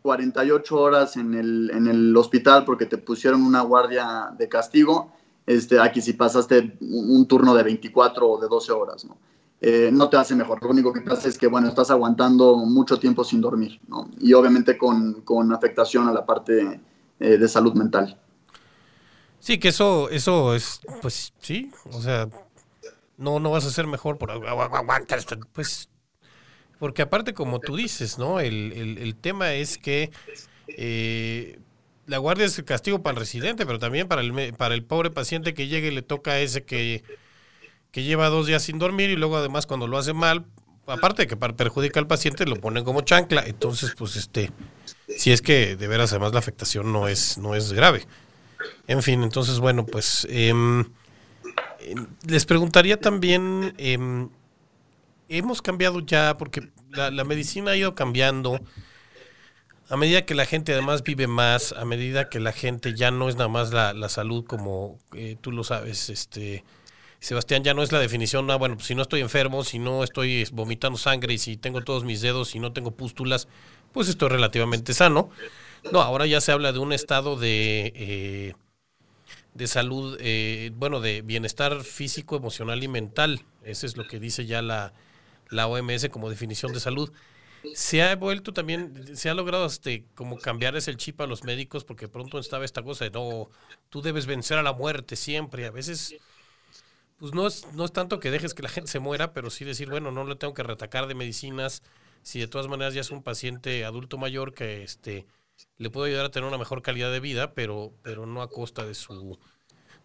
48 0.01 0.75
horas 0.75 1.17
en 1.17 1.33
el, 1.33 1.71
en 1.71 1.87
el 1.87 2.15
hospital 2.15 2.65
porque 2.65 2.85
te 2.85 2.97
pusieron 2.97 3.43
una 3.43 3.61
guardia 3.61 4.33
de 4.37 4.47
castigo, 4.49 5.11
este, 5.45 5.79
aquí 5.79 6.01
si 6.01 6.13
pasaste 6.13 6.77
un 6.79 7.27
turno 7.27 7.53
de 7.55 7.63
24 7.63 8.29
o 8.29 8.39
de 8.39 8.47
12 8.47 8.71
horas, 8.71 9.05
¿no? 9.05 9.17
Eh, 9.61 9.89
no 9.91 10.09
te 10.09 10.15
hace 10.15 10.35
mejor. 10.35 10.61
Lo 10.63 10.69
único 10.69 10.93
que 10.93 11.01
hace 11.11 11.27
es 11.29 11.37
que, 11.37 11.47
bueno, 11.47 11.67
estás 11.67 11.91
aguantando 11.91 12.55
mucho 12.57 12.97
tiempo 12.97 13.23
sin 13.23 13.41
dormir, 13.41 13.79
¿no? 13.87 14.09
Y 14.19 14.33
obviamente 14.33 14.77
con, 14.77 15.51
afectación 15.51 16.07
a 16.07 16.13
la 16.13 16.25
parte 16.25 16.79
eh, 17.19 17.37
de 17.37 17.47
salud 17.47 17.73
mental. 17.73 18.17
Sí, 19.39 19.57
que 19.57 19.69
eso, 19.69 20.09
eso 20.09 20.55
es, 20.55 20.81
pues 21.01 21.33
sí, 21.39 21.71
o 21.91 22.01
sea, 22.01 22.27
no, 23.17 23.39
no 23.39 23.51
vas 23.51 23.65
a 23.65 23.71
ser 23.71 23.87
mejor 23.87 24.17
por 24.17 24.31
aguantar, 24.31 25.19
pues, 25.53 25.89
porque 26.77 27.01
aparte, 27.01 27.33
como 27.33 27.59
tú 27.59 27.75
dices, 27.75 28.17
¿no? 28.17 28.39
El, 28.39 29.15
tema 29.21 29.53
es 29.53 29.77
que 29.77 30.11
eh, 30.67 31.59
la 32.05 32.17
guardia 32.17 32.45
es 32.45 32.57
el 32.57 32.65
castigo 32.65 33.01
para 33.01 33.13
el 33.13 33.19
residente, 33.19 33.65
pero 33.65 33.79
también 33.79 34.07
para 34.07 34.21
el, 34.21 34.53
para 34.53 34.75
el 34.75 34.83
pobre 34.83 35.09
paciente 35.09 35.53
que 35.53 35.67
llegue 35.67 35.87
y 35.87 35.95
le 35.95 36.01
toca 36.01 36.39
ese 36.39 36.63
que 36.63 37.03
que 37.91 38.03
lleva 38.03 38.29
dos 38.29 38.47
días 38.47 38.63
sin 38.63 38.79
dormir 38.79 39.09
y 39.09 39.15
luego 39.15 39.37
además 39.37 39.65
cuando 39.65 39.87
lo 39.87 39.97
hace 39.97 40.13
mal, 40.13 40.45
aparte 40.85 41.23
de 41.23 41.27
que 41.27 41.37
perjudica 41.37 41.99
al 41.99 42.07
paciente, 42.07 42.45
lo 42.45 42.55
ponen 42.55 42.83
como 42.83 43.01
chancla. 43.01 43.43
Entonces, 43.45 43.93
pues 43.97 44.15
este, 44.15 44.51
si 45.17 45.31
es 45.31 45.41
que 45.41 45.75
de 45.75 45.87
veras 45.87 46.11
además 46.11 46.33
la 46.33 46.39
afectación 46.39 46.91
no 46.91 47.07
es, 47.07 47.37
no 47.37 47.55
es 47.55 47.73
grave. 47.73 48.05
En 48.87 49.01
fin, 49.03 49.23
entonces, 49.23 49.59
bueno, 49.59 49.85
pues 49.85 50.27
em, 50.29 50.85
les 52.27 52.45
preguntaría 52.45 52.99
también, 52.99 53.73
em, 53.77 54.29
hemos 55.29 55.61
cambiado 55.61 55.99
ya, 56.01 56.37
porque 56.37 56.69
la, 56.91 57.23
medicina 57.23 57.71
ha 57.71 57.77
ido 57.77 57.95
cambiando. 57.95 58.59
A 59.89 59.97
medida 59.97 60.25
que 60.25 60.35
la 60.35 60.45
gente 60.45 60.73
además 60.73 61.03
vive 61.03 61.27
más, 61.27 61.71
a 61.73 61.83
medida 61.85 62.29
que 62.29 62.39
la 62.39 62.51
gente 62.51 62.93
ya 62.93 63.09
no 63.09 63.27
es 63.27 63.35
nada 63.35 63.47
más 63.47 63.71
la, 63.71 64.09
salud 64.09 64.45
como 64.45 64.99
eh, 65.13 65.35
tú 65.41 65.51
lo 65.51 65.63
sabes, 65.63 66.09
este, 66.09 66.63
Sebastián 67.19 67.63
ya 67.63 67.73
no 67.73 67.83
es 67.83 67.91
la 67.91 67.99
definición, 67.99 68.49
ah, 68.51 68.55
bueno, 68.55 68.75
pues 68.75 68.87
si 68.87 68.95
no 68.95 69.01
estoy 69.01 69.21
enfermo, 69.21 69.63
si 69.63 69.77
no 69.77 70.03
estoy 70.03 70.47
vomitando 70.53 70.97
sangre 70.97 71.33
y 71.33 71.37
si 71.37 71.57
tengo 71.57 71.81
todos 71.81 72.03
mis 72.03 72.21
dedos 72.21 72.55
y 72.55 72.59
no 72.59 72.71
tengo 72.71 72.91
pústulas, 72.91 73.47
pues 73.91 74.07
estoy 74.07 74.29
relativamente 74.29 74.93
sano. 74.93 75.29
No, 75.91 76.01
ahora 76.01 76.25
ya 76.25 76.41
se 76.41 76.51
habla 76.51 76.71
de 76.71 76.79
un 76.79 76.93
estado 76.93 77.35
de, 77.35 77.93
eh, 77.95 78.53
de 79.53 79.67
salud, 79.67 80.17
eh, 80.19 80.71
bueno, 80.75 80.99
de 80.99 81.21
bienestar 81.21 81.83
físico, 81.83 82.35
emocional 82.35 82.83
y 82.83 82.87
mental. 82.87 83.45
Eso 83.63 83.85
es 83.85 83.97
lo 83.97 84.07
que 84.07 84.19
dice 84.19 84.45
ya 84.45 84.61
la, 84.61 84.93
la 85.49 85.67
OMS 85.67 86.09
como 86.09 86.29
definición 86.29 86.73
de 86.73 86.79
salud. 86.79 87.11
Se 87.73 88.01
ha 88.01 88.15
vuelto 88.15 88.53
también, 88.53 89.15
se 89.17 89.29
ha 89.29 89.33
logrado 89.33 89.65
este, 89.65 90.05
como 90.15 90.37
cambiarles 90.37 90.87
el 90.87 90.97
chip 90.97 91.19
a 91.21 91.27
los 91.27 91.43
médicos 91.43 91.83
porque 91.83 92.07
pronto 92.07 92.39
estaba 92.39 92.63
esta 92.63 92.83
cosa 92.83 93.05
de 93.05 93.11
no, 93.11 93.49
tú 93.89 94.01
debes 94.01 94.27
vencer 94.27 94.57
a 94.57 94.63
la 94.63 94.73
muerte 94.73 95.15
siempre. 95.15 95.65
A 95.65 95.71
veces 95.71 96.15
pues 97.19 97.33
no 97.33 97.45
es, 97.45 97.67
no 97.73 97.85
es 97.85 97.91
tanto 97.91 98.19
que 98.19 98.31
dejes 98.31 98.53
que 98.53 98.63
la 98.63 98.69
gente 98.69 98.89
se 98.89 98.99
muera, 98.99 99.33
pero 99.33 99.49
sí 99.49 99.65
decir, 99.65 99.89
bueno, 99.89 100.09
no 100.11 100.23
le 100.23 100.35
tengo 100.35 100.53
que 100.53 100.63
retacar 100.63 101.05
de 101.07 101.15
medicinas, 101.15 101.83
si 102.23 102.39
de 102.39 102.47
todas 102.47 102.67
maneras 102.67 102.93
ya 102.93 103.01
es 103.01 103.11
un 103.11 103.23
paciente 103.23 103.83
adulto 103.83 104.17
mayor 104.17 104.53
que 104.53 104.83
este 104.83 105.25
le 105.77 105.89
puedo 105.89 106.05
ayudar 106.05 106.25
a 106.25 106.31
tener 106.31 106.47
una 106.47 106.57
mejor 106.57 106.81
calidad 106.81 107.11
de 107.11 107.19
vida, 107.19 107.53
pero, 107.53 107.93
pero 108.03 108.25
no 108.25 108.41
a 108.41 108.49
costa 108.49 108.85
de 108.85 108.93
su 108.93 109.37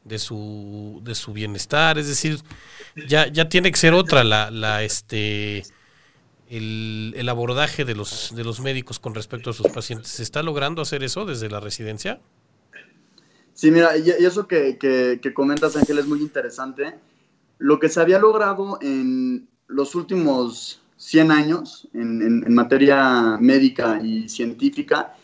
de 0.05 0.19
su 0.19 1.01
de 1.03 1.15
su 1.15 1.33
bienestar, 1.33 1.99
es 1.99 2.07
decir, 2.07 2.39
ya, 3.09 3.27
ya 3.27 3.49
tiene 3.49 3.71
que 3.71 3.79
ser 3.79 3.95
otra 3.95 4.23
la, 4.23 4.51
la 4.51 4.83
este 4.83 5.65
el, 6.51 7.15
el 7.17 7.29
abordaje 7.29 7.85
de 7.85 7.95
los 7.95 8.35
de 8.37 8.45
los 8.45 8.61
médicos 8.61 8.99
con 8.99 9.15
respecto 9.15 9.51
a 9.51 9.53
sus 9.53 9.69
pacientes. 9.69 10.09
¿Se 10.09 10.23
está 10.23 10.43
logrando 10.43 10.83
hacer 10.83 11.03
eso 11.03 11.25
desde 11.25 11.49
la 11.49 11.61
residencia? 11.61 12.21
Sí, 13.55 13.71
mira, 13.71 13.97
y 13.97 14.11
eso 14.11 14.49
que, 14.49 14.79
que, 14.79 15.33
comentas, 15.33 15.77
Ángel, 15.77 16.01
es 16.01 16.07
muy 16.07 16.21
interesante. 16.21 16.97
Lo 17.59 17.79
que 17.79 17.89
se 17.89 18.01
había 18.01 18.19
logrado 18.19 18.79
en 18.83 19.49
los 19.69 19.95
últimos 19.95 20.83
100 20.97 21.31
años 21.31 21.89
en, 21.95 22.53
materia 22.53 23.39
médica 23.41 24.01
y 24.03 24.29
científica, 24.29 25.15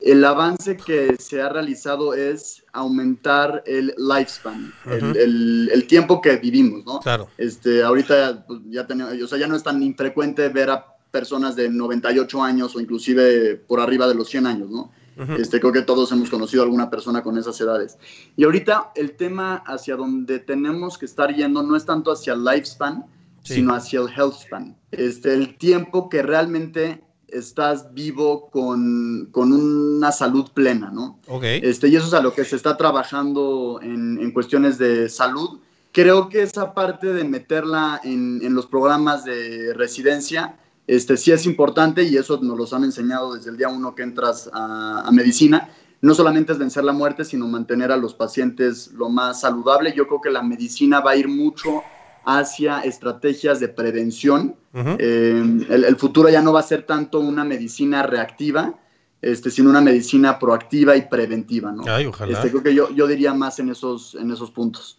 el 0.00 0.24
avance 0.24 0.76
que 0.76 1.16
se 1.18 1.42
ha 1.42 1.48
realizado 1.48 2.14
es 2.14 2.64
aumentar 2.72 3.62
el 3.66 3.94
lifespan, 3.96 4.72
el, 4.86 5.70
el, 5.72 5.86
tiempo 5.86 6.20
que 6.20 6.36
vivimos, 6.36 6.84
¿no? 6.84 7.00
Claro. 7.00 7.28
Este, 7.36 7.82
ahorita 7.82 8.44
pues, 8.46 8.60
ya, 8.68 8.86
tenemos, 8.86 9.12
o 9.20 9.26
sea, 9.26 9.38
ya 9.38 9.48
no 9.48 9.56
es 9.56 9.62
tan 9.62 9.82
infrecuente 9.82 10.48
ver 10.48 10.70
a 10.70 10.86
personas 11.10 11.56
de 11.56 11.68
98 11.68 12.42
años 12.42 12.76
o 12.76 12.80
inclusive 12.80 13.56
por 13.56 13.80
arriba 13.80 14.06
de 14.06 14.14
los 14.14 14.28
100 14.28 14.46
años, 14.46 14.70
¿no? 14.70 14.92
este, 15.36 15.58
creo 15.58 15.72
que 15.72 15.82
todos 15.82 16.12
hemos 16.12 16.30
conocido 16.30 16.62
a 16.62 16.66
alguna 16.66 16.90
persona 16.90 17.22
con 17.22 17.36
esas 17.38 17.60
edades. 17.60 17.98
Y 18.36 18.44
ahorita 18.44 18.92
el 18.94 19.16
tema 19.16 19.56
hacia 19.66 19.96
donde 19.96 20.38
tenemos 20.38 20.96
que 20.96 21.06
estar 21.06 21.34
yendo 21.34 21.62
no 21.62 21.76
es 21.76 21.84
tanto 21.84 22.12
hacia 22.12 22.34
el 22.34 22.44
lifespan, 22.44 23.04
sino 23.42 23.74
hacia 23.74 24.00
el 24.00 24.08
health 24.08 24.34
span. 24.34 24.76
Este, 24.92 25.34
el 25.34 25.56
tiempo 25.56 26.08
que 26.08 26.22
realmente 26.22 27.02
estás 27.28 27.92
vivo 27.94 28.48
con, 28.50 29.28
con 29.30 29.52
una 29.52 30.12
salud 30.12 30.50
plena, 30.52 30.90
¿no? 30.90 31.18
Okay. 31.26 31.60
Este, 31.62 31.88
y 31.88 31.96
eso 31.96 32.06
es 32.06 32.14
a 32.14 32.22
lo 32.22 32.32
que 32.32 32.44
se 32.44 32.56
está 32.56 32.76
trabajando 32.76 33.80
en, 33.82 34.18
en 34.18 34.32
cuestiones 34.32 34.78
de 34.78 35.08
salud. 35.08 35.60
Creo 35.92 36.28
que 36.28 36.42
esa 36.42 36.74
parte 36.74 37.12
de 37.12 37.24
meterla 37.24 38.00
en, 38.04 38.40
en 38.42 38.54
los 38.54 38.66
programas 38.66 39.24
de 39.24 39.72
residencia 39.74 40.56
este, 40.88 41.18
sí 41.18 41.30
es 41.30 41.44
importante 41.44 42.02
y 42.02 42.16
eso 42.16 42.40
nos 42.40 42.56
lo 42.56 42.76
han 42.76 42.84
enseñado 42.84 43.34
desde 43.34 43.50
el 43.50 43.58
día 43.58 43.68
uno 43.68 43.94
que 43.94 44.02
entras 44.02 44.48
a, 44.52 45.08
medicina. 45.12 45.68
No 46.00 46.14
solamente 46.14 46.52
es 46.52 46.58
vencer 46.58 46.82
la 46.82 46.92
muerte, 46.92 47.26
sino 47.26 47.46
mantener 47.46 47.92
a 47.92 47.96
los 47.98 48.14
pacientes 48.14 48.90
lo 48.94 49.10
más 49.10 49.42
saludable. 49.42 49.92
Yo 49.94 50.06
creo 50.06 50.22
que 50.22 50.30
la 50.30 50.42
medicina 50.42 51.00
va 51.00 51.10
a 51.10 51.16
ir 51.16 51.28
mucho 51.28 51.82
hacia 52.28 52.80
estrategias 52.80 53.58
de 53.58 53.68
prevención. 53.68 54.54
Eh, 54.74 55.42
el, 55.70 55.96
futuro 55.96 56.28
ya 56.28 56.42
no 56.42 56.52
va 56.52 56.60
a 56.60 56.62
ser 56.62 56.82
tanto 56.82 57.20
una 57.20 57.42
medicina 57.42 58.02
reactiva, 58.02 58.78
este, 59.22 59.50
sino 59.50 59.70
una 59.70 59.80
medicina 59.80 60.38
proactiva 60.38 60.94
y 60.94 61.08
preventiva, 61.08 61.72
¿no? 61.72 61.84
Ay, 61.86 62.04
ojalá. 62.04 62.34
Este, 62.34 62.50
creo 62.50 62.62
que 62.62 62.74
yo, 62.74 62.90
yo 62.94 63.06
diría 63.06 63.32
más 63.32 63.58
en 63.60 63.70
esos, 63.70 64.14
en 64.14 64.30
esos 64.30 64.50
puntos. 64.50 64.98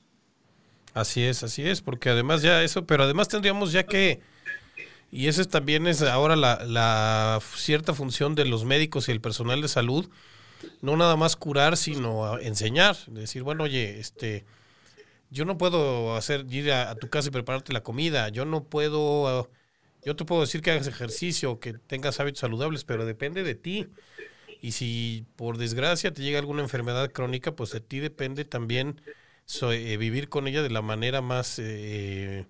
Así 0.95 1.21
es, 1.21 1.43
así 1.43 1.61
es, 1.69 1.81
porque 1.81 2.09
además 2.09 2.41
ya 2.41 2.63
eso, 2.63 2.87
pero 2.87 3.03
además 3.03 3.27
tendríamos 3.27 3.71
ya 3.71 3.83
que, 3.83 4.21
y 5.11 5.27
esa 5.27 5.45
también 5.45 5.85
es 5.85 6.01
ahora 6.01 6.35
la, 6.35 6.65
la 6.65 7.39
cierta 7.55 7.93
función 7.93 8.33
de 8.33 8.45
los 8.45 8.65
médicos 8.65 9.07
y 9.07 9.11
el 9.11 9.21
personal 9.21 9.61
de 9.61 9.67
salud, 9.67 10.09
no 10.81 10.97
nada 10.97 11.15
más 11.15 11.35
curar, 11.35 11.77
sino 11.77 12.39
enseñar, 12.39 12.97
decir, 13.05 13.43
bueno, 13.43 13.65
oye, 13.65 13.99
este, 13.99 14.45
yo 15.29 15.45
no 15.45 15.57
puedo 15.57 16.15
hacer 16.15 16.45
ir 16.49 16.71
a, 16.71 16.95
tu 16.95 17.09
casa 17.09 17.29
y 17.29 17.31
prepararte 17.31 17.73
la 17.73 17.83
comida, 17.83 18.29
yo 18.29 18.45
no 18.45 18.63
puedo, 18.63 19.49
yo 20.03 20.15
te 20.15 20.25
puedo 20.25 20.41
decir 20.41 20.61
que 20.61 20.71
hagas 20.71 20.87
ejercicio, 20.87 21.59
que 21.59 21.73
tengas 21.73 22.19
hábitos 22.19 22.39
saludables, 22.39 22.83
pero 22.83 23.05
depende 23.05 23.43
de 23.43 23.55
ti. 23.55 23.87
Y 24.61 24.71
si 24.71 25.25
por 25.35 25.57
desgracia 25.57 26.13
te 26.13 26.21
llega 26.21 26.39
alguna 26.39 26.61
enfermedad 26.61 27.11
crónica, 27.11 27.55
pues 27.55 27.71
de 27.71 27.79
ti 27.79 27.99
depende 27.99 28.43
también 28.43 29.01
eh, 29.61 29.97
vivir 29.97 30.29
con 30.29 30.47
ella 30.47 30.61
de 30.61 30.69
la 30.69 30.81
manera 30.81 31.21
más, 31.21 31.59
eh, 31.59 32.45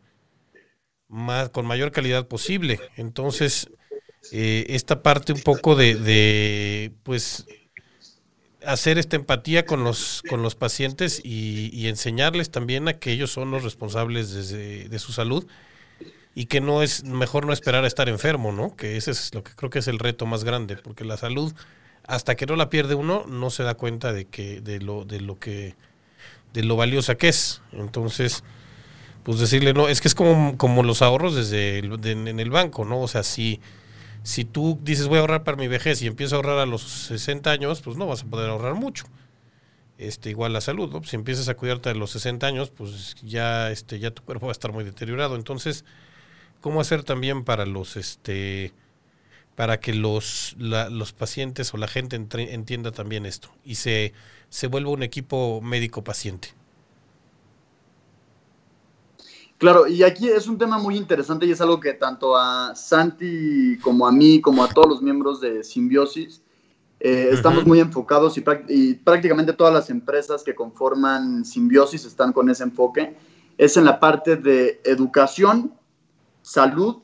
más, 1.08 1.50
con 1.50 1.66
mayor 1.66 1.92
calidad 1.92 2.28
posible. 2.28 2.80
Entonces, 2.98 3.70
eh, 4.32 4.66
esta 4.70 5.04
parte 5.04 5.34
un 5.34 5.42
poco 5.42 5.76
de, 5.76 5.96
de 5.96 6.92
pues 7.04 7.46
hacer 8.66 8.98
esta 8.98 9.16
empatía 9.16 9.66
con 9.66 9.84
los, 9.84 10.22
con 10.30 10.44
los 10.44 10.56
pacientes 10.56 11.22
y, 11.24 11.88
enseñarles 11.88 12.52
también 12.52 12.88
a 12.88 12.94
que 12.94 13.12
ellos 13.12 13.32
son 13.32 13.52
los 13.52 13.64
responsables 13.64 14.52
de, 14.52 15.00
su 15.00 15.12
salud 15.12 15.46
y 16.36 16.46
que 16.46 16.62
no 16.62 16.84
es 16.84 17.04
mejor 17.04 17.46
no 17.46 17.54
esperar 17.54 17.84
a 17.84 17.88
estar 17.88 18.10
enfermo, 18.10 18.52
¿no? 18.52 18.76
Que 18.76 18.98
ese 18.98 19.12
es 19.12 19.34
lo 19.34 19.44
que 19.44 19.54
creo 19.56 19.70
que 19.70 19.80
es 19.80 19.88
el 19.88 20.00
reto 20.00 20.26
más 20.26 20.44
grande, 20.44 20.76
porque 20.76 21.04
la 21.04 21.18
salud 21.18 21.54
hasta 22.06 22.36
que 22.36 22.46
no 22.46 22.56
la 22.56 22.70
pierde 22.70 22.96
uno 22.96 23.26
no 23.28 23.50
se 23.50 23.64
da 23.64 23.76
cuenta 23.76 24.14
de 24.14 24.26
que 24.26 24.62
de 24.62 24.80
lo 24.80 25.06
de 25.06 25.20
lo 25.22 25.38
que 25.40 25.76
de 26.54 26.64
lo 26.64 26.76
valiosa 26.76 27.16
que 27.16 27.30
es. 27.30 27.62
Entonces, 27.72 28.44
pues 29.24 29.40
decirle 29.40 29.74
no, 29.74 29.88
es 29.88 30.02
que 30.02 30.08
es 30.08 30.16
como, 30.16 30.58
como 30.58 30.84
los 30.84 31.02
ahorros 31.02 31.36
desde 31.36 31.80
en 31.80 32.40
el 32.40 32.50
banco, 32.50 32.86
¿no? 32.86 33.02
O 33.02 33.08
sea, 33.08 33.24
si 33.24 33.60
si 34.24 34.46
tú 34.46 34.80
dices 34.82 35.08
voy 35.08 35.18
a 35.18 35.22
ahorrar 35.22 35.44
para 35.44 35.58
mi 35.58 35.68
vejez 35.68 36.02
y 36.02 36.08
empiezo 36.08 36.36
a 36.36 36.38
ahorrar 36.38 36.60
a 36.60 36.66
los 36.66 36.82
60 36.82 37.52
años, 37.52 37.82
pues 37.82 37.98
no 37.98 38.08
vas 38.08 38.24
a 38.24 38.26
poder 38.26 38.50
ahorrar 38.50 38.76
mucho. 38.76 39.06
Este, 39.98 40.30
igual 40.30 40.54
la 40.54 40.62
salud, 40.62 40.90
¿no? 40.92 41.04
Si 41.04 41.16
empiezas 41.16 41.50
a 41.50 41.56
cuidarte 41.56 41.90
a 41.90 41.94
los 41.94 42.12
60 42.12 42.48
años, 42.48 42.70
pues 42.70 43.16
ya, 43.22 43.70
este, 43.70 44.00
ya 44.00 44.12
tu 44.12 44.24
cuerpo 44.24 44.46
va 44.46 44.52
a 44.52 44.54
estar 44.54 44.72
muy 44.72 44.86
deteriorado. 44.86 45.36
Entonces, 45.36 45.84
¿cómo 46.62 46.80
hacer 46.80 47.04
también 47.04 47.44
para 47.44 47.66
los, 47.66 47.98
este, 47.98 48.72
para 49.56 49.82
que 49.82 49.94
los, 49.94 50.56
los 50.58 51.12
pacientes 51.12 51.74
o 51.74 51.78
la 51.78 51.90
gente 51.90 52.16
entienda 52.16 52.92
también 52.92 53.26
esto 53.26 53.50
y 53.66 53.76
se, 53.76 54.14
se 54.50 54.68
vuelva 54.68 54.92
un 54.92 55.04
equipo 55.04 55.60
médico-paciente? 55.62 56.59
Claro, 59.60 59.88
y 59.88 60.04
aquí 60.04 60.30
es 60.30 60.48
un 60.48 60.58
tema 60.58 60.78
muy 60.78 60.96
interesante 60.96 61.46
y 61.46 61.52
es 61.52 61.60
algo 61.60 61.82
que 61.82 61.92
tanto 61.94 62.38
a 62.38 62.74
Santi 62.76 63.78
como 63.80 64.08
a 64.08 64.12
mí, 64.12 64.40
como 64.40 64.64
a 64.64 64.70
todos 64.70 64.88
los 64.88 65.02
miembros 65.02 65.42
de 65.42 65.66
Simbiosis, 65.66 66.42
eh, 67.02 67.30
estamos 67.34 67.66
muy 67.66 67.82
enfocados 67.82 68.38
y, 68.38 68.44
y, 68.70 68.94
prácticamente 68.94 69.52
todas 69.52 69.74
las 69.74 69.90
empresas 69.90 70.44
que 70.44 70.56
conforman 70.56 71.44
Simbiosis 71.44 72.06
están 72.06 72.32
con 72.32 72.50
ese 72.50 72.64
enfoque. 72.64 73.18
Es 73.58 73.76
en 73.76 73.84
la 73.84 74.00
parte 74.00 74.38
de 74.38 74.80
educación, 74.86 75.74
salud 76.42 77.00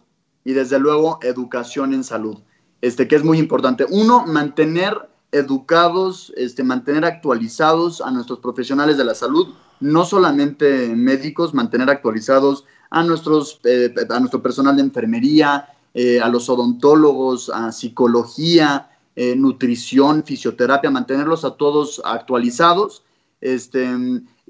y 0.46 0.54
desde 0.54 0.80
luego 0.80 1.20
educación 1.24 1.94
en 1.94 2.06
salud, 2.06 2.38
este, 2.80 3.06
que 3.10 3.18
es 3.18 3.24
muy 3.26 3.38
importante. 3.38 3.86
Uno, 3.90 4.26
mantener 4.26 5.10
educados, 5.34 6.32
este, 6.38 6.64
mantener 6.64 7.04
actualizados 7.04 8.00
a 8.00 8.12
nuestros 8.12 8.40
profesionales 8.40 8.96
de 8.96 9.04
la 9.04 9.14
salud 9.14 9.54
no 9.80 10.06
solamente 10.06 10.96
médicos, 10.96 11.54
mantener 11.54 11.90
actualizados 11.90 12.66
a, 12.90 13.04
nuestros, 13.04 13.60
eh, 13.64 13.94
a 14.10 14.20
nuestro 14.20 14.42
personal 14.42 14.76
de 14.76 14.84
enfermería, 14.84 15.68
eh, 15.94 16.20
a 16.20 16.30
los 16.30 16.50
odontólogos, 16.50 17.50
a 17.50 17.72
psicología, 17.72 18.90
eh, 19.16 19.36
nutrición, 19.36 20.24
fisioterapia, 20.24 20.90
mantenerlos 20.92 21.46
a 21.46 21.52
todos 21.52 22.02
actualizados. 22.04 23.04
Este, 23.42 23.88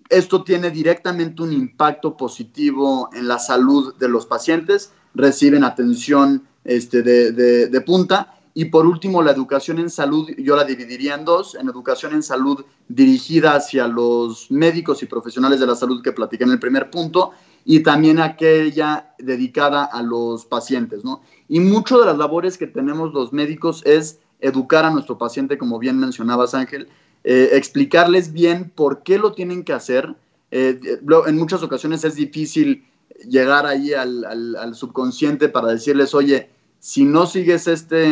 esto 0.10 0.44
tiene 0.44 0.72
directamente 0.72 1.44
un 1.44 1.54
impacto 1.54 2.16
positivo 2.18 3.10
en 3.14 3.28
la 3.28 3.40
salud 3.40 3.96
de 3.96 4.10
los 4.10 4.26
pacientes, 4.26 4.92
reciben 5.14 5.64
atención 5.64 6.44
este, 6.64 7.02
de, 7.02 7.32
de 7.32 7.82
punta 7.82 8.35
y 8.58 8.66
por 8.66 8.86
último, 8.88 9.22
la 9.22 9.32
educación 9.32 9.80
en 9.80 9.90
salud, 9.90 10.30
yo 10.38 10.56
la 10.56 10.64
dividiría 10.64 11.16
en 11.16 11.26
dos, 11.26 11.56
en 11.56 11.68
educación 11.68 12.14
en 12.14 12.24
salud 12.24 12.64
dirigida 12.88 13.54
hacia 13.54 13.86
los 13.86 14.50
médicos 14.50 15.04
y 15.04 15.08
profesionales 15.08 15.60
de 15.60 15.68
la 15.68 15.76
salud 15.76 16.02
que 16.02 16.14
platiqué 16.14 16.46
en 16.46 16.52
el 16.52 16.60
primer 16.60 16.90
punto, 16.90 17.32
y 17.66 17.82
también 17.82 18.18
aquella 18.18 19.14
dedicada 19.20 19.84
a 19.84 20.02
los 20.02 20.46
pacientes, 20.46 21.04
¿no? 21.04 21.22
Y 21.50 21.60
mucho 21.60 22.00
de 22.00 22.06
las 22.06 22.18
labores 22.18 22.58
que 22.58 22.66
tenemos 22.66 23.14
los 23.14 23.34
médicos 23.34 23.82
es 23.86 24.20
educar 24.40 24.86
a 24.86 24.90
nuestro 24.90 25.18
paciente, 25.18 25.58
como 25.58 25.78
bien 25.78 26.00
mencionabas, 26.00 26.54
Ángel, 26.54 26.88
eh, 27.26 27.50
explicarles 27.52 28.32
bien 28.32 28.72
por 28.74 29.04
qué 29.04 29.20
lo 29.20 29.34
tienen 29.34 29.66
que 29.66 29.74
hacer. 29.74 30.16
Eh, 30.52 30.80
en 31.28 31.36
muchas 31.36 31.62
ocasiones 31.62 32.06
es 32.06 32.16
difícil 32.16 32.86
llegar 33.28 33.66
ahí 33.66 33.94
al, 33.94 34.24
al 34.24 34.76
subconsciente 34.76 35.50
para 35.50 35.68
decirles, 35.68 36.14
oye, 36.14 36.55
si 36.86 37.04
no 37.04 37.26
sigues 37.26 37.68
este, 37.68 38.08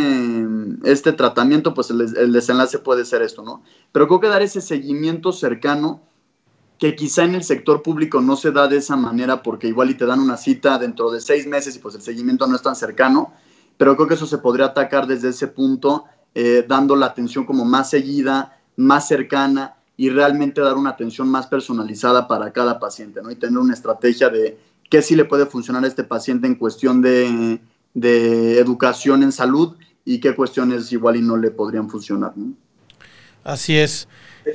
este 0.83 1.13
tratamiento, 1.13 1.75
pues 1.75 1.91
el, 1.91 2.33
desenlace 2.33 2.79
puede 2.79 3.05
ser 3.05 3.21
esto, 3.21 3.43
¿no? 3.43 3.61
Pero 3.91 4.07
creo 4.07 4.19
que 4.19 4.27
dar 4.29 4.41
ese 4.41 4.61
seguimiento 4.61 5.31
cercano, 5.31 6.01
que 6.79 6.95
quizá 6.95 7.23
en 7.23 7.35
el 7.35 7.43
sector 7.43 7.83
público 7.83 8.19
no 8.19 8.35
se 8.35 8.51
da 8.51 8.67
de 8.67 8.77
esa 8.77 8.95
manera, 8.95 9.43
porque 9.43 9.67
igual 9.67 9.91
y 9.91 9.93
te 9.93 10.07
dan 10.07 10.19
una 10.19 10.37
cita 10.37 10.79
dentro 10.79 11.11
de 11.11 11.21
seis 11.21 11.45
meses 11.45 11.75
y 11.75 11.79
pues 11.79 11.93
el 11.93 12.01
seguimiento 12.01 12.47
no 12.47 12.55
es 12.55 12.63
tan 12.63 12.75
cercano, 12.75 13.31
pero 13.77 13.95
creo 13.95 14.07
que 14.07 14.15
eso 14.15 14.25
se 14.25 14.39
podría 14.39 14.65
atacar 14.65 15.05
desde 15.05 15.29
ese 15.29 15.45
punto, 15.49 16.05
eh, 16.33 16.65
dando 16.67 16.95
la 16.95 17.05
atención 17.05 17.45
como 17.45 17.65
más 17.65 17.91
seguida, 17.91 18.59
más 18.75 19.07
cercana 19.07 19.75
y 19.97 20.09
realmente 20.09 20.61
dar 20.61 20.77
una 20.77 20.89
atención 20.89 21.29
más 21.29 21.45
personalizada 21.45 22.27
para 22.27 22.51
cada 22.51 22.79
paciente, 22.79 23.21
¿no? 23.21 23.29
Y 23.29 23.35
tener 23.35 23.59
una 23.59 23.75
estrategia 23.75 24.29
de 24.29 24.57
qué 24.89 25.03
sí 25.03 25.15
le 25.15 25.25
puede 25.25 25.45
funcionar 25.45 25.83
a 25.83 25.87
este 25.87 26.03
paciente 26.03 26.47
en 26.47 26.55
cuestión 26.55 27.03
de 27.03 27.61
de 27.93 28.59
educación 28.59 29.23
en 29.23 29.31
salud 29.31 29.75
y 30.05 30.19
qué 30.19 30.35
cuestiones 30.35 30.91
igual 30.91 31.17
y 31.17 31.21
no 31.21 31.37
le 31.37 31.51
podrían 31.51 31.89
funcionar. 31.89 32.33
Así 33.43 33.77
es. 33.77 34.07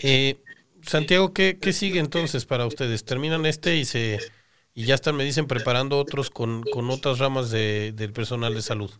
Eh, 0.03 0.37
Santiago, 0.83 1.33
¿qué, 1.33 1.57
sigue 1.73 2.01
entonces 2.01 2.45
para 2.47 2.67
ustedes? 2.67 3.05
¿Terminan 3.05 3.47
este 3.47 3.77
y 3.77 3.85
se 3.85 4.19
y 4.75 4.85
ya 4.85 4.95
están, 4.95 5.17
me 5.17 5.25
dicen, 5.25 5.47
preparando 5.47 5.99
otros 5.99 6.31
con, 6.31 6.63
otras 6.73 7.19
ramas 7.19 7.51
de, 7.51 7.93
del 7.93 8.13
personal 8.13 8.55
de 8.55 8.63
salud? 8.63 8.91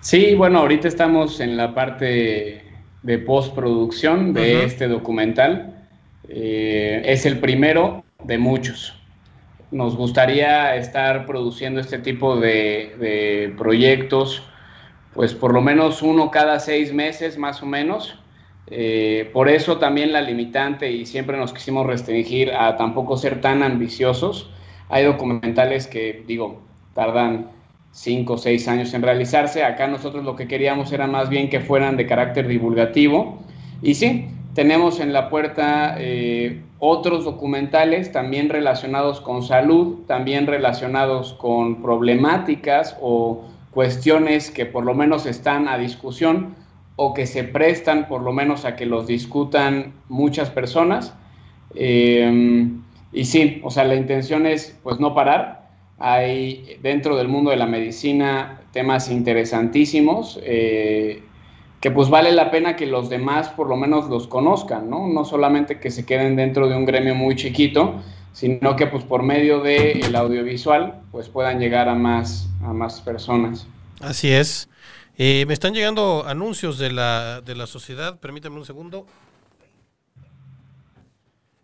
Sí, 0.00 0.34
bueno, 0.34 0.58
ahorita 0.58 0.88
estamos 0.88 1.38
en 1.38 1.56
la 1.56 1.72
parte 1.72 2.64
de 3.02 3.18
postproducción 3.18 4.32
de 4.32 4.64
este 4.64 4.88
documental. 4.88 5.86
Eh, 6.28 7.02
es 7.04 7.26
el 7.26 7.38
primero 7.38 8.04
de 8.24 8.38
muchos 8.38 8.97
nos 9.70 9.96
gustaría 9.96 10.76
estar 10.76 11.26
produciendo 11.26 11.80
este 11.80 11.98
tipo 11.98 12.36
de, 12.36 13.52
proyectos, 13.56 14.42
pues 15.14 15.34
por 15.34 15.52
lo 15.52 15.60
menos 15.60 16.02
uno 16.02 16.30
cada 16.30 16.60
seis 16.60 16.92
meses 16.92 17.38
más 17.38 17.62
o 17.62 17.66
menos. 17.66 18.18
Eh, 18.70 19.30
por 19.32 19.48
eso 19.48 19.78
también 19.78 20.12
la 20.12 20.20
limitante 20.20 20.92
y 20.92 21.06
siempre 21.06 21.38
nos 21.38 21.54
quisimos 21.54 21.86
restringir 21.86 22.52
a 22.52 22.76
tampoco 22.76 23.16
ser 23.16 23.40
tan 23.40 23.62
ambiciosos. 23.62 24.50
Hay 24.90 25.04
documentales 25.04 25.86
que, 25.86 26.22
digo, 26.26 26.62
tardan 26.94 27.50
cinco 27.92 28.34
o 28.34 28.38
seis 28.38 28.68
años 28.68 28.92
en 28.94 29.02
realizarse. 29.02 29.64
Acá 29.64 29.86
nosotros 29.86 30.24
lo 30.24 30.36
que 30.36 30.46
queríamos 30.46 30.92
era 30.92 31.06
más 31.06 31.28
bien 31.28 31.48
que 31.48 31.60
fueran 31.60 31.96
de 31.96 32.06
carácter 32.06 32.46
divulgativo. 32.46 33.42
Y 33.82 33.94
sí, 33.94 34.28
tenemos 34.54 35.00
en 35.00 35.12
la 35.12 35.28
puerta 35.28 35.96
eh, 35.98 36.62
otros 36.80 37.24
documentales 37.24 38.12
también 38.12 38.48
relacionados 38.48 39.20
con 39.20 39.42
salud, 39.42 40.04
también 40.06 40.46
relacionados 40.46 41.32
con 41.34 41.82
problemáticas 41.82 42.96
o 43.00 43.44
cuestiones 43.72 44.50
que 44.50 44.66
por 44.66 44.84
lo 44.84 44.94
menos 44.94 45.26
están 45.26 45.68
a 45.68 45.78
discusión 45.78 46.54
o 46.96 47.14
que 47.14 47.26
se 47.26 47.44
prestan 47.44 48.08
por 48.08 48.22
lo 48.22 48.32
menos 48.32 48.64
a 48.64 48.76
que 48.76 48.86
los 48.86 49.06
discutan 49.06 49.92
muchas 50.08 50.50
personas. 50.50 51.14
Eh, 51.74 52.68
y 53.12 53.24
sí, 53.24 53.60
o 53.64 53.70
sea, 53.70 53.84
la 53.84 53.94
intención 53.94 54.46
es 54.46 54.76
pues 54.82 55.00
no 55.00 55.14
parar. 55.14 55.68
Hay 55.98 56.78
dentro 56.82 57.16
del 57.16 57.28
mundo 57.28 57.50
de 57.50 57.56
la 57.56 57.66
medicina 57.66 58.60
temas 58.72 59.10
interesantísimos. 59.10 60.38
Eh, 60.42 61.22
que 61.80 61.90
pues 61.90 62.08
vale 62.10 62.32
la 62.32 62.50
pena 62.50 62.76
que 62.76 62.86
los 62.86 63.08
demás 63.08 63.48
por 63.50 63.68
lo 63.68 63.76
menos 63.76 64.08
los 64.08 64.26
conozcan, 64.26 64.90
¿no? 64.90 65.06
No 65.08 65.24
solamente 65.24 65.78
que 65.78 65.90
se 65.90 66.04
queden 66.04 66.36
dentro 66.36 66.68
de 66.68 66.76
un 66.76 66.84
gremio 66.84 67.14
muy 67.14 67.36
chiquito, 67.36 68.02
sino 68.32 68.76
que 68.76 68.86
pues 68.86 69.04
por 69.04 69.22
medio 69.22 69.60
del 69.60 70.04
el 70.04 70.16
audiovisual 70.16 71.02
pues 71.12 71.28
puedan 71.28 71.60
llegar 71.60 71.88
a 71.88 71.94
más, 71.94 72.48
a 72.62 72.72
más 72.72 73.00
personas. 73.00 73.66
Así 74.00 74.32
es. 74.32 74.68
Eh, 75.16 75.44
me 75.46 75.54
están 75.54 75.74
llegando 75.74 76.24
anuncios 76.26 76.78
de 76.78 76.92
la, 76.92 77.40
de 77.40 77.54
la 77.56 77.66
sociedad, 77.66 78.18
permítame 78.20 78.56
un 78.56 78.64
segundo. 78.64 79.06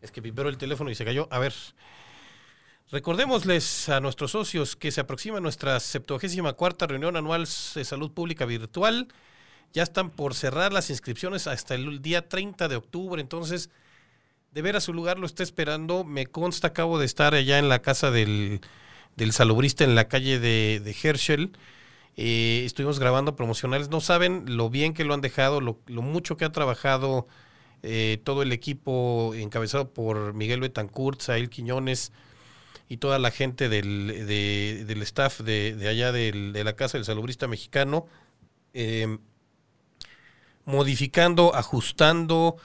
Es 0.03 0.11
que 0.11 0.21
vibró 0.21 0.49
el 0.49 0.59
teléfono 0.59 0.91
y 0.91 0.95
se 0.95 1.05
cayó. 1.05 1.29
A 1.31 1.39
ver. 1.39 1.55
Recordémosles 2.91 3.89
a 3.89 4.01
nuestros 4.01 4.33
socios 4.33 4.77
que 4.77 4.91
se 4.91 5.01
aproxima 5.01 5.41
nuestra 5.41 5.81
74 5.81 6.87
reunión 6.87 7.17
anual 7.17 7.49
de 7.75 7.85
salud 7.85 8.13
pública 8.13 8.45
virtual. 8.45 9.09
Ya 9.73 9.83
están 9.83 10.11
por 10.11 10.35
cerrar 10.35 10.73
las 10.73 10.91
inscripciones 10.91 11.47
hasta 11.47 11.75
el 11.75 12.03
día 12.03 12.29
30 12.29 12.69
de 12.69 12.77
octubre. 12.77 13.21
Entonces, 13.21 13.71
de 14.53 14.63
ver 14.63 14.77
a 14.77 14.81
su 14.81 14.93
lugar 14.93 15.19
lo 15.19 15.27
está 15.27 15.43
esperando. 15.43 16.05
Me 16.05 16.27
consta, 16.27 16.69
acabo 16.69 16.99
de 16.99 17.07
estar 17.07 17.35
allá 17.35 17.59
en 17.59 17.69
la 17.69 17.81
casa 17.81 18.11
del, 18.11 18.61
del 19.17 19.33
salubrista 19.33 19.85
en 19.85 19.95
la 19.95 20.09
calle 20.09 20.39
de, 20.39 20.97
Herschel. 21.03 21.53
Eh, 22.17 22.63
estuvimos 22.65 23.01
grabando 23.01 23.35
promocionales. 23.35 23.89
No 23.89 24.01
saben 24.01 24.45
lo 24.57 24.71
bien 24.71 24.95
que 24.95 25.05
lo 25.05 25.15
han 25.15 25.21
dejado, 25.21 25.61
lo, 25.61 25.81
lo 25.87 26.03
mucho 26.03 26.37
que 26.37 26.45
ha 26.45 26.53
trabajado 26.53 27.27
eh, 27.87 28.19
todo 28.25 28.43
el 28.43 28.51
equipo 28.53 29.35
encabezado 29.35 29.93
por 29.93 30.33
Miguel 30.33 30.61
Betancourt, 30.61 31.21
Sael 31.21 31.51
Quiñones 31.51 32.13
y 32.89 32.97
toda 32.97 33.19
la 33.19 33.31
gente 33.31 33.69
del, 33.69 34.27
del 34.27 35.03
staff 35.03 35.41
de, 35.41 35.77
allá 35.87 36.11
de 36.11 36.63
la 36.65 36.77
Casa 36.77 36.97
del 36.97 37.05
Salubrista 37.05 37.47
Mexicano, 37.47 38.07
eh, 38.73 39.19
modificando, 40.65 41.55
ajustando, 41.55 42.57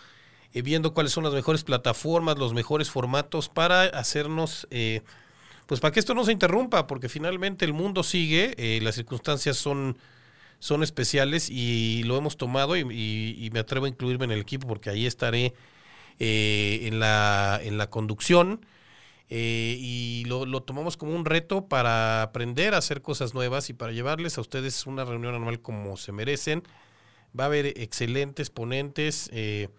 eh, 0.53 0.61
viendo 0.61 0.93
cuáles 0.93 1.11
son 1.11 1.23
las 1.23 1.33
mejores 1.33 1.63
plataformas, 1.63 2.37
los 2.37 2.53
mejores 2.53 2.89
formatos 2.89 3.49
para 3.49 3.83
hacernos, 3.83 4.67
eh, 4.71 5.01
pues 5.67 5.79
para 5.79 5.91
que 5.91 5.99
esto 5.99 6.13
no 6.13 6.23
se 6.25 6.31
interrumpa, 6.31 6.87
porque 6.87 7.09
finalmente 7.09 7.65
el 7.65 7.73
mundo 7.73 8.03
sigue, 8.03 8.55
eh, 8.57 8.79
las 8.81 8.95
circunstancias 8.95 9.57
son 9.57 9.97
son 10.59 10.83
especiales 10.83 11.49
y 11.49 12.03
lo 12.03 12.17
hemos 12.17 12.35
tomado 12.35 12.75
y, 12.75 12.81
y, 12.81 13.45
y 13.45 13.49
me 13.51 13.59
atrevo 13.59 13.85
a 13.85 13.89
incluirme 13.89 14.25
en 14.25 14.31
el 14.31 14.41
equipo 14.41 14.67
porque 14.67 14.89
ahí 14.89 15.05
estaré 15.05 15.53
eh, 16.19 16.81
en, 16.83 16.99
la, 16.99 17.61
en 17.63 17.77
la 17.77 17.89
conducción 17.89 18.65
eh, 19.29 19.77
y 19.79 20.25
lo, 20.25 20.45
lo, 20.45 20.61
tomamos 20.63 20.97
como 20.97 21.15
un 21.15 21.23
reto 21.23 21.67
para 21.67 22.23
aprender 22.23 22.73
a 22.73 22.77
hacer 22.79 23.01
cosas 23.01 23.33
nuevas 23.33 23.69
y 23.69 23.73
para 23.73 23.93
llevarles 23.93 24.37
a 24.37 24.41
ustedes 24.41 24.85
una 24.85 25.05
reunión 25.05 25.33
anual 25.33 25.61
como 25.61 25.95
se 25.95 26.11
merecen. 26.11 26.63
Va 27.37 27.45
a 27.45 27.47
haber 27.47 27.67
excelentes 27.67 28.49
ponentes. 28.49 29.29
Eh, 29.33 29.69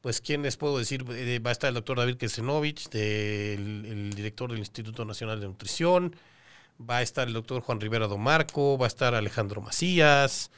pues, 0.00 0.20
¿quién 0.20 0.42
les 0.42 0.56
puedo 0.56 0.78
decir? 0.78 1.04
Eh, 1.10 1.38
va 1.38 1.50
a 1.50 1.52
estar 1.52 1.68
el 1.68 1.74
doctor 1.74 1.98
David 1.98 2.16
Kesenovich, 2.16 2.88
el 2.94 4.12
director 4.14 4.50
del 4.50 4.60
Instituto 4.60 5.04
Nacional 5.04 5.40
de 5.40 5.46
Nutrición 5.46 6.14
va 6.78 6.98
a 6.98 7.02
estar 7.02 7.26
el 7.26 7.34
doctor 7.34 7.62
Juan 7.62 7.80
Rivera 7.80 8.06
Domarco, 8.06 8.78
va 8.78 8.86
a 8.86 8.88
estar 8.88 9.14
Alejandro 9.14 9.60
Macías, 9.60 10.50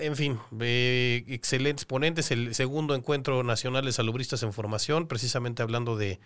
en 0.00 0.16
fin, 0.16 0.38
eh, 0.60 1.24
excelentes 1.28 1.84
ponentes. 1.84 2.30
El 2.30 2.54
segundo 2.54 2.94
encuentro 2.94 3.42
nacional 3.42 3.84
de 3.84 3.92
salubristas 3.92 4.42
en 4.42 4.52
formación, 4.52 5.08
precisamente 5.08 5.62
hablando 5.62 5.96
de, 5.96 6.20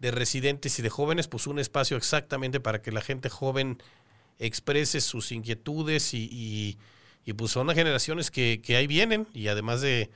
de, 0.00 0.10
residentes 0.10 0.78
y 0.78 0.82
de 0.82 0.90
jóvenes, 0.90 1.28
pues 1.28 1.46
un 1.46 1.58
espacio 1.58 1.96
exactamente 1.96 2.60
para 2.60 2.82
que 2.82 2.92
la 2.92 3.00
gente 3.00 3.28
joven 3.28 3.78
exprese 4.38 5.00
sus 5.00 5.32
inquietudes 5.32 6.14
y, 6.14 6.78
y 7.28 7.34
pues 7.34 7.52
son 7.52 7.66
las 7.66 7.76
generaciones 7.76 8.30
que, 8.30 8.62
que, 8.64 8.76
ahí 8.76 8.86
vienen 8.86 9.28
y 9.34 9.48
además 9.48 9.82
de... 9.82 10.08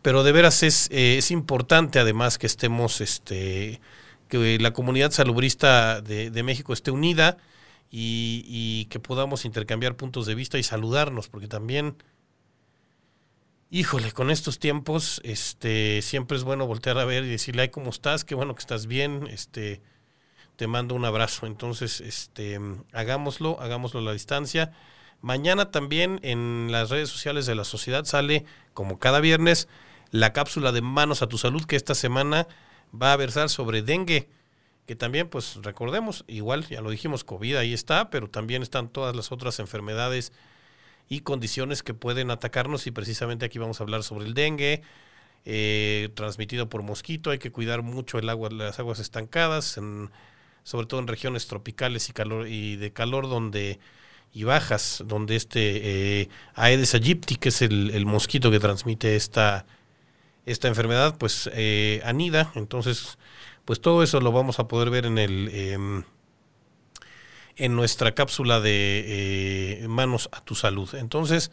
pero 0.00 0.22
de 0.22 0.30
veras 0.30 0.62
es, 0.62 0.88
eh, 0.92 1.18
es 1.18 1.32
importante 1.32 1.98
además 1.98 2.38
que 2.38 2.46
estemos, 2.46 3.00
este, 3.00 3.80
que 4.28 4.58
la 4.58 4.72
comunidad 4.72 5.10
salubrista 5.10 6.00
de, 6.00 6.30
de 6.30 6.42
México 6.42 6.72
esté 6.72 6.90
unida 6.90 7.38
y, 7.90 8.86
que 8.86 9.00
podamos 9.00 9.44
intercambiar 9.44 9.96
puntos 9.96 10.26
de 10.26 10.34
vista 10.34 10.58
y 10.58 10.62
saludarnos, 10.62 11.28
porque 11.28 11.48
también, 11.48 11.96
híjole, 13.70 14.12
con 14.12 14.30
estos 14.30 14.58
tiempos, 14.58 15.20
este, 15.24 16.02
siempre 16.02 16.36
es 16.36 16.44
bueno 16.44 16.66
voltear 16.66 16.98
a 16.98 17.04
ver 17.04 17.24
y 17.24 17.28
decirle, 17.28 17.62
ay, 17.62 17.68
¿cómo 17.70 17.90
estás? 17.90 18.24
Qué 18.24 18.34
bueno 18.34 18.54
que 18.54 18.60
estás 18.60 18.86
bien, 18.86 19.26
este, 19.28 19.80
te 20.56 20.66
mando 20.66 20.94
un 20.94 21.04
abrazo. 21.04 21.46
Entonces, 21.46 22.00
este, 22.00 22.60
hagámoslo, 22.92 23.60
hagámoslo 23.60 24.00
a 24.00 24.04
la 24.04 24.12
distancia. 24.12 24.72
Mañana 25.20 25.70
también 25.70 26.20
en 26.22 26.68
las 26.70 26.90
redes 26.90 27.08
sociales 27.08 27.46
de 27.46 27.54
la 27.54 27.64
sociedad 27.64 28.04
sale, 28.04 28.44
como 28.74 28.98
cada 28.98 29.20
viernes, 29.20 29.68
la 30.10 30.32
cápsula 30.32 30.72
de 30.72 30.82
Manos 30.82 31.22
a 31.22 31.26
tu 31.26 31.38
Salud, 31.38 31.64
que 31.64 31.76
esta 31.76 31.94
semana 31.94 32.46
va 32.94 33.12
a 33.12 33.16
versar 33.16 33.48
sobre 33.48 33.82
dengue, 33.82 34.28
que 34.86 34.96
también, 34.96 35.28
pues 35.28 35.56
recordemos, 35.62 36.24
igual, 36.28 36.66
ya 36.66 36.80
lo 36.80 36.90
dijimos, 36.90 37.24
COVID 37.24 37.56
ahí 37.56 37.74
está, 37.74 38.10
pero 38.10 38.28
también 38.28 38.62
están 38.62 38.88
todas 38.88 39.14
las 39.14 39.32
otras 39.32 39.58
enfermedades 39.58 40.32
y 41.08 41.20
condiciones 41.20 41.82
que 41.82 41.94
pueden 41.94 42.30
atacarnos 42.30 42.86
y 42.86 42.90
precisamente 42.90 43.44
aquí 43.44 43.58
vamos 43.58 43.80
a 43.80 43.84
hablar 43.84 44.02
sobre 44.02 44.26
el 44.26 44.34
dengue, 44.34 44.82
eh, 45.44 46.10
transmitido 46.14 46.68
por 46.68 46.82
mosquito, 46.82 47.30
hay 47.30 47.38
que 47.38 47.52
cuidar 47.52 47.82
mucho 47.82 48.18
el 48.18 48.28
agua, 48.28 48.50
las 48.50 48.78
aguas 48.78 48.98
estancadas, 48.98 49.76
en, 49.76 50.10
sobre 50.62 50.86
todo 50.86 51.00
en 51.00 51.06
regiones 51.06 51.46
tropicales 51.46 52.08
y 52.08 52.12
calor 52.12 52.48
y 52.48 52.76
de 52.76 52.92
calor 52.92 53.28
donde 53.28 53.78
y 54.32 54.44
bajas, 54.44 55.02
donde 55.06 55.36
este 55.36 56.20
eh, 56.20 56.28
Aedes 56.54 56.94
aegypti, 56.94 57.36
que 57.36 57.48
es 57.48 57.62
el, 57.62 57.90
el, 57.90 58.04
mosquito 58.04 58.50
que 58.50 58.60
transmite 58.60 59.16
esta, 59.16 59.64
esta 60.46 60.68
enfermedad, 60.68 61.16
pues 61.18 61.50
eh, 61.52 62.00
anida. 62.04 62.52
Entonces, 62.54 63.18
pues 63.64 63.80
todo 63.80 64.02
eso 64.02 64.20
lo 64.20 64.32
vamos 64.32 64.58
a 64.58 64.68
poder 64.68 64.90
ver 64.90 65.06
en 65.06 65.18
el 65.18 65.48
eh, 65.52 66.02
en 67.58 67.74
nuestra 67.74 68.14
cápsula 68.14 68.60
de 68.60 69.82
eh, 69.82 69.88
manos 69.88 70.28
a 70.32 70.40
tu 70.40 70.54
salud. 70.54 70.94
Entonces, 70.94 71.50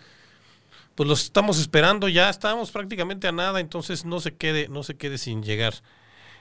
pues 0.94 1.10
los 1.10 1.24
estamos 1.24 1.60
esperando, 1.60 2.08
ya 2.08 2.30
estamos 2.30 2.72
prácticamente 2.72 3.28
a 3.28 3.32
nada, 3.32 3.60
entonces 3.60 4.06
no 4.06 4.20
se 4.20 4.36
quede, 4.36 4.70
no 4.70 4.84
se 4.84 4.96
quede 4.96 5.18
sin 5.18 5.44
llegar. 5.44 5.74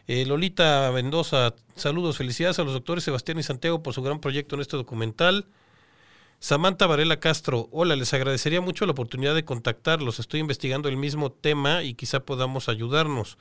Eh, 0.06 0.26
Lolita 0.26 0.90
Mendoza, 0.92 1.54
saludos, 1.76 2.18
felicidades 2.18 2.58
a 2.58 2.64
los 2.64 2.74
doctores 2.74 3.04
Sebastián 3.04 3.38
y 3.38 3.42
Santiago 3.42 3.82
por 3.82 3.94
su 3.94 4.02
gran 4.02 4.20
proyecto 4.20 4.54
en 4.54 4.60
este 4.60 4.76
documental. 4.76 5.46
Samantha 6.44 6.86
Varela 6.86 7.20
Castro, 7.20 7.70
hola, 7.72 7.96
les 7.96 8.12
agradecería 8.12 8.60
mucho 8.60 8.84
la 8.84 8.92
oportunidad 8.92 9.34
de 9.34 9.46
contactarlos. 9.46 10.18
Estoy 10.18 10.40
investigando 10.40 10.90
el 10.90 10.98
mismo 10.98 11.32
tema 11.32 11.82
y 11.82 11.94
quizá 11.94 12.20
podamos 12.20 12.68
ayudarnos. 12.68 13.38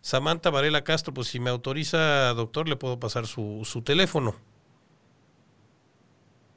Samantha 0.00 0.50
Varela 0.50 0.82
Castro, 0.82 1.14
pues 1.14 1.28
si 1.28 1.38
me 1.38 1.48
autoriza, 1.48 2.34
doctor, 2.34 2.68
le 2.68 2.74
puedo 2.74 2.98
pasar 2.98 3.28
su, 3.28 3.60
su 3.62 3.82
teléfono. 3.82 4.34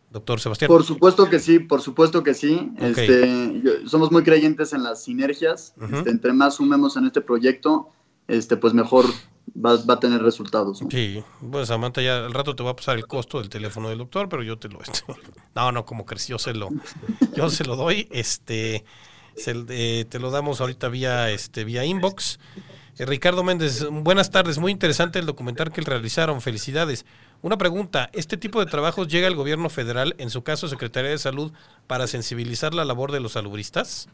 Doctor 0.09 0.39
Sebastián. 0.39 0.67
Por 0.67 0.83
supuesto 0.83 1.29
que 1.29 1.37
sí, 1.37 1.59
por 1.59 1.83
supuesto 1.83 2.23
que 2.23 2.33
sí. 2.33 2.71
Okay. 2.77 2.89
Este, 2.89 3.61
yo, 3.63 3.87
somos 3.87 4.11
muy 4.11 4.23
creyentes 4.23 4.73
en 4.73 4.81
las 4.81 5.03
sinergias. 5.03 5.75
Uh 5.77 5.83
-huh. 5.83 5.97
este, 5.99 6.09
entre 6.09 6.33
más 6.33 6.55
sumemos 6.55 6.97
en 6.97 7.05
este 7.05 7.21
proyecto, 7.21 7.89
este, 8.27 8.57
pues 8.57 8.73
mejor 8.73 9.05
va, 9.55 9.77
va 9.77 9.95
a 9.95 9.99
tener 9.99 10.21
resultados. 10.21 10.81
¿no? 10.81 10.89
Sí, 10.89 11.23
bueno, 11.39 11.65
Samantha, 11.65 12.01
ya 12.01 12.25
al 12.25 12.33
rato 12.33 12.55
te 12.55 12.63
va 12.63 12.71
a 12.71 12.75
pasar 12.75 12.97
el 12.97 13.07
costo 13.07 13.39
del 13.39 13.49
teléfono 13.49 13.89
del 13.89 13.97
doctor, 13.97 14.29
pero 14.29 14.43
yo 14.43 14.57
te 14.57 14.69
lo... 14.69 14.79
No, 15.55 15.71
no, 15.71 15.85
como 15.85 16.05
crees, 16.05 16.27
yo 16.27 16.39
se 16.39 16.53
lo, 16.53 16.69
yo 17.35 17.49
se 17.49 17.65
lo 17.65 17.75
doy, 17.75 18.07
este, 18.11 18.85
se, 19.35 19.65
eh, 19.69 20.05
te 20.07 20.19
lo 20.19 20.31
damos 20.31 20.61
ahorita 20.61 20.87
vía, 20.89 21.29
este, 21.29 21.63
vía 21.63 21.83
inbox. 21.85 22.39
Eh, 22.97 23.05
Ricardo 23.05 23.43
Méndez, 23.43 23.85
buenas 23.89 24.31
tardes, 24.31 24.59
muy 24.59 24.71
interesante 24.71 25.19
el 25.19 25.25
documental 25.25 25.71
que 25.71 25.81
realizaron, 25.81 26.41
felicidades. 26.41 27.05
Una 27.41 27.57
pregunta, 27.57 28.09
¿este 28.13 28.37
tipo 28.37 28.59
de 28.59 28.69
trabajos 28.69 29.07
llega 29.07 29.27
al 29.27 29.35
gobierno 29.35 29.69
federal, 29.69 30.15
en 30.19 30.29
su 30.29 30.43
caso 30.43 30.67
Secretaría 30.67 31.09
de 31.09 31.17
Salud, 31.17 31.51
para 31.87 32.07
sensibilizar 32.07 32.73
la 32.73 32.85
labor 32.85 33.11
de 33.11 33.19
los 33.19 33.33
salubristas? 33.33 34.07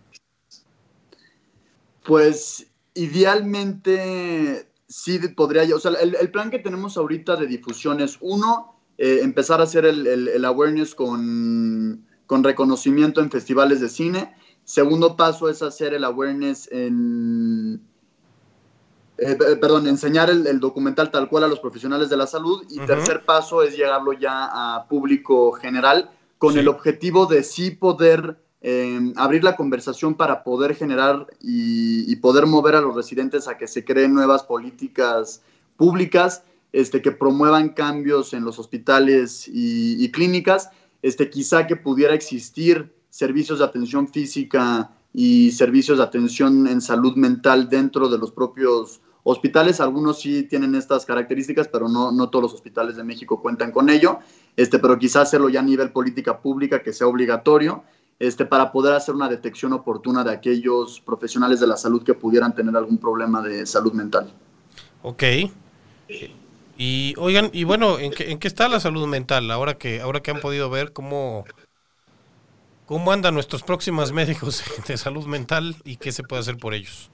Pues 2.04 2.68
idealmente 2.94 4.68
sí 4.88 5.20
podría, 5.30 5.64
o 5.76 5.80
sea, 5.80 5.92
el, 5.92 6.32
plan 6.32 6.50
que 6.50 6.60
tenemos 6.60 6.98
ahorita 6.98 7.36
de 7.36 7.48
difusión 7.48 8.00
es 8.00 8.18
uno, 8.22 8.76
eh, 8.98 9.20
empezar 9.22 9.60
a 9.60 9.64
hacer 9.64 9.86
el, 9.86 10.46
awareness 10.46 10.96
con, 10.96 12.06
con, 12.26 12.44
reconocimiento 12.44 13.22
en 13.22 13.30
festivales 13.30 13.82
de 13.82 13.90
cine. 13.90 14.36
Segundo 14.64 15.16
paso 15.16 15.50
es 15.50 15.62
hacer 15.62 15.94
el 15.94 16.04
awareness 16.04 16.70
en, 16.72 17.82
eh, 19.18 19.36
perdón, 19.60 19.88
enseñar 19.88 20.30
el, 20.30 20.60
documental 20.60 21.10
tal 21.10 21.28
cual 21.28 21.44
a 21.44 21.48
los 21.48 21.60
profesionales 21.60 22.10
de 22.10 22.18
la 22.18 22.28
salud. 22.28 22.66
Y 22.70 22.80
tercer 22.86 23.26
paso 23.26 23.64
es 23.64 23.76
llegarlo 23.76 24.14
ya 24.14 24.76
a 24.76 24.88
público 24.88 25.52
general 25.54 26.12
con 26.38 26.58
el 26.58 26.68
objetivo 26.68 27.26
de 27.26 27.44
sí 27.44 27.72
poder 27.72 28.38
Em, 28.60 29.14
abrir 29.18 29.43
la 29.43 29.55
conversación 29.55 30.16
para 30.16 30.43
poder 30.43 30.74
generar 30.74 31.28
y, 31.39 32.16
poder 32.16 32.47
mover 32.47 32.76
a 32.76 32.82
los 32.82 32.95
residentes 32.95 33.47
a 33.47 33.55
que 33.55 33.68
se 33.68 33.86
creen 33.86 34.16
nuevas 34.16 34.43
políticas 34.43 35.43
públicas 35.76 36.43
este, 36.74 37.03
que 37.03 37.12
promuevan 37.12 37.70
cambios 37.70 38.34
en 38.34 38.43
los 38.43 38.58
hospitales 38.58 39.47
y, 39.47 40.10
clínicas, 40.12 40.72
este, 41.03 41.30
quizá 41.30 41.68
que 41.68 41.76
pudiera 41.76 42.16
existir 42.16 42.91
servicios 43.12 43.60
de 43.60 43.66
atención 43.66 44.08
física 44.08 44.89
y 45.14 45.51
servicios 45.51 45.99
de 45.99 46.05
atención 46.05 46.68
en 46.68 46.82
salud 46.82 47.16
mental 47.16 47.70
dentro 47.70 48.10
de 48.10 48.18
los 48.18 48.32
propios 48.32 49.01
hospitales. 49.24 49.80
Algunos 49.80 50.20
sí 50.20 50.43
tienen 50.43 50.74
estas 50.74 51.05
características, 51.05 51.68
pero 51.68 51.88
no, 51.88 52.12
no 52.12 52.30
todos 52.30 52.43
los 52.43 52.53
hospitales 52.55 52.95
de 52.95 53.03
México 53.03 53.39
cuentan 53.39 53.72
con 53.72 53.89
ello. 53.89 54.20
Este, 54.55 54.80
pero 54.80 54.97
quizá 54.97 55.22
hacerlo 55.22 55.47
ya 55.49 55.60
a 55.60 55.64
nivel 55.64 55.91
política 55.91 56.41
pública, 56.41 56.82
que 56.82 56.91
sea 56.91 57.08
obligatorio 57.08 57.84
este, 58.20 58.45
para 58.45 58.72
poder 58.72 58.93
hacer 58.93 59.13
una 59.13 59.30
detección 59.30 59.74
oportuna 59.74 60.24
de 60.24 60.32
aquellos 60.32 60.99
profesionales 61.01 61.59
de 61.59 61.68
la 61.68 61.78
salud 61.78 62.03
que 62.03 62.13
pudieran 62.13 62.55
tener 62.55 62.76
algún 62.76 62.97
problema 62.97 63.41
de 63.41 63.65
salud 63.65 63.93
mental. 63.93 64.32
Ok. 65.03 65.24
Y 66.78 67.13
oigan, 67.18 67.49
y 67.53 67.63
bueno, 67.63 67.99
¿en 67.99 68.11
qué, 68.11 68.47
está 68.47 68.68
la 68.70 68.80
salud 68.80 69.07
mental? 69.07 69.49
Ahora 69.51 69.78
que, 69.78 70.01
ahora 70.01 70.22
que 70.22 70.32
han 70.32 70.39
podido 70.39 70.70
ver 70.70 70.93
cómo, 70.93 71.45
cómo 72.86 73.11
andan 73.11 73.34
nuestros 73.34 73.63
próximos 73.63 74.11
médicos 74.11 74.63
de 74.88 74.97
salud 74.97 75.26
mental 75.26 75.76
y 75.84 75.97
qué 75.97 76.11
se 76.11 76.24
puede 76.24 76.41
hacer 76.41 76.57
por 76.57 76.74
ellos. 76.74 77.11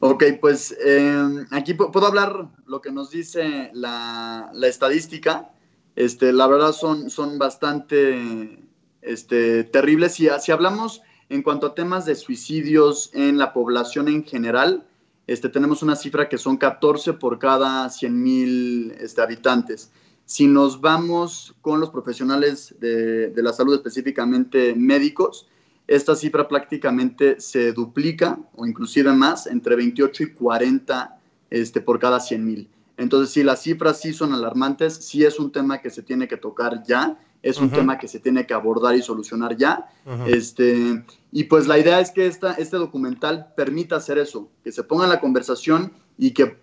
Ok, 0.00 0.24
pues 0.40 0.76
em, 0.84 1.46
aquí 1.50 1.74
puedo 1.74 2.06
hablar 2.06 2.48
lo 2.66 2.80
que 2.80 2.92
nos 2.92 3.10
dice 3.10 3.70
la, 3.72 4.50
la 4.52 4.66
estadística. 4.66 5.50
Este, 5.96 6.32
la 6.32 6.46
verdad 6.46 6.72
son, 6.72 7.08
son 7.08 7.38
bastante 7.38 8.63
este, 9.04 9.64
terribles. 9.64 10.14
Si, 10.14 10.28
si 10.40 10.52
hablamos 10.52 11.02
en 11.28 11.42
cuanto 11.42 11.68
a 11.68 11.74
temas 11.74 12.06
de 12.06 12.14
suicidios 12.14 13.10
en 13.14 13.38
la 13.38 13.52
población 13.52 14.08
en 14.08 14.24
general, 14.24 14.86
este, 15.26 15.48
tenemos 15.48 15.82
una 15.82 15.96
cifra 15.96 16.28
que 16.28 16.38
son 16.38 16.56
14 16.56 17.14
por 17.14 17.38
cada 17.38 17.88
100 17.88 18.22
mil 18.22 18.94
este, 19.00 19.22
habitantes. 19.22 19.90
Si 20.26 20.46
nos 20.46 20.80
vamos 20.80 21.54
con 21.60 21.80
los 21.80 21.90
profesionales 21.90 22.74
de, 22.80 23.32
la 23.36 23.52
salud, 23.52 23.74
específicamente 23.74 24.74
médicos, 24.74 25.46
esta 25.86 26.16
cifra 26.16 26.48
prácticamente 26.48 27.40
se 27.40 27.72
duplica 27.72 28.38
o 28.56 28.66
inclusive 28.66 29.12
más, 29.12 29.46
entre 29.46 29.76
28 29.76 30.22
y 30.22 30.32
40 30.32 31.18
este, 31.50 31.80
por 31.80 31.98
cada 31.98 32.20
100 32.20 32.44
mil. 32.44 32.68
Entonces, 32.96 33.34
si 33.34 33.42
las 33.42 33.62
cifras 33.62 34.00
sí 34.00 34.12
son 34.12 34.32
alarmantes, 34.32 34.94
sí 34.94 35.24
es 35.24 35.38
un 35.38 35.52
tema 35.52 35.80
que 35.80 35.90
se 35.90 36.02
tiene 36.02 36.28
que 36.28 36.36
tocar 36.36 36.82
ya 36.84 37.18
es 37.44 37.58
un 37.58 37.70
tema 37.70 37.98
que 37.98 38.08
se 38.08 38.20
tiene 38.20 38.46
que 38.46 38.54
abordar 38.54 38.96
y 38.96 39.02
solucionar 39.02 39.54
ya. 39.56 39.86
este, 40.26 41.04
y 41.30 41.44
pues 41.44 41.66
la 41.66 41.78
idea 41.78 42.00
es 42.00 42.10
que 42.10 42.26
esta, 42.26 42.54
este 42.54 42.78
documental 42.78 43.52
permita 43.54 43.96
hacer 43.96 44.16
eso, 44.16 44.48
que 44.64 44.72
se 44.72 44.82
ponga 44.82 45.04
en 45.04 45.10
la 45.10 45.20
conversación 45.20 45.92
y 46.16 46.30
que 46.30 46.56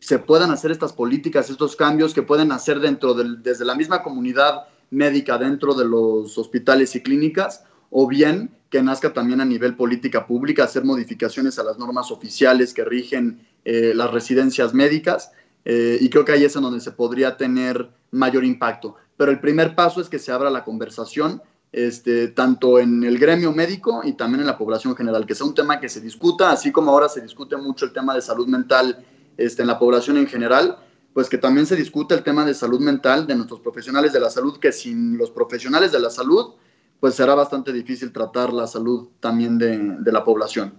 se 0.00 0.18
puedan 0.18 0.50
hacer 0.50 0.72
estas 0.72 0.92
políticas, 0.92 1.48
estos 1.48 1.76
cambios 1.76 2.12
que 2.12 2.22
pueden 2.22 2.50
hacer 2.50 2.80
dentro 2.80 3.14
del, 3.14 3.40
desde 3.40 3.64
la 3.64 3.76
misma 3.76 4.02
comunidad 4.02 4.64
médica, 4.90 5.38
dentro 5.38 5.74
de 5.74 5.84
los 5.84 6.36
hospitales 6.36 6.96
y 6.96 7.02
clínicas, 7.02 7.62
o 7.90 8.08
bien 8.08 8.50
que 8.68 8.82
nazca 8.82 9.12
también 9.12 9.40
a 9.40 9.44
nivel 9.44 9.76
política 9.76 10.26
pública, 10.26 10.64
hacer 10.64 10.84
modificaciones 10.84 11.58
a 11.60 11.62
las 11.62 11.78
normas 11.78 12.10
oficiales 12.10 12.74
que 12.74 12.84
rigen 12.84 13.46
eh, 13.64 13.92
las 13.94 14.10
residencias 14.10 14.74
médicas. 14.74 15.30
Eh, 15.64 15.98
y 16.00 16.08
creo 16.08 16.24
que 16.24 16.32
ahí 16.32 16.44
es 16.44 16.56
en 16.56 16.62
donde 16.62 16.80
se 16.80 16.90
podría 16.90 17.36
tener 17.36 17.90
mayor 18.10 18.44
impacto 18.44 18.96
pero 19.20 19.32
el 19.32 19.38
primer 19.38 19.74
paso 19.74 20.00
es 20.00 20.08
que 20.08 20.18
se 20.18 20.32
abra 20.32 20.48
la 20.48 20.64
conversación, 20.64 21.42
este, 21.72 22.28
tanto 22.28 22.78
en 22.78 23.04
el 23.04 23.18
gremio 23.18 23.52
médico 23.52 24.00
y 24.02 24.14
también 24.14 24.40
en 24.40 24.46
la 24.46 24.56
población 24.56 24.96
general, 24.96 25.26
que 25.26 25.34
sea 25.34 25.44
un 25.44 25.54
tema 25.54 25.78
que 25.78 25.90
se 25.90 26.00
discuta, 26.00 26.50
así 26.50 26.72
como 26.72 26.90
ahora 26.90 27.06
se 27.06 27.20
discute 27.20 27.54
mucho 27.58 27.84
el 27.84 27.92
tema 27.92 28.14
de 28.14 28.22
salud 28.22 28.46
mental 28.46 29.04
este, 29.36 29.60
en 29.60 29.68
la 29.68 29.78
población 29.78 30.16
en 30.16 30.26
general, 30.26 30.78
pues 31.12 31.28
que 31.28 31.36
también 31.36 31.66
se 31.66 31.76
discute 31.76 32.14
el 32.14 32.22
tema 32.22 32.46
de 32.46 32.54
salud 32.54 32.80
mental 32.80 33.26
de 33.26 33.34
nuestros 33.34 33.60
profesionales 33.60 34.14
de 34.14 34.20
la 34.20 34.30
salud, 34.30 34.58
que 34.58 34.72
sin 34.72 35.18
los 35.18 35.30
profesionales 35.30 35.92
de 35.92 36.00
la 36.00 36.08
salud, 36.08 36.54
pues 36.98 37.14
será 37.14 37.34
bastante 37.34 37.74
difícil 37.74 38.12
tratar 38.12 38.54
la 38.54 38.66
salud 38.66 39.08
también 39.20 39.58
de, 39.58 39.96
de 39.98 40.12
la 40.12 40.24
población. 40.24 40.72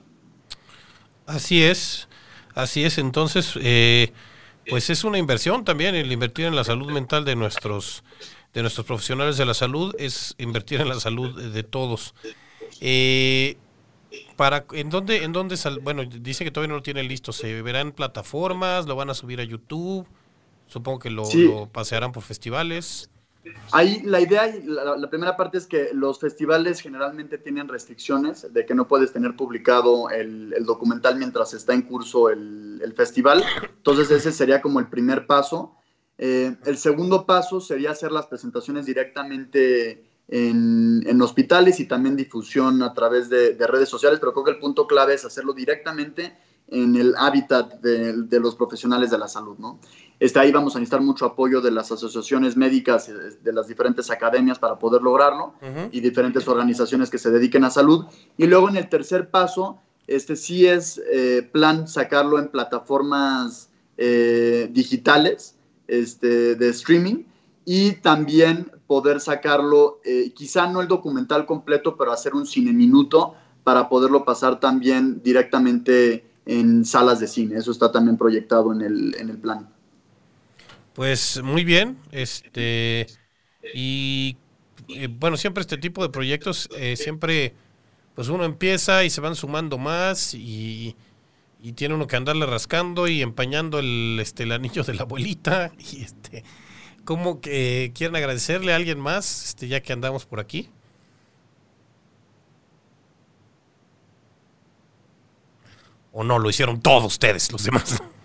Así 1.27 1.61
es, 1.61 2.07
así 2.55 2.85
es. 2.85 2.97
Entonces, 2.97 3.53
eh, 3.61 4.11
pues 4.69 4.89
es 4.89 5.03
una 5.03 5.17
inversión 5.17 5.63
también, 5.65 5.95
el 5.95 6.11
invertir 6.11 6.45
en 6.45 6.55
la 6.55 6.63
salud 6.63 6.91
mental 6.91 7.25
de 7.25 7.35
nuestros, 7.35 8.03
de 8.53 8.61
nuestros 8.61 8.85
profesionales 8.85 9.37
de 9.37 9.45
la 9.45 9.53
salud 9.53 9.93
es 9.99 10.35
invertir 10.37 10.81
en 10.81 10.89
la 10.89 10.99
salud 10.99 11.39
de 11.39 11.63
todos. 11.63 12.13
Eh, 12.79 13.57
para, 14.35 14.65
¿En 14.73 14.89
dónde, 14.89 15.23
en 15.23 15.33
dónde 15.33 15.55
sal, 15.55 15.79
bueno, 15.79 16.03
dice 16.03 16.43
que 16.43 16.51
todavía 16.51 16.69
no 16.69 16.75
lo 16.77 16.83
tiene 16.83 17.03
listo, 17.03 17.31
¿se 17.31 17.61
verá 17.61 17.81
en 17.81 17.91
plataformas? 17.91 18.85
¿Lo 18.87 18.95
van 18.95 19.09
a 19.09 19.13
subir 19.13 19.39
a 19.39 19.43
YouTube? 19.43 20.07
Supongo 20.67 20.99
que 20.99 21.09
lo 21.09 21.69
pasearán 21.71 22.11
por 22.11 22.23
festivales. 22.23 23.10
Ahí 23.71 24.01
la 24.03 24.19
idea, 24.19 24.53
la, 24.65 25.09
primera 25.09 25.35
parte 25.35 25.57
es 25.57 25.65
que 25.65 25.89
los 25.93 26.19
festivales 26.19 26.79
generalmente 26.79 27.37
tienen 27.37 27.67
restricciones 27.67 28.53
de 28.53 28.65
que 28.65 28.75
no 28.75 28.87
puedes 28.87 29.11
tener 29.11 29.35
publicado 29.35 30.09
el, 30.09 30.53
documental 30.65 31.17
mientras 31.17 31.53
está 31.53 31.73
en 31.73 31.83
curso 31.83 32.29
el, 32.29 32.93
festival. 32.95 33.43
Entonces 33.77 34.11
ese 34.11 34.31
sería 34.31 34.61
como 34.61 34.79
el 34.79 34.87
primer 34.87 35.25
paso. 35.25 35.75
Eh, 36.17 36.55
el 36.65 36.77
segundo 36.77 37.25
paso 37.25 37.61
sería 37.61 37.91
hacer 37.91 38.11
las 38.11 38.27
presentaciones 38.27 38.85
directamente 38.85 40.03
en, 40.31 41.21
hospitales 41.21 41.79
y 41.79 41.85
también 41.85 42.15
difusión 42.15 42.81
a 42.83 42.93
través 42.93 43.29
de, 43.29 43.55
redes 43.67 43.89
sociales, 43.89 44.19
pero 44.19 44.33
creo 44.33 44.45
que 44.45 44.51
el 44.51 44.59
punto 44.59 44.87
clave 44.87 45.13
es 45.13 45.25
hacerlo 45.25 45.53
directamente 45.53 46.37
en 46.67 46.95
el 46.95 47.13
hábitat 47.17 47.81
de, 47.81 48.39
los 48.39 48.55
profesionales 48.55 49.11
de 49.11 49.17
la 49.17 49.27
salud, 49.27 49.57
¿no? 49.57 49.79
Este, 50.21 50.39
ahí 50.39 50.51
vamos 50.51 50.75
a 50.75 50.79
necesitar 50.79 51.01
mucho 51.01 51.25
apoyo 51.25 51.61
de 51.61 51.71
las 51.71 51.91
asociaciones 51.91 52.55
médicas, 52.55 53.09
eh, 53.09 53.13
de 53.41 53.53
las 53.53 53.67
diferentes 53.67 54.11
academias 54.11 54.59
para 54.59 54.77
poder 54.77 55.01
lograrlo 55.01 55.55
y 55.91 55.99
diferentes 55.99 56.47
organizaciones 56.47 57.09
que 57.09 57.17
se 57.17 57.31
dediquen 57.31 57.63
a 57.63 57.71
salud. 57.71 58.05
Y 58.37 58.45
luego 58.45 58.69
en 58.69 58.77
el 58.77 58.87
tercer 58.87 59.31
paso, 59.31 59.79
este 60.05 60.35
sí 60.35 60.67
es 60.67 61.01
eh, 61.11 61.49
plan 61.51 61.87
sacarlo 61.87 62.37
en 62.37 62.49
plataformas 62.49 63.71
eh, 63.97 64.69
digitales 64.71 65.55
este, 65.87 66.53
de 66.53 66.69
streaming 66.69 67.23
y 67.65 67.93
también 67.93 68.71
poder 68.85 69.21
sacarlo, 69.21 70.01
quizá 70.35 70.67
no 70.67 70.81
el 70.81 70.87
documental 70.87 71.47
completo, 71.47 71.97
pero 71.97 72.11
hacer 72.11 72.35
un 72.35 72.45
cine 72.45 72.73
minuto 72.73 73.33
para 73.63 73.89
poderlo 73.89 74.23
pasar 74.23 74.59
también 74.59 75.23
directamente 75.23 76.25
en 76.45 76.85
salas 76.85 77.19
de 77.19 77.27
cine. 77.27 77.57
Eso 77.57 77.71
está 77.71 77.91
también 77.91 78.17
proyectado 78.17 78.71
en 78.71 78.81
el, 78.81 79.15
en 79.17 79.29
el 79.29 79.39
plan. 79.39 79.67
Pues 80.93 81.41
muy 81.41 81.63
bien, 81.63 81.97
este 82.11 83.07
y 83.73 84.37
eh, 84.89 85.07
bueno, 85.09 85.37
siempre 85.37 85.61
este 85.61 85.77
tipo 85.77 86.03
de 86.03 86.09
proyectos 86.09 86.69
eh, 86.77 86.95
siempre 86.97 87.53
pues 88.15 88.27
uno 88.27 88.43
empieza 88.43 89.03
y 89.05 89.09
se 89.09 89.21
van 89.21 89.35
sumando 89.35 89.77
más 89.77 90.33
y, 90.33 90.95
y, 91.61 91.71
tiene 91.73 91.95
uno 91.95 92.07
que 92.07 92.17
andarle 92.17 92.45
rascando 92.45 93.07
y 93.07 93.21
empañando 93.21 93.79
el 93.79 94.17
este 94.21 94.43
el 94.43 94.51
anillo 94.51 94.83
de 94.83 94.93
la 94.95 95.03
abuelita 95.03 95.71
y 95.93 96.01
este 96.01 96.43
¿cómo 97.05 97.39
que 97.39 97.91
quieren 97.95 98.15
agradecerle 98.17 98.73
a 98.73 98.75
alguien 98.75 98.99
más 98.99 99.45
este 99.45 99.67
ya 99.69 99.81
que 99.81 99.93
andamos 99.93 100.25
por 100.25 100.39
aquí? 100.41 100.69
¿O 106.13 106.23
no? 106.23 106.39
Lo 106.39 106.49
hicieron 106.49 106.81
todos 106.81 107.05
ustedes, 107.05 107.51
los 107.51 107.63
demás. 107.63 108.01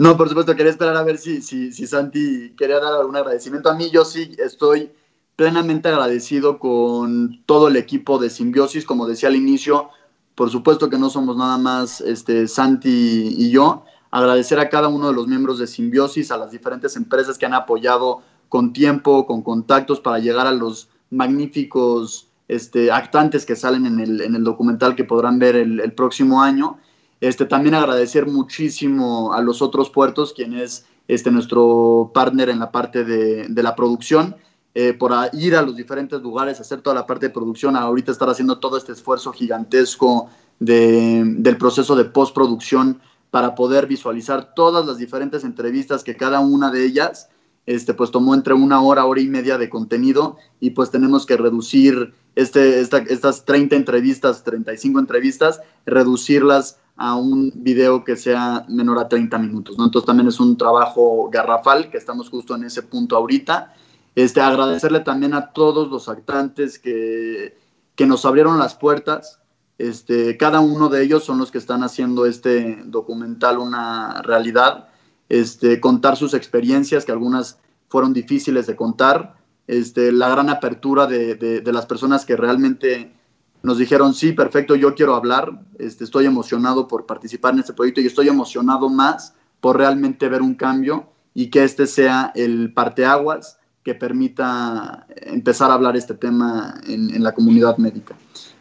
No, 0.00 0.16
por 0.16 0.30
supuesto, 0.30 0.56
quería 0.56 0.72
esperar 0.72 0.96
a 0.96 1.02
ver 1.02 1.18
si, 1.18 1.42
si, 1.42 1.72
si 1.72 1.86
Santi 1.86 2.54
quería 2.56 2.80
dar 2.80 2.94
algún 2.94 3.16
agradecimiento. 3.16 3.68
A 3.68 3.74
mí 3.74 3.90
yo 3.90 4.06
sí 4.06 4.32
estoy 4.38 4.90
plenamente 5.36 5.90
agradecido 5.90 6.58
con 6.58 7.42
todo 7.44 7.68
el 7.68 7.76
equipo 7.76 8.18
de 8.18 8.30
Simbiosis, 8.30 8.86
como 8.86 9.06
decía 9.06 9.28
al 9.28 9.36
inicio, 9.36 9.90
por 10.34 10.48
supuesto 10.48 10.88
que 10.88 10.96
no 10.96 11.10
somos 11.10 11.36
nada 11.36 11.58
más 11.58 12.00
este, 12.00 12.48
Santi 12.48 13.34
y 13.36 13.50
yo. 13.50 13.84
Agradecer 14.10 14.58
a 14.58 14.70
cada 14.70 14.88
uno 14.88 15.08
de 15.08 15.12
los 15.12 15.28
miembros 15.28 15.58
de 15.58 15.66
Simbiosis, 15.66 16.30
a 16.30 16.38
las 16.38 16.50
diferentes 16.50 16.96
empresas 16.96 17.36
que 17.36 17.44
han 17.44 17.52
apoyado 17.52 18.22
con 18.48 18.72
tiempo, 18.72 19.26
con 19.26 19.42
contactos 19.42 20.00
para 20.00 20.18
llegar 20.18 20.46
a 20.46 20.52
los 20.52 20.88
magníficos 21.10 22.28
este, 22.48 22.90
actantes 22.90 23.44
que 23.44 23.54
salen 23.54 23.84
en 23.84 24.00
el, 24.00 24.22
en 24.22 24.34
el 24.34 24.44
documental 24.44 24.96
que 24.96 25.04
podrán 25.04 25.38
ver 25.38 25.56
el, 25.56 25.78
el 25.78 25.92
próximo 25.92 26.40
año 26.40 26.78
Este, 27.20 27.44
también 27.44 27.74
agradecer 27.74 28.26
muchísimo 28.26 29.32
a 29.32 29.42
los 29.42 29.60
otros 29.60 29.90
puertos, 29.90 30.32
quien 30.32 30.54
es 30.54 30.86
este, 31.06 31.30
nuestro 31.30 32.10
partner 32.14 32.48
en 32.48 32.58
la 32.58 32.70
parte 32.70 33.04
de, 33.04 33.62
la 33.62 33.74
producción, 33.76 34.36
eh, 34.74 34.94
por 34.94 35.12
ir 35.32 35.56
a 35.56 35.62
los 35.62 35.76
diferentes 35.76 36.20
lugares, 36.22 36.60
hacer 36.60 36.80
toda 36.80 36.94
la 36.94 37.06
parte 37.06 37.26
de 37.26 37.34
producción, 37.34 37.76
ahorita 37.76 38.12
estar 38.12 38.30
haciendo 38.30 38.58
todo 38.58 38.78
este 38.78 38.92
esfuerzo 38.92 39.32
gigantesco 39.32 40.30
de, 40.60 41.22
del 41.24 41.56
proceso 41.58 41.96
de 41.96 42.04
postproducción 42.04 43.00
para 43.30 43.54
poder 43.54 43.86
visualizar 43.86 44.54
todas 44.54 44.86
las 44.86 44.98
diferentes 44.98 45.44
entrevistas 45.44 46.02
que 46.04 46.16
cada 46.16 46.40
una 46.40 46.70
de 46.70 46.84
ellas 46.84 47.28
este, 47.66 47.94
pues 47.94 48.10
tomó 48.10 48.34
entre 48.34 48.54
una 48.54 48.80
hora, 48.80 49.04
hora 49.04 49.20
y 49.20 49.28
media 49.28 49.58
de 49.58 49.68
contenido 49.68 50.36
y 50.58 50.70
pues 50.70 50.90
tenemos 50.90 51.26
que 51.26 51.36
reducir 51.36 52.14
este, 52.36 52.80
estas 52.80 53.44
30 53.44 53.76
entrevistas, 53.76 54.44
35 54.44 54.98
entrevistas, 54.98 55.60
reducirlas 55.86 56.78
a 56.96 57.16
un 57.16 57.50
video 57.54 58.04
que 58.04 58.14
sea 58.16 58.66
menor 58.68 58.98
a 58.98 59.08
30 59.08 59.38
minutos. 59.38 59.76
Entonces 59.78 60.06
también 60.06 60.28
es 60.28 60.38
un 60.38 60.56
trabajo 60.56 61.30
garrafal 61.30 61.90
que 61.90 61.96
estamos 61.96 62.28
justo 62.28 62.54
en 62.54 62.64
ese 62.64 62.82
punto 62.82 63.16
ahorita. 63.16 63.74
Este, 64.14 64.40
agradecerle 64.40 65.00
también 65.00 65.32
a 65.34 65.52
todos 65.52 65.90
los 65.90 66.08
actantes 66.08 66.78
que, 66.78 67.56
que 67.94 68.06
nos 68.06 68.24
abrieron 68.24 68.58
las 68.58 68.74
puertas. 68.74 69.40
Este, 69.78 70.36
cada 70.36 70.60
uno 70.60 70.90
de 70.90 71.02
ellos 71.02 71.24
son 71.24 71.38
los 71.38 71.50
que 71.50 71.56
están 71.56 71.82
haciendo 71.82 72.26
este 72.26 72.82
documental 72.84 73.58
una 73.58 74.20
realidad. 74.20 74.88
Este, 75.30 75.80
contar 75.80 76.16
sus 76.16 76.34
experiencias, 76.34 77.06
que 77.06 77.12
algunas 77.12 77.58
fueron 77.88 78.12
difíciles 78.12 78.66
de 78.66 78.76
contar. 78.76 79.36
Este, 79.70 80.10
la 80.10 80.28
gran 80.28 80.50
apertura 80.50 81.06
de, 81.06 81.36
de, 81.36 81.72
las 81.72 81.86
personas 81.86 82.26
que 82.26 82.34
realmente 82.34 83.14
nos 83.62 83.78
dijeron, 83.78 84.14
sí, 84.14 84.32
perfecto, 84.32 84.74
yo 84.74 84.96
quiero 84.96 85.14
hablar, 85.14 85.62
este, 85.78 86.02
estoy 86.02 86.26
emocionado 86.26 86.88
por 86.88 87.06
participar 87.06 87.54
en 87.54 87.60
este 87.60 87.72
proyecto 87.72 88.00
y 88.00 88.06
estoy 88.06 88.26
emocionado 88.26 88.88
más 88.88 89.32
por 89.60 89.76
realmente 89.76 90.28
ver 90.28 90.42
un 90.42 90.56
cambio 90.56 91.12
y 91.34 91.50
que 91.50 91.62
este 91.62 91.86
sea 91.86 92.32
el 92.34 92.72
parteaguas 92.74 93.60
que 93.84 93.94
permita 93.94 95.06
empezar 95.18 95.70
a 95.70 95.74
hablar 95.74 95.96
este 95.96 96.14
tema 96.14 96.80
en, 96.88 97.22
la 97.22 97.30
comunidad 97.30 97.76
médica. 97.76 98.16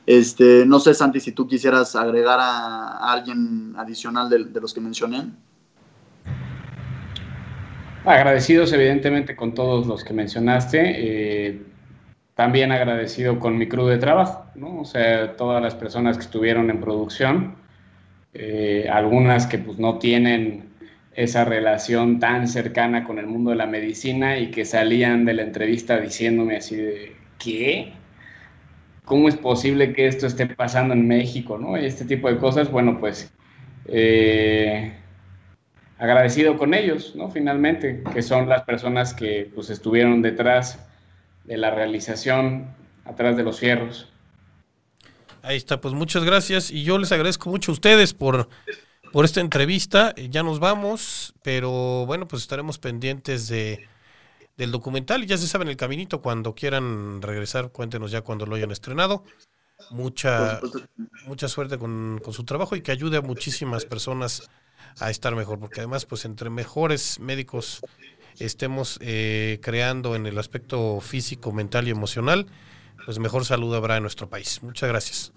Este, 0.05 0.63
no 0.67 0.79
sé, 0.79 0.93
Santi, 0.93 1.19
si 1.19 1.31
tú 1.31 1.47
quisieras 1.47 1.95
agregar 1.95 2.39
a, 2.39 2.99
a 2.99 3.13
alguien 3.13 3.73
adicional 3.77 4.29
de, 4.29 4.43
de 4.43 4.61
los 4.61 4.75
que 4.75 4.81
mencioné. 4.81 5.27
Agradecidos 8.05 8.71
evidentemente 8.73 9.35
con 9.35 9.53
todos 9.53 9.87
los 9.87 10.03
que 10.03 10.13
mencionaste. 10.13 10.79
Eh, 10.95 11.61
también 12.39 12.71
agradecido 12.71 13.37
con 13.37 13.57
mi 13.57 13.67
crew 13.67 13.87
de 13.87 13.97
trabajo, 13.97 14.45
¿no? 14.55 14.79
O 14.79 14.85
sea, 14.85 15.35
todas 15.35 15.61
las 15.61 15.75
personas 15.75 16.17
que 16.17 16.23
estuvieron 16.23 16.69
en 16.69 16.79
producción, 16.79 17.55
eh, 18.33 18.87
algunas 18.89 19.45
que 19.45 19.57
pues 19.57 19.77
no 19.77 19.99
tienen 19.99 20.69
esa 21.13 21.43
relación 21.43 22.19
tan 22.19 22.47
cercana 22.47 23.03
con 23.03 23.19
el 23.19 23.27
mundo 23.27 23.49
de 23.49 23.57
la 23.57 23.65
medicina 23.65 24.37
y 24.39 24.51
que 24.51 24.63
salían 24.63 25.25
de 25.25 25.33
la 25.33 25.41
entrevista 25.41 25.99
diciéndome 25.99 26.55
así 26.55 26.77
de, 26.77 27.15
¿qué? 27.37 27.91
¿Cómo 29.03 29.27
es 29.27 29.35
posible 29.35 29.91
que 29.91 30.07
esto 30.07 30.25
esté 30.25 30.45
pasando 30.45 30.93
en 30.93 31.05
México, 31.07 31.57
no? 31.57 31.75
Este 31.75 32.05
tipo 32.05 32.29
de 32.29 32.37
cosas, 32.37 32.71
bueno, 32.71 33.01
pues 33.01 33.33
eh, 33.87 34.93
agradecido 35.99 36.57
con 36.57 36.73
ellos, 36.73 37.13
¿no? 37.15 37.29
Finalmente, 37.29 38.03
que 38.13 38.21
son 38.21 38.47
las 38.47 38.63
personas 38.63 39.13
que 39.13 39.51
pues 39.53 39.69
estuvieron 39.69 40.21
detrás 40.21 40.79
de 41.43 41.57
la 41.57 41.71
realización 41.71 42.73
atrás 43.05 43.35
de 43.35 43.43
los 43.43 43.59
fierros. 43.59 44.07
Ahí 45.41 45.57
está, 45.57 45.81
pues 45.81 45.93
muchas 45.93 46.23
gracias 46.23 46.71
y 46.71 46.83
yo 46.83 46.97
les 46.97 47.11
agradezco 47.11 47.49
mucho 47.49 47.71
a 47.71 47.73
ustedes 47.73 48.13
por, 48.13 48.49
por 49.11 49.25
esta 49.25 49.41
entrevista. 49.41 50.13
Ya 50.15 50.41
nos 50.41 50.59
vamos, 50.59 51.33
pero 51.43 52.05
bueno, 52.05 52.27
pues 52.27 52.43
estaremos 52.43 52.79
pendientes 52.79 53.49
de, 53.49 53.87
del 54.57 54.71
documental 54.71 55.23
y 55.23 55.27
ya 55.27 55.37
se 55.37 55.47
saben 55.47 55.67
el 55.67 55.77
caminito. 55.77 56.21
Cuando 56.21 56.55
quieran 56.55 57.21
regresar, 57.21 57.71
cuéntenos 57.71 58.11
ya 58.11 58.21
cuando 58.21 58.45
lo 58.45 58.55
hayan 58.55 58.71
estrenado. 58.71 59.23
Mucha, 59.91 60.59
mucha 61.25 61.47
suerte 61.47 61.77
con, 61.77 62.19
con 62.23 62.33
su 62.33 62.43
trabajo 62.43 62.75
y 62.75 62.81
que 62.81 62.91
ayude 62.91 63.17
a 63.17 63.21
muchísimas 63.21 63.85
personas 63.85 64.49
a 64.99 65.09
estar 65.09 65.35
mejor, 65.35 65.59
porque 65.59 65.81
además, 65.81 66.05
pues 66.05 66.25
entre 66.25 66.49
mejores 66.49 67.19
médicos 67.19 67.81
estemos 68.39 68.97
eh, 69.01 69.59
creando 69.61 70.15
en 70.15 70.25
el 70.25 70.37
aspecto 70.37 70.99
físico, 71.01 71.51
mental 71.51 71.87
y 71.87 71.91
emocional, 71.91 72.47
pues 73.05 73.19
mejor 73.19 73.45
salud 73.45 73.73
habrá 73.75 73.97
en 73.97 74.03
nuestro 74.03 74.29
país. 74.29 74.61
Muchas 74.63 74.89
gracias. 74.89 75.33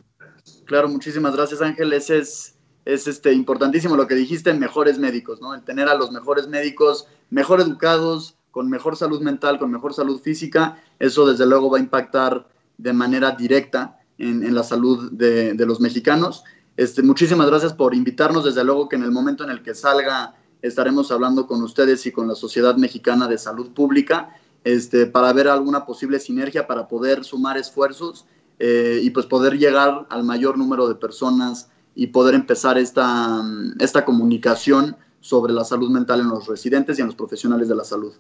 Claro, 0.64 0.88
muchísimas 0.88 1.34
gracias 1.34 1.62
Ángel. 1.62 1.92
Ese 1.92 2.18
es, 2.18 2.54
es 2.84 3.06
este, 3.06 3.32
importantísimo 3.32 3.96
lo 3.96 4.06
que 4.06 4.14
dijiste, 4.14 4.52
mejores 4.54 4.98
médicos, 4.98 5.40
¿no? 5.40 5.54
El 5.54 5.62
tener 5.62 5.88
a 5.88 5.94
los 5.94 6.10
mejores 6.12 6.48
médicos, 6.48 7.06
mejor 7.30 7.60
educados, 7.60 8.36
con 8.50 8.68
mejor 8.68 8.96
salud 8.96 9.20
mental, 9.22 9.58
con 9.58 9.70
mejor 9.70 9.94
salud 9.94 10.20
física, 10.20 10.82
eso 10.98 11.26
desde 11.26 11.46
luego 11.46 11.70
va 11.70 11.78
a 11.78 11.80
impactar 11.80 12.46
de 12.78 12.92
manera 12.92 13.32
directa 13.32 13.98
en, 14.18 14.54
la 14.54 14.62
salud 14.62 15.10
de, 15.10 15.54
los 15.66 15.80
mexicanos. 15.80 16.44
Este, 16.76 17.02
muchísimas 17.02 17.46
gracias 17.46 17.72
por 17.72 17.94
invitarnos, 17.94 18.44
desde 18.44 18.64
luego 18.64 18.88
que 18.88 18.96
en 18.96 19.02
el 19.02 19.10
momento 19.10 19.44
en 19.44 19.50
el 19.50 19.62
que 19.62 19.74
salga 19.74 20.34
estaremos 20.62 21.10
hablando 21.10 21.46
con 21.46 21.62
ustedes 21.62 22.06
y 22.06 22.12
con 22.12 22.28
la 22.28 22.34
Sociedad 22.34 22.76
Mexicana 22.76 23.28
de 23.28 23.36
Salud 23.36 23.72
Pública 23.72 24.36
este, 24.64 25.06
para 25.06 25.32
ver 25.32 25.48
alguna 25.48 25.84
posible 25.84 26.20
sinergia, 26.20 26.66
para 26.66 26.88
poder 26.88 27.24
sumar 27.24 27.56
esfuerzos 27.56 28.26
eh, 28.58 29.00
y 29.02 29.10
pues 29.10 29.26
poder 29.26 29.58
llegar 29.58 30.06
al 30.08 30.24
mayor 30.24 30.56
número 30.56 30.88
de 30.88 30.94
personas 30.94 31.68
y 31.94 32.08
poder 32.08 32.34
empezar 32.34 32.78
esta, 32.78 33.42
esta 33.80 34.04
comunicación 34.04 34.96
sobre 35.20 35.52
la 35.52 35.64
salud 35.64 35.90
mental 35.90 36.20
en 36.20 36.28
los 36.28 36.46
residentes 36.46 36.98
y 36.98 37.02
en 37.02 37.08
los 37.08 37.16
profesionales 37.16 37.68
de 37.68 37.74
la 37.74 37.84
salud. 37.84 38.12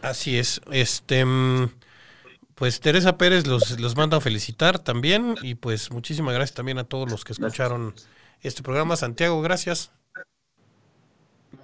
Así 0.00 0.36
es. 0.36 0.60
Este, 0.70 1.24
pues 2.54 2.80
Teresa 2.80 3.16
Pérez 3.18 3.46
los, 3.46 3.78
los 3.80 3.96
manda 3.96 4.16
a 4.16 4.20
felicitar 4.20 4.78
también 4.78 5.34
y 5.42 5.54
pues 5.54 5.90
muchísimas 5.90 6.34
gracias 6.34 6.54
también 6.54 6.78
a 6.78 6.84
todos 6.84 7.10
los 7.10 7.24
que 7.24 7.32
escucharon 7.32 7.94
este 8.42 8.62
programa. 8.62 8.96
Santiago, 8.96 9.40
gracias. 9.42 9.92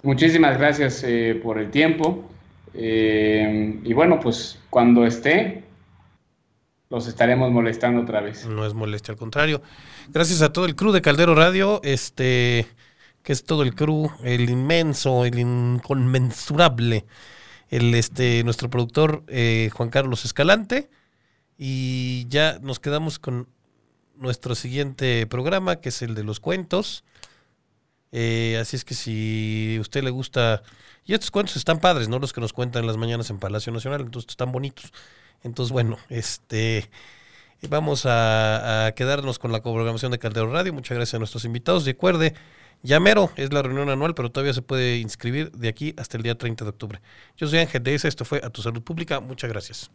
Muchísimas 0.02 0.58
gracias 0.58 1.02
eh, 1.04 1.38
por 1.42 1.58
el 1.58 1.70
tiempo. 1.70 2.30
Eh, 2.74 3.80
y 3.82 3.92
bueno, 3.92 4.20
pues 4.20 4.58
cuando 4.70 5.04
esté, 5.04 5.64
los 6.90 7.06
estaremos 7.06 7.50
molestando 7.50 8.02
otra 8.02 8.20
vez. 8.20 8.46
No 8.46 8.64
es 8.64 8.74
molestia, 8.74 9.12
al 9.12 9.18
contrario. 9.18 9.62
Gracias 10.08 10.42
a 10.42 10.52
todo 10.52 10.66
el 10.66 10.76
crew 10.76 10.92
de 10.92 11.02
Caldero 11.02 11.34
Radio, 11.34 11.80
este, 11.82 12.66
que 13.22 13.32
es 13.32 13.44
todo 13.44 13.62
el 13.62 13.74
crew, 13.74 14.10
el 14.22 14.48
inmenso, 14.48 15.24
el 15.24 15.38
inconmensurable, 15.38 17.04
el 17.70 17.94
este, 17.94 18.42
nuestro 18.44 18.70
productor 18.70 19.24
eh, 19.28 19.70
Juan 19.74 19.90
Carlos 19.90 20.24
Escalante. 20.24 20.90
Y 21.56 22.26
ya 22.28 22.58
nos 22.60 22.78
quedamos 22.78 23.18
con 23.18 23.48
nuestro 24.16 24.54
siguiente 24.54 25.26
programa, 25.26 25.76
que 25.76 25.88
es 25.88 26.02
el 26.02 26.14
de 26.14 26.24
los 26.24 26.40
cuentos. 26.40 27.04
Eh, 28.12 28.58
así 28.60 28.76
es 28.76 28.84
que 28.84 28.94
si 28.94 29.76
a 29.78 29.80
usted 29.80 30.02
le 30.02 30.10
gusta, 30.10 30.62
y 31.04 31.14
estos 31.14 31.30
cuentos 31.30 31.56
están 31.56 31.80
padres, 31.80 32.08
¿no? 32.08 32.18
Los 32.18 32.32
que 32.32 32.40
nos 32.40 32.52
cuentan 32.52 32.86
las 32.86 32.96
mañanas 32.96 33.30
en 33.30 33.38
Palacio 33.38 33.72
Nacional, 33.72 34.02
entonces 34.02 34.30
están 34.30 34.52
bonitos. 34.52 34.92
Entonces, 35.42 35.72
bueno, 35.72 35.98
este 36.08 36.90
vamos 37.68 38.06
a, 38.06 38.86
a 38.86 38.92
quedarnos 38.92 39.40
con 39.40 39.50
la 39.50 39.62
programación 39.62 40.12
de 40.12 40.18
Caldero 40.18 40.52
Radio. 40.52 40.72
Muchas 40.72 40.96
gracias 40.96 41.14
a 41.14 41.18
nuestros 41.18 41.44
invitados. 41.44 41.84
Recuerde, 41.84 42.34
Llamero 42.82 43.30
es 43.36 43.52
la 43.52 43.62
reunión 43.62 43.90
anual, 43.90 44.14
pero 44.14 44.30
todavía 44.30 44.52
se 44.52 44.62
puede 44.62 44.98
inscribir 44.98 45.50
de 45.52 45.68
aquí 45.68 45.94
hasta 45.96 46.16
el 46.16 46.22
día 46.22 46.36
30 46.36 46.64
de 46.64 46.70
octubre. 46.70 47.00
Yo 47.36 47.46
soy 47.46 47.58
Ángel 47.58 47.82
de 47.82 47.94
esto 47.94 48.24
fue 48.24 48.40
A 48.42 48.50
Tu 48.50 48.62
Salud 48.62 48.82
Pública. 48.82 49.20
Muchas 49.20 49.50
gracias. 49.50 49.90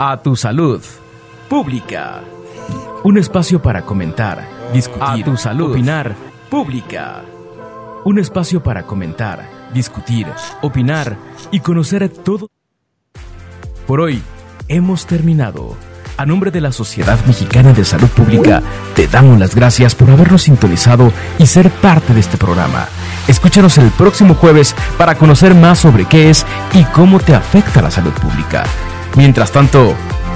A 0.00 0.22
tu 0.22 0.36
salud 0.36 0.80
pública. 1.48 2.22
Un 3.02 3.18
espacio 3.18 3.60
para 3.60 3.82
comentar, 3.82 4.46
discutir, 4.72 5.02
a 5.02 5.24
tu 5.24 5.36
salud, 5.36 5.72
opinar 5.72 6.14
pública. 6.48 7.24
Un 8.04 8.20
espacio 8.20 8.62
para 8.62 8.84
comentar, 8.84 9.57
discutir, 9.72 10.26
opinar 10.62 11.16
y 11.50 11.60
conocer 11.60 12.08
todo. 12.08 12.50
Por 13.86 14.00
hoy 14.00 14.22
hemos 14.68 15.06
terminado. 15.06 15.76
A 16.16 16.26
nombre 16.26 16.50
de 16.50 16.60
la 16.60 16.72
Sociedad 16.72 17.16
Mexicana 17.26 17.72
de 17.72 17.84
Salud 17.84 18.08
Pública, 18.08 18.60
te 18.96 19.06
damos 19.06 19.38
las 19.38 19.54
gracias 19.54 19.94
por 19.94 20.10
habernos 20.10 20.42
sintonizado 20.42 21.12
y 21.38 21.46
ser 21.46 21.70
parte 21.70 22.12
de 22.12 22.18
este 22.18 22.36
programa. 22.36 22.88
Escúchanos 23.28 23.78
el 23.78 23.90
próximo 23.90 24.34
jueves 24.34 24.74
para 24.96 25.14
conocer 25.14 25.54
más 25.54 25.78
sobre 25.78 26.06
qué 26.06 26.28
es 26.28 26.44
y 26.72 26.82
cómo 26.86 27.20
te 27.20 27.36
afecta 27.36 27.82
la 27.82 27.90
salud 27.92 28.12
pública. 28.12 28.64
Mientras 29.16 29.52
tanto, 29.52 29.94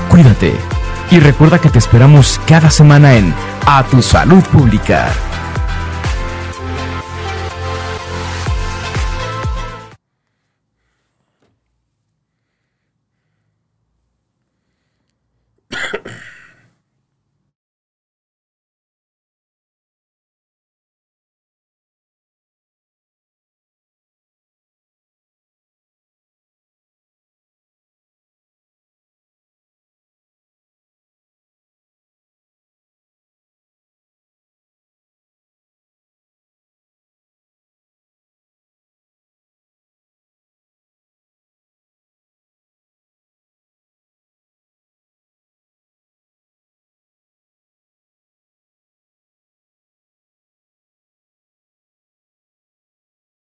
cuídate 0.09 0.55
y 1.11 1.19
recuerda 1.19 1.59
que 1.59 1.69
te 1.69 1.81
esperamos 1.81 2.41
cada 2.47 2.71
semana 2.71 3.17
en 3.17 3.35
A 3.67 3.83
Tu 3.83 4.01
Salud 4.03 4.43
Pública. 4.45 5.11